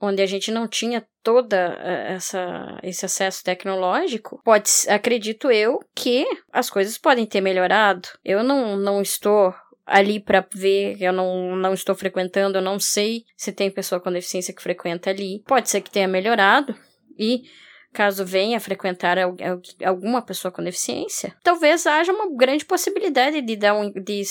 onde 0.00 0.22
a 0.22 0.26
gente 0.26 0.50
não 0.50 0.68
tinha 0.68 1.06
toda 1.22 1.78
eh, 1.80 2.14
essa 2.14 2.78
esse 2.82 3.06
acesso 3.06 3.42
tecnológico, 3.42 4.40
pode 4.44 4.68
acredito 4.88 5.50
eu 5.50 5.80
que 5.94 6.26
as 6.52 6.68
coisas 6.68 6.98
podem 6.98 7.24
ter 7.24 7.40
melhorado. 7.40 8.08
Eu 8.24 8.42
não 8.42 8.76
não 8.76 9.00
estou 9.00 9.54
ali 9.86 10.18
para 10.18 10.46
ver, 10.52 11.00
eu 11.00 11.12
não, 11.12 11.56
não 11.56 11.74
estou 11.74 11.94
frequentando, 11.94 12.58
eu 12.58 12.62
não 12.62 12.78
sei 12.78 13.24
se 13.36 13.52
tem 13.52 13.70
pessoa 13.70 14.00
com 14.00 14.12
deficiência 14.12 14.54
que 14.54 14.62
frequenta 14.62 15.10
ali. 15.10 15.42
Pode 15.46 15.68
ser 15.68 15.80
que 15.80 15.90
tenha 15.90 16.08
melhorado 16.08 16.74
e 17.18 17.44
caso 17.94 18.24
venha 18.24 18.58
frequentar 18.58 19.16
alguma 19.86 20.20
pessoa 20.20 20.50
com 20.50 20.62
deficiência, 20.62 21.32
talvez 21.44 21.86
haja 21.86 22.12
uma 22.12 22.36
grande 22.36 22.64
possibilidade 22.64 23.40
de 23.40 23.56
dar 23.56 23.74
um, 23.74 23.90
de, 23.92 24.22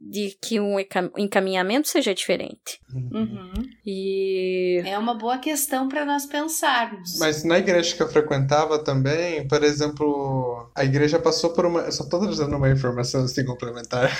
de 0.00 0.36
que 0.40 0.58
um 0.58 0.76
encaminhamento 1.18 1.88
seja 1.88 2.14
diferente. 2.14 2.80
Uhum. 2.92 3.52
E 3.84 4.80
é 4.86 4.98
uma 4.98 5.14
boa 5.14 5.36
questão 5.36 5.88
para 5.88 6.06
nós 6.06 6.24
pensarmos. 6.24 7.18
Mas 7.18 7.44
na 7.44 7.58
igreja 7.58 7.94
que 7.94 8.02
eu 8.02 8.08
frequentava 8.08 8.82
também, 8.82 9.46
por 9.46 9.62
exemplo, 9.62 10.70
a 10.74 10.82
igreja 10.82 11.18
passou 11.18 11.50
por 11.50 11.66
uma, 11.66 11.80
eu 11.80 11.92
só 11.92 12.04
estou 12.04 12.18
trazendo 12.18 12.56
uma 12.56 12.70
informação 12.70 13.24
assim 13.24 13.44
complementar. 13.44 14.10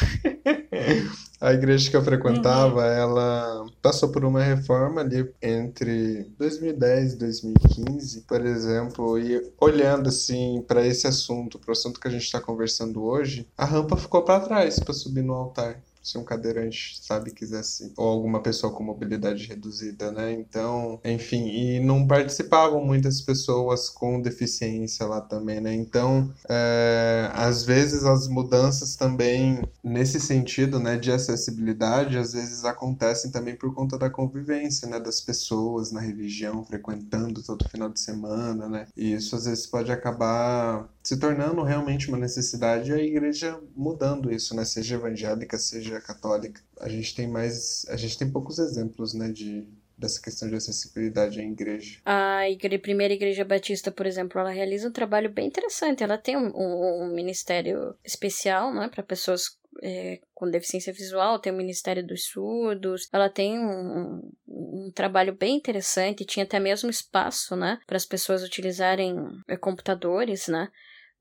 A 1.43 1.53
igreja 1.53 1.91
que 1.91 1.97
eu 1.97 2.05
frequentava, 2.05 2.83
uhum. 2.83 2.87
ela 2.87 3.67
passou 3.83 4.11
por 4.11 4.25
uma 4.25 4.41
reforma 4.41 5.01
ali 5.01 5.29
entre 5.43 6.25
2010 6.39 7.15
e 7.15 7.17
2015, 7.17 8.21
por 8.21 8.47
exemplo, 8.47 9.19
e 9.19 9.53
olhando 9.61 10.09
assim 10.09 10.65
para 10.69 10.87
esse 10.87 11.09
assunto, 11.09 11.59
para 11.59 11.71
o 11.71 11.73
assunto 11.73 11.99
que 11.99 12.07
a 12.07 12.11
gente 12.13 12.23
está 12.23 12.41
conversando 12.41 13.03
hoje, 13.03 13.49
a 13.59 13.65
rampa 13.65 13.97
ficou 13.97 14.23
para 14.23 14.39
trás 14.39 14.79
para 14.79 14.95
subir 14.95 15.23
no 15.23 15.35
altar 15.35 15.81
se 16.03 16.19
um 16.19 16.25
cadeirante, 16.25 16.99
sabe, 17.03 17.31
quisesse, 17.31 17.93
ou 17.97 18.09
alguma 18.09 18.43
pessoa 18.43 18.73
com 18.73 18.83
mobilidade 18.83 19.47
reduzida, 19.47 20.11
né? 20.11 20.33
Então, 20.33 21.01
enfim, 21.05 21.47
e 21.49 21.81
não 21.81 22.07
participavam 22.07 22.85
muitas 22.85 23.21
pessoas 23.21 23.89
com 23.89 24.21
deficiência 24.21 25.07
lá 25.07 25.21
também, 25.21 25.61
né? 25.61 25.75
Então, 25.75 26.33
é, 26.49 27.31
às 27.35 27.63
vezes 27.65 28.05
as 28.05 28.27
mudanças 28.29 28.97
também, 28.97 29.63
nesse 29.83 30.21
sentido, 30.21 30.79
né, 30.81 30.97
de 30.97 31.13
acessibilidade, 31.13 32.19
às 32.19 32.33
vezes 32.33 32.65
acontecem 32.65 33.31
também 33.31 33.57
por 33.57 33.75
conta 33.75 33.99
da 33.99 34.11
convivência, 34.11 34.89
né, 34.89 34.99
das 34.99 35.21
pessoas 35.21 35.93
na 35.93 36.01
religião, 36.01 36.65
frequentando 36.65 37.43
todo 37.43 37.69
final 37.69 37.89
de 37.89 38.01
semana, 38.01 38.69
né? 38.69 38.87
E 38.97 39.13
isso 39.13 39.37
às 39.37 39.45
vezes 39.45 39.67
pode 39.67 39.93
acabar 39.93 40.89
se 41.03 41.19
tornando 41.19 41.63
realmente 41.63 42.09
uma 42.09 42.19
necessidade 42.19 42.93
a 42.93 42.99
igreja 42.99 43.61
mudando 43.75 44.33
isso, 44.33 44.55
né? 44.55 44.65
Seja 44.65 44.95
evangélica, 44.95 45.59
seja 45.59 46.01
católica. 46.01 46.61
A 46.81 46.89
gente 46.89 47.15
tem 47.15 47.27
mais, 47.27 47.85
a 47.89 47.97
gente 47.97 48.17
tem 48.17 48.31
poucos 48.31 48.59
exemplos, 48.59 49.15
né, 49.15 49.31
de 49.31 49.67
dessa 49.97 50.21
questão 50.21 50.49
de 50.49 50.57
acessibilidade 50.57 51.41
em 51.41 51.53
igreja. 51.53 52.01
A 52.05 52.43
primeira 52.83 53.15
igreja 53.15 53.45
batista, 53.45 53.91
por 53.93 54.05
exemplo, 54.05 54.41
ela 54.41 54.51
realiza 54.51 54.89
um 54.89 54.93
trabalho 54.93 55.31
bem 55.31 55.47
interessante. 55.47 56.03
Ela 56.03 56.19
tem 56.19 56.37
um, 56.37 56.51
um, 56.57 57.05
um 57.05 57.15
ministério 57.15 57.95
especial, 58.05 58.75
né, 58.75 58.89
para 58.89 59.03
pessoas 59.03 59.57
é, 59.81 60.21
com 60.35 60.51
deficiência 60.51 60.93
visual, 60.93 61.39
tem 61.39 61.53
o 61.53 61.57
Ministério 61.57 62.05
dos 62.07 62.27
Surdos, 62.27 63.09
ela 63.13 63.29
tem 63.29 63.59
um, 63.59 63.71
um, 63.71 64.87
um 64.87 64.93
trabalho 64.95 65.35
bem 65.35 65.57
interessante, 65.57 66.25
tinha 66.25 66.45
até 66.45 66.59
mesmo 66.61 66.91
espaço, 66.91 67.57
né, 67.57 67.79
para 67.87 67.97
as 67.97 68.05
pessoas 68.05 68.43
utilizarem 68.43 69.17
é, 69.49 69.57
computadores, 69.57 70.49
né, 70.49 70.69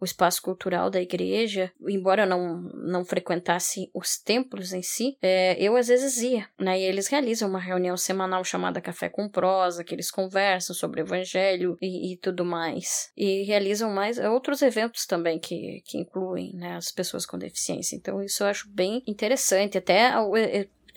o 0.01 0.05
espaço 0.05 0.41
cultural 0.41 0.89
da 0.89 0.99
igreja, 0.99 1.71
embora 1.87 2.23
eu 2.23 2.27
não, 2.27 2.61
não 2.73 3.05
frequentasse 3.05 3.89
os 3.93 4.17
templos 4.17 4.73
em 4.73 4.81
si, 4.81 5.15
é, 5.21 5.55
eu 5.61 5.75
às 5.75 5.87
vezes 5.87 6.17
ia, 6.17 6.47
né? 6.59 6.79
E 6.79 6.83
eles 6.83 7.07
realizam 7.07 7.47
uma 7.47 7.59
reunião 7.59 7.95
semanal 7.95 8.43
chamada 8.43 8.81
Café 8.81 9.09
com 9.09 9.29
Prosa, 9.29 9.83
que 9.83 9.93
eles 9.93 10.09
conversam 10.09 10.75
sobre 10.75 11.01
o 11.01 11.05
evangelho 11.05 11.77
e, 11.79 12.13
e 12.13 12.17
tudo 12.17 12.43
mais. 12.43 13.11
E 13.15 13.43
realizam 13.43 13.91
mais 13.91 14.17
outros 14.17 14.63
eventos 14.63 15.05
também 15.05 15.39
que, 15.39 15.83
que 15.85 15.99
incluem 15.99 16.51
né, 16.55 16.75
as 16.75 16.91
pessoas 16.91 17.25
com 17.25 17.37
deficiência. 17.37 17.95
Então, 17.95 18.23
isso 18.23 18.43
eu 18.43 18.47
acho 18.47 18.67
bem 18.69 19.03
interessante. 19.05 19.77
Até 19.77 20.17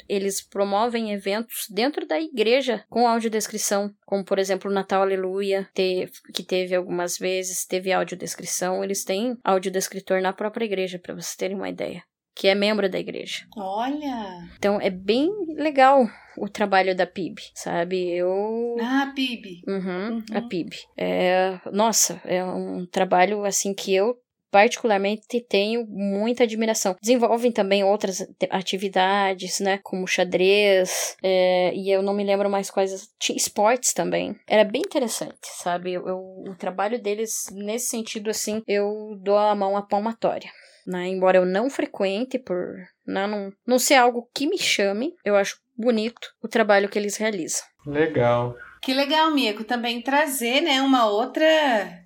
eles 0.08 0.40
promovem 0.40 1.12
eventos 1.12 1.66
dentro 1.70 2.06
da 2.06 2.20
igreja 2.20 2.84
com 2.88 3.06
audiodescrição, 3.06 3.92
como 4.04 4.24
por 4.24 4.38
exemplo 4.38 4.70
o 4.70 4.74
Natal 4.74 5.02
Aleluia, 5.02 5.68
que 5.74 6.42
teve 6.42 6.74
algumas 6.74 7.18
vezes, 7.18 7.64
teve 7.66 7.92
audiodescrição. 7.92 8.82
Eles 8.82 9.04
têm 9.04 9.36
audiodescritor 9.44 10.20
na 10.20 10.32
própria 10.32 10.64
igreja, 10.64 10.98
para 10.98 11.14
vocês 11.14 11.36
terem 11.36 11.56
uma 11.56 11.68
ideia. 11.68 12.02
Que 12.36 12.48
é 12.48 12.54
membro 12.54 12.90
da 12.90 12.98
igreja. 12.98 13.46
Olha! 13.56 14.48
Então 14.56 14.80
é 14.80 14.90
bem 14.90 15.30
legal 15.56 16.04
o 16.36 16.48
trabalho 16.48 16.94
da 16.94 17.06
PIB, 17.06 17.40
sabe? 17.54 18.10
Eu. 18.10 18.76
Ah, 18.80 19.12
PIB. 19.14 19.62
Uhum, 19.68 20.16
uhum. 20.16 20.24
A 20.32 20.42
PIB. 20.42 20.76
É, 20.96 21.60
nossa, 21.72 22.20
é 22.24 22.44
um 22.44 22.86
trabalho 22.86 23.44
assim 23.44 23.72
que 23.72 23.94
eu 23.94 24.16
particularmente 24.54 25.40
tenho 25.48 25.84
muita 25.84 26.44
admiração. 26.44 26.94
Desenvolvem 27.02 27.50
também 27.50 27.82
outras 27.82 28.24
atividades, 28.50 29.58
né, 29.58 29.80
como 29.82 30.06
xadrez, 30.06 31.16
é, 31.20 31.74
e 31.74 31.90
eu 31.90 32.00
não 32.02 32.14
me 32.14 32.22
lembro 32.22 32.48
mais 32.48 32.70
quais, 32.70 33.08
esportes 33.34 33.92
também. 33.92 34.38
Era 34.46 34.62
bem 34.62 34.80
interessante, 34.80 35.40
sabe? 35.42 35.94
Eu, 35.94 36.06
eu, 36.06 36.18
o 36.46 36.54
trabalho 36.56 37.02
deles, 37.02 37.46
nesse 37.50 37.88
sentido, 37.88 38.30
assim, 38.30 38.62
eu 38.68 39.18
dou 39.20 39.36
a 39.36 39.56
mão 39.56 39.76
à 39.76 39.82
palmatória. 39.82 40.52
Né? 40.86 41.08
Embora 41.08 41.38
eu 41.38 41.44
não 41.44 41.68
frequente 41.68 42.38
por 42.38 42.76
né, 43.04 43.26
não, 43.26 43.52
não 43.66 43.78
ser 43.80 43.94
algo 43.94 44.30
que 44.32 44.46
me 44.46 44.56
chame, 44.56 45.14
eu 45.24 45.34
acho 45.34 45.58
bonito 45.76 46.28
o 46.40 46.46
trabalho 46.46 46.88
que 46.88 46.96
eles 46.96 47.16
realizam. 47.16 47.64
Legal. 47.84 48.54
Que 48.84 48.92
legal, 48.92 49.30
Mico, 49.30 49.64
também 49.64 50.02
trazer, 50.02 50.60
né, 50.60 50.82
uma 50.82 51.06
outra, 51.06 51.42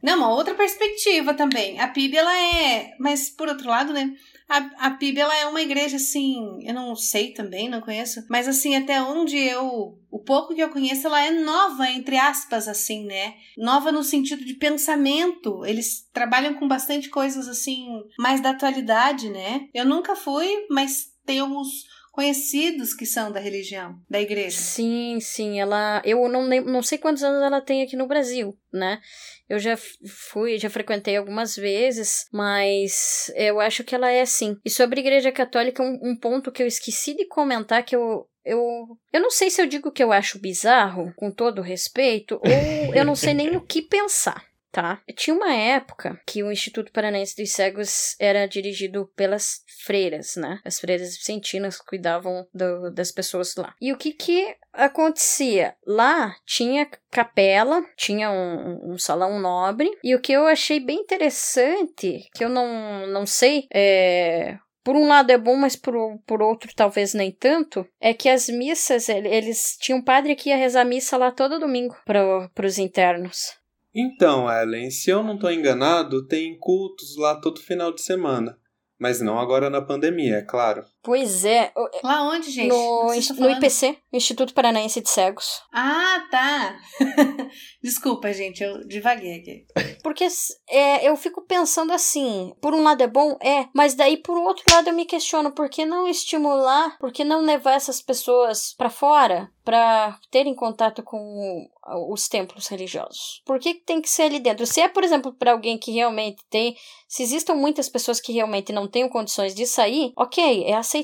não, 0.01 0.17
uma 0.17 0.31
outra 0.33 0.55
perspectiva 0.55 1.35
também. 1.35 1.81
A 1.81 1.89
PIB 1.89 2.17
ela 2.17 2.39
é, 2.39 2.95
mas 3.01 3.29
por 3.29 3.49
outro 3.49 3.69
lado, 3.69 3.93
né, 3.93 4.15
a, 4.49 4.87
a 4.87 4.91
PIB 4.93 5.19
ela 5.19 5.37
é 5.37 5.47
uma 5.47 5.61
igreja 5.61 5.97
assim, 5.97 6.61
eu 6.63 6.73
não 6.73 6.95
sei 6.95 7.33
também, 7.33 7.69
não 7.69 7.81
conheço, 7.81 8.25
mas 8.31 8.47
assim, 8.47 8.77
até 8.77 9.03
onde 9.03 9.37
eu, 9.37 9.99
o 10.09 10.21
pouco 10.21 10.55
que 10.55 10.63
eu 10.63 10.71
conheço, 10.71 11.09
ela 11.09 11.21
é 11.21 11.33
nova, 11.33 11.91
entre 11.91 12.17
aspas, 12.17 12.69
assim, 12.69 13.05
né? 13.07 13.35
Nova 13.57 13.91
no 13.91 14.05
sentido 14.05 14.45
de 14.45 14.55
pensamento. 14.55 15.67
Eles 15.67 16.09
trabalham 16.13 16.55
com 16.55 16.69
bastante 16.69 17.09
coisas 17.09 17.49
assim, 17.49 17.89
mais 18.17 18.41
da 18.41 18.51
atualidade, 18.51 19.29
né? 19.31 19.69
Eu 19.75 19.85
nunca 19.85 20.15
fui, 20.15 20.49
mas 20.71 21.09
tem 21.27 21.41
alguns 21.41 21.88
conhecidos 22.19 22.95
que 22.95 23.07
são 23.07 23.31
da 23.31 23.39
religião, 23.39 23.95
da 24.11 24.21
igreja. 24.21 24.59
Sim, 24.59 25.21
sim, 25.21 25.61
ela, 25.61 26.03
eu 26.05 26.29
não, 26.29 26.49
não 26.63 26.83
sei 26.83 26.99
quantos 26.99 27.23
anos 27.23 27.41
ela 27.41 27.61
tem 27.61 27.81
aqui 27.81 27.95
no 27.95 28.09
Brasil, 28.09 28.59
né? 28.73 29.01
Eu 29.49 29.61
já 29.61 29.77
fui, 29.77 30.59
já 30.59 30.69
frequentei 30.69 31.17
algumas 31.17 31.55
vezes, 31.55 32.27
mas 32.33 33.31
eu 33.37 33.61
acho 33.61 33.85
que 33.85 33.95
ela 33.95 34.11
é 34.11 34.21
assim. 34.21 34.57
E 34.65 34.69
sobre 34.69 34.99
a 34.99 35.05
Igreja 35.05 35.31
Católica, 35.31 35.81
um, 35.81 35.97
um 36.03 36.17
ponto 36.17 36.51
que 36.51 36.61
eu 36.61 36.67
esqueci 36.67 37.15
de 37.15 37.25
comentar 37.25 37.85
que 37.85 37.95
eu 37.95 38.27
eu, 38.45 38.99
eu 39.13 39.21
não 39.21 39.31
sei 39.31 39.51
se 39.51 39.61
eu 39.61 39.67
digo 39.67 39.93
que 39.93 40.03
eu 40.03 40.11
acho 40.11 40.41
bizarro, 40.41 41.13
com 41.15 41.31
todo 41.31 41.63
respeito, 41.63 42.41
ou 42.43 42.95
eu 42.95 43.05
não 43.05 43.15
sei 43.15 43.35
nem 43.35 43.55
o 43.55 43.61
que 43.61 43.83
pensar 43.83 44.48
tá? 44.71 45.01
Tinha 45.15 45.35
uma 45.35 45.53
época 45.53 46.21
que 46.27 46.43
o 46.43 46.53
Instituto 46.53 46.93
Paranaense 46.93 47.37
dos 47.37 47.53
Cegos 47.53 48.17
era 48.19 48.47
dirigido 48.47 49.11
pelas 49.17 49.63
freiras, 49.85 50.37
né? 50.37 50.61
As 50.65 50.79
freiras 50.79 51.17
vicentinas 51.17 51.79
cuidavam 51.79 52.47
do, 52.53 52.91
das 52.91 53.11
pessoas 53.11 53.55
lá. 53.57 53.75
E 53.81 53.93
o 53.93 53.97
que 53.97 54.13
que 54.13 54.57
acontecia? 54.73 55.75
Lá 55.87 56.35
tinha 56.47 56.89
capela, 57.11 57.83
tinha 57.97 58.31
um, 58.31 58.93
um, 58.93 58.99
salão 58.99 59.39
nobre, 59.39 59.91
e 60.05 60.15
o 60.15 60.21
que 60.21 60.33
eu 60.33 60.47
achei 60.47 60.79
bem 60.79 60.99
interessante, 60.99 62.29
que 62.35 62.45
eu 62.45 62.49
não, 62.49 63.07
não 63.07 63.27
sei, 63.27 63.67
é, 63.73 64.59
por 64.85 64.97
um 64.97 65.07
lado 65.07 65.31
é 65.31 65.39
bom, 65.39 65.57
mas 65.57 65.77
por, 65.77 65.95
por 66.27 66.43
outro 66.43 66.71
talvez 66.75 67.15
nem 67.15 67.31
tanto, 67.31 67.87
é 68.01 68.15
que 68.15 68.29
as 68.29 68.49
missas, 68.49 69.09
eles 69.09 69.77
tinham 69.79 69.99
um 69.99 70.03
padre 70.03 70.35
que 70.35 70.51
ia 70.51 70.57
rezar 70.57 70.85
missa 70.85 71.17
lá 71.17 71.31
todo 71.31 71.59
domingo 71.59 71.97
para 72.05 72.67
os 72.67 72.79
internos. 72.79 73.59
Então, 74.01 74.49
Ellen, 74.49 74.93
se 74.93 75.11
eu 75.11 75.25
não 75.25 75.35
estou 75.35 75.51
enganado, 75.51 76.25
tem 76.25 76.57
cultos 76.57 77.17
lá 77.17 77.35
todo 77.35 77.61
final 77.61 77.93
de 77.93 78.01
semana. 78.01 78.57
Mas 78.97 79.21
não 79.21 79.41
agora 79.41 79.69
na 79.69 79.83
pandemia, 79.83 80.37
é 80.37 80.43
claro. 80.43 80.85
Pois 81.09 81.43
é. 81.43 81.73
Lá 82.05 82.29
onde, 82.29 82.51
gente? 82.51 82.69
No, 82.69 83.07
tá 83.09 83.35
no 83.43 83.51
IPC, 83.53 83.97
Instituto 84.13 84.53
Paranaense 84.53 85.01
de 85.01 85.09
Cegos. 85.09 85.63
Ah, 85.73 86.23
tá. 86.31 86.79
Desculpa, 87.83 88.31
gente, 88.31 88.63
eu 88.63 88.87
divaguei 88.87 89.37
aqui. 89.37 89.67
Porque 90.03 90.29
é, 90.69 91.09
eu 91.09 91.17
fico 91.17 91.41
pensando 91.47 91.95
assim, 91.95 92.53
por 92.61 92.75
um 92.75 92.83
lado 92.83 93.03
é 93.03 93.07
bom, 93.07 93.39
é, 93.43 93.69
mas 93.75 93.95
daí 93.95 94.19
por 94.19 94.37
outro 94.37 94.63
lado 94.71 94.89
eu 94.89 94.95
me 94.95 95.07
questiono, 95.07 95.53
por 95.53 95.71
que 95.71 95.87
não 95.87 96.07
estimular, 96.07 96.99
por 96.99 97.11
que 97.11 97.25
não 97.25 97.41
levar 97.41 97.73
essas 97.73 98.03
pessoas 98.03 98.75
para 98.77 98.91
fora? 98.91 99.51
para 99.69 100.19
terem 100.31 100.55
contato 100.55 101.03
com 101.03 101.69
os 102.11 102.27
templos 102.27 102.67
religiosos. 102.69 103.43
Por 103.45 103.59
que 103.59 103.75
tem 103.75 104.01
que 104.01 104.09
ser 104.09 104.23
ali 104.23 104.41
dentro? 104.41 104.65
Se 104.65 104.81
é, 104.81 104.89
por 104.89 105.05
exemplo, 105.05 105.31
para 105.31 105.53
alguém 105.53 105.77
que 105.77 105.91
realmente 105.93 106.43
tem, 106.49 106.75
se 107.07 107.23
existam 107.23 107.55
muitas 107.55 107.87
pessoas 107.87 108.19
que 108.19 108.33
realmente 108.33 108.73
não 108.73 108.89
têm 108.89 109.07
condições 109.11 109.55
de 109.55 109.67
sair, 109.67 110.15
ok, 110.17 110.65
é 110.65 110.73
aceitável. 110.73 110.98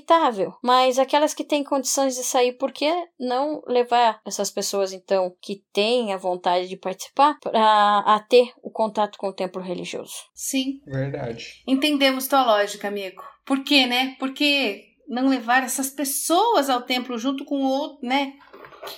Mas 0.62 0.98
aquelas 0.98 1.34
que 1.34 1.44
têm 1.44 1.64
condições 1.64 2.14
de 2.14 2.24
sair, 2.24 2.52
por 2.52 2.72
que 2.72 2.90
não 3.18 3.62
levar 3.66 4.20
essas 4.24 4.50
pessoas, 4.50 4.92
então, 4.92 5.34
que 5.40 5.64
têm 5.72 6.12
a 6.12 6.16
vontade 6.16 6.68
de 6.68 6.76
participar, 6.76 7.38
para 7.40 7.98
a 8.00 8.20
ter 8.20 8.52
o 8.62 8.70
contato 8.70 9.18
com 9.18 9.28
o 9.28 9.32
templo 9.32 9.62
religioso? 9.62 10.14
Sim. 10.34 10.80
Verdade. 10.86 11.62
Entendemos 11.66 12.28
tua 12.28 12.44
lógica, 12.44 12.88
amigo. 12.88 13.22
Por 13.44 13.62
quê, 13.62 13.86
né? 13.86 14.16
Porque 14.18 14.94
não 15.08 15.28
levar 15.28 15.62
essas 15.62 15.90
pessoas 15.90 16.70
ao 16.70 16.82
templo 16.82 17.18
junto 17.18 17.44
com 17.44 17.62
o 17.62 17.68
outro, 17.68 18.06
né? 18.06 18.34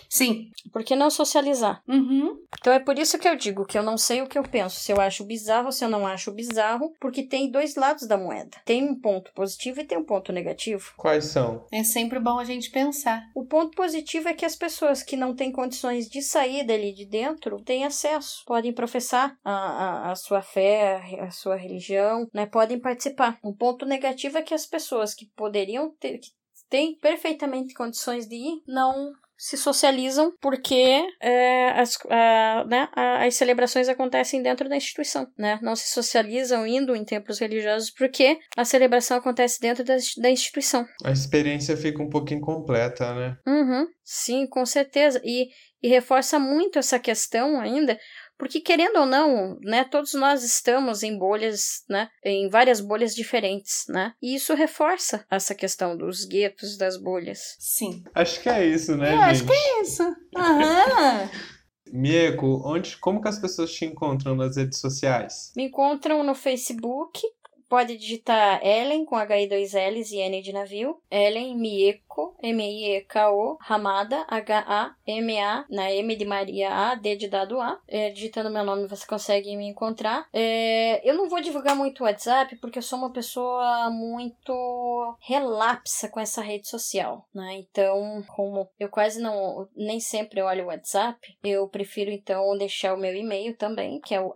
Sim. 0.09 0.51
Por 0.73 0.85
que 0.85 0.97
não 0.97 1.11
socializar? 1.11 1.83
Uhum. 1.89 2.39
Então 2.59 2.73
é 2.73 2.79
por 2.79 2.99
isso 2.99 3.19
que 3.19 3.29
eu 3.29 3.37
digo 3.37 3.65
que 3.65 3.79
eu 3.79 3.83
não 3.83 3.97
sei 3.97 4.23
o 4.23 4.27
que 4.27 4.39
eu 4.39 4.43
penso, 4.43 4.81
se 4.81 4.93
eu 4.93 5.01
acho 5.01 5.25
bizarro 5.25 5.67
ou 5.67 5.73
se 5.73 5.85
eu 5.85 5.89
não 5.89 6.07
acho 6.07 6.33
bizarro, 6.33 6.93
porque 7.01 7.23
tem 7.23 7.51
dois 7.51 7.77
lados 7.77 8.07
da 8.07 8.17
moeda. 8.17 8.59
Tem 8.65 8.83
um 8.83 8.99
ponto 8.99 9.33
positivo 9.33 9.81
e 9.81 9.85
tem 9.85 9.99
um 9.99 10.05
ponto 10.05 10.33
negativo. 10.33 10.93
Quais 10.97 11.27
são? 11.27 11.65
É 11.73 11.83
sempre 11.85 12.19
bom 12.19 12.39
a 12.39 12.45
gente 12.45 12.71
pensar. 12.71 13.23
O 13.35 13.45
ponto 13.45 13.77
positivo 13.77 14.29
é 14.29 14.35
que 14.35 14.45
as 14.45 14.57
pessoas 14.57 15.03
que 15.03 15.17
não 15.17 15.35
têm 15.35 15.53
condições 15.53 16.09
de 16.09 16.23
sair 16.23 16.65
dali 16.65 16.93
de 16.93 17.05
dentro 17.05 17.63
têm 17.63 17.85
acesso, 17.85 18.43
podem 18.47 18.73
professar 18.73 19.37
a, 19.45 19.53
a, 19.53 20.13
a 20.13 20.15
sua 20.15 20.43
fé, 20.43 21.21
a 21.21 21.31
sua 21.31 21.57
religião, 21.57 22.29
né? 22.33 22.47
Podem 22.47 22.79
participar. 22.79 23.39
O 23.43 23.55
ponto 23.55 23.87
negativo 23.87 24.39
é 24.39 24.43
que 24.43 24.55
as 24.55 24.67
pessoas 24.67 25.15
que 25.15 25.27
poderiam 25.37 25.91
ter, 25.99 26.19
que 26.19 26.31
têm 26.69 26.97
perfeitamente 26.97 27.75
condições 27.75 28.27
de 28.27 28.37
ir, 28.37 28.63
não 28.67 29.13
se 29.37 29.57
socializam 29.57 30.33
porque 30.41 31.07
é, 31.21 31.69
as, 31.79 31.99
a, 32.09 32.65
né, 32.67 32.89
as 32.95 33.35
celebrações 33.35 33.89
acontecem 33.89 34.43
dentro 34.43 34.69
da 34.69 34.77
instituição, 34.77 35.27
né? 35.37 35.59
Não 35.63 35.77
se 35.77 35.91
socializam 35.93 36.67
indo 36.67 36.97
em 36.97 37.05
templos 37.05 37.39
religiosos 37.39 37.91
porque 37.91 38.39
a 38.57 38.65
celebração 38.65 39.17
acontece 39.17 39.61
dentro 39.61 39.85
da, 39.85 39.97
da 40.19 40.31
instituição. 40.31 40.87
A 41.05 41.11
experiência 41.11 41.77
fica 41.77 42.03
um 42.03 42.09
pouco 42.09 42.33
incompleta, 42.33 43.15
né? 43.15 43.37
Uhum, 43.47 43.87
sim, 44.03 44.47
com 44.47 44.65
certeza. 44.65 45.21
E, 45.25 45.49
e 45.83 45.89
reforça 45.89 46.39
muito 46.39 46.79
essa 46.79 46.99
questão 46.99 47.61
ainda, 47.61 47.99
porque 48.39 48.61
querendo 48.61 49.01
ou 49.01 49.07
não, 49.07 49.59
né, 49.63 49.85
todos 49.85 50.15
nós 50.15 50.43
estamos 50.43 51.03
em 51.03 51.19
bolhas, 51.19 51.83
né, 51.89 52.09
em 52.25 52.49
várias 52.49 52.81
bolhas 52.81 53.15
diferentes, 53.15 53.85
né? 53.89 54.13
E 54.23 54.35
isso 54.35 54.55
reforça 54.55 55.25
essa 55.31 55.55
questão 55.55 55.97
dos 55.97 56.25
guetos, 56.25 56.77
das 56.77 56.97
bolhas. 56.97 57.57
Sim. 57.59 58.03
Acho 58.15 58.41
que 58.43 58.49
é 58.49 58.67
isso, 58.67 58.97
né, 58.97 59.09
Eu 59.09 59.19
gente? 59.19 59.25
acho 59.25 59.47
que 59.47 59.53
é 59.53 59.81
isso. 59.83 60.03
Aham. 60.37 61.31
Mieko, 61.93 62.63
onde, 62.65 62.97
como 62.97 63.23
que 63.23 63.29
as 63.29 63.39
pessoas 63.39 63.73
te 63.73 63.85
encontram 63.85 64.35
nas 64.35 64.57
redes 64.57 64.79
sociais? 64.81 65.53
Me 65.57 65.65
encontram 65.65 66.25
no 66.25 66.35
Facebook, 66.35 67.21
pode 67.69 67.97
digitar 67.97 68.61
Ellen 68.65 69.05
com 69.05 69.17
HI2Ls 69.17 70.11
e 70.11 70.17
N 70.19 70.43
de 70.43 70.53
navio, 70.53 70.97
Ellen 71.11 71.57
Mieko, 71.57 72.06
M-I-E-K-O, 72.43 73.57
Ramada, 73.61 74.25
H-A-M-A, 74.29 75.65
na 75.71 75.93
M 75.93 76.17
de 76.17 76.25
Maria 76.25 76.91
A, 76.91 76.95
D 76.95 77.17
de 77.17 77.29
dado 77.29 77.61
A. 77.61 77.79
É, 77.89 78.11
digitando 78.11 78.51
meu 78.51 78.65
nome 78.65 78.89
você 78.89 79.07
consegue 79.07 79.57
me 79.57 79.69
encontrar. 79.69 80.27
É, 80.33 81.09
eu 81.09 81.15
não 81.15 81.29
vou 81.29 81.41
divulgar 81.41 81.77
muito 81.77 82.01
o 82.01 82.05
WhatsApp 82.05 82.57
porque 82.57 82.79
eu 82.79 82.83
sou 82.83 82.99
uma 82.99 83.13
pessoa 83.13 83.91
muito 83.91 85.17
relapsa 85.21 86.09
com 86.09 86.21
essa 86.21 86.43
rede 86.43 86.69
social, 86.69 87.27
né? 87.35 87.57
Então, 87.59 88.23
como 88.29 88.69
eu 88.79 88.89
quase 88.89 89.21
não, 89.21 89.69
nem 89.77 90.01
sempre 90.01 90.43
olho 90.43 90.65
o 90.65 90.69
WhatsApp, 90.69 91.19
eu 91.45 91.69
prefiro 91.69 92.11
então 92.11 92.57
deixar 92.57 92.95
o 92.95 92.99
meu 92.99 93.15
e-mail 93.15 93.57
também, 93.57 94.01
que 94.01 94.15
é 94.15 94.21
o 94.21 94.35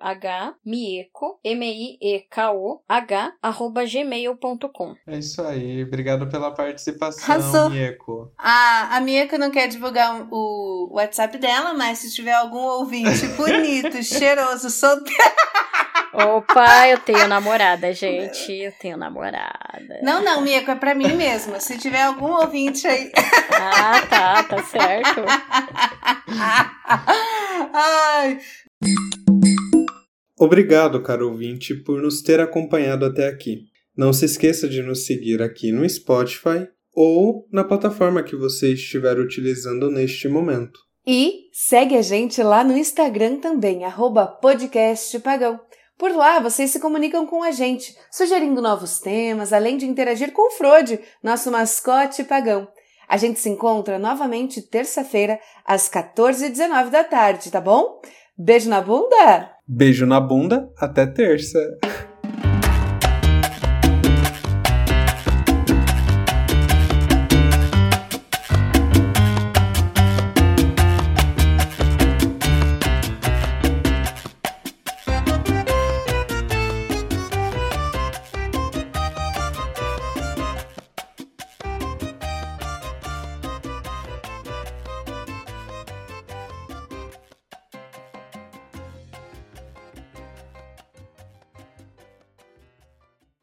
hmieko, 0.65 1.39
M-I-E-K-O, 1.45 2.83
H 2.89 3.35
arroba 3.43 3.85
gmail.com. 3.85 4.95
É 5.07 5.19
isso 5.19 5.43
aí. 5.43 5.85
Obrigado 5.85 6.29
pela 6.29 6.53
participação, 6.53 7.25
Arrasou. 7.25 7.70
Mieko. 7.71 8.33
A, 8.37 8.97
a 8.97 9.01
Mieka 9.01 9.39
não 9.39 9.51
quer 9.51 9.69
divulgar 9.69 10.27
o 10.31 10.89
WhatsApp 10.93 11.39
dela, 11.39 11.75
mas 11.75 11.99
se 11.99 12.13
tiver 12.13 12.33
algum 12.33 12.59
ouvinte 12.59 13.27
bonito, 13.37 14.03
cheiroso, 14.03 14.71
solteiro. 14.71 15.21
Opa, 16.13 16.89
eu 16.89 16.99
tenho 16.99 17.29
namorada, 17.29 17.93
gente. 17.93 18.53
Eu 18.53 18.73
tenho 18.73 18.97
namorada. 18.97 20.01
Não, 20.03 20.23
não, 20.23 20.41
Mieko, 20.41 20.73
é 20.73 20.75
pra 20.75 20.95
mim 20.95 21.15
mesmo. 21.15 21.61
Se 21.61 21.79
tiver 21.79 22.03
algum 22.03 22.33
ouvinte 22.33 22.87
aí. 22.87 23.13
Ah, 23.53 24.03
tá, 24.09 24.43
tá 24.43 24.63
certo. 24.65 25.25
Ai, 27.73 28.41
Obrigado, 30.39 31.03
caro 31.03 31.29
ouvinte, 31.29 31.75
por 31.75 32.01
nos 32.01 32.23
ter 32.23 32.41
acompanhado 32.41 33.05
até 33.05 33.29
aqui. 33.29 33.65
Não 33.95 34.11
se 34.11 34.25
esqueça 34.25 34.67
de 34.67 34.83
nos 34.83 35.05
seguir 35.05 35.43
aqui 35.43 35.71
no 35.71 35.87
Spotify 35.87 36.67
ou 36.95 37.47
na 37.53 37.65
plataforma 37.65 38.23
que 38.23 38.37
você 38.37 38.73
estiver 38.73 39.19
utilizando 39.19 39.91
neste 39.91 40.29
momento. 40.29 40.79
E 41.07 41.49
segue 41.53 41.97
a 41.97 42.03
gente 42.03 42.43
lá 42.43 42.63
no 42.63 42.77
Instagram 42.77 43.37
também, 43.37 43.81
podcastpagão. 44.41 45.59
Por 45.99 46.13
lá, 46.13 46.41
vocês 46.41 46.71
se 46.71 46.81
comunicam 46.81 47.27
com 47.27 47.43
a 47.43 47.51
gente, 47.51 47.95
sugerindo 48.11 48.63
novos 48.63 49.01
temas, 49.01 49.53
além 49.53 49.77
de 49.77 49.87
interagir 49.87 50.33
com 50.33 50.49
o 50.49 50.51
Frode, 50.51 50.99
nosso 51.23 51.51
mascote 51.51 52.25
pagão. 52.25 52.69
A 53.07 53.17
gente 53.17 53.41
se 53.41 53.49
encontra 53.49 53.99
novamente 53.99 54.63
terça-feira, 54.63 55.39
às 55.67 55.91
14h19 55.91 56.91
da 56.91 57.05
tarde, 57.05 57.51
tá 57.51 57.61
bom? 57.61 58.01
Beijo 58.39 58.71
na 58.71 58.81
bunda? 58.81 59.51
Beijo 59.67 60.07
na 60.07 60.21
bunda, 60.21 60.73
até 60.79 61.07
terça. 61.07 61.59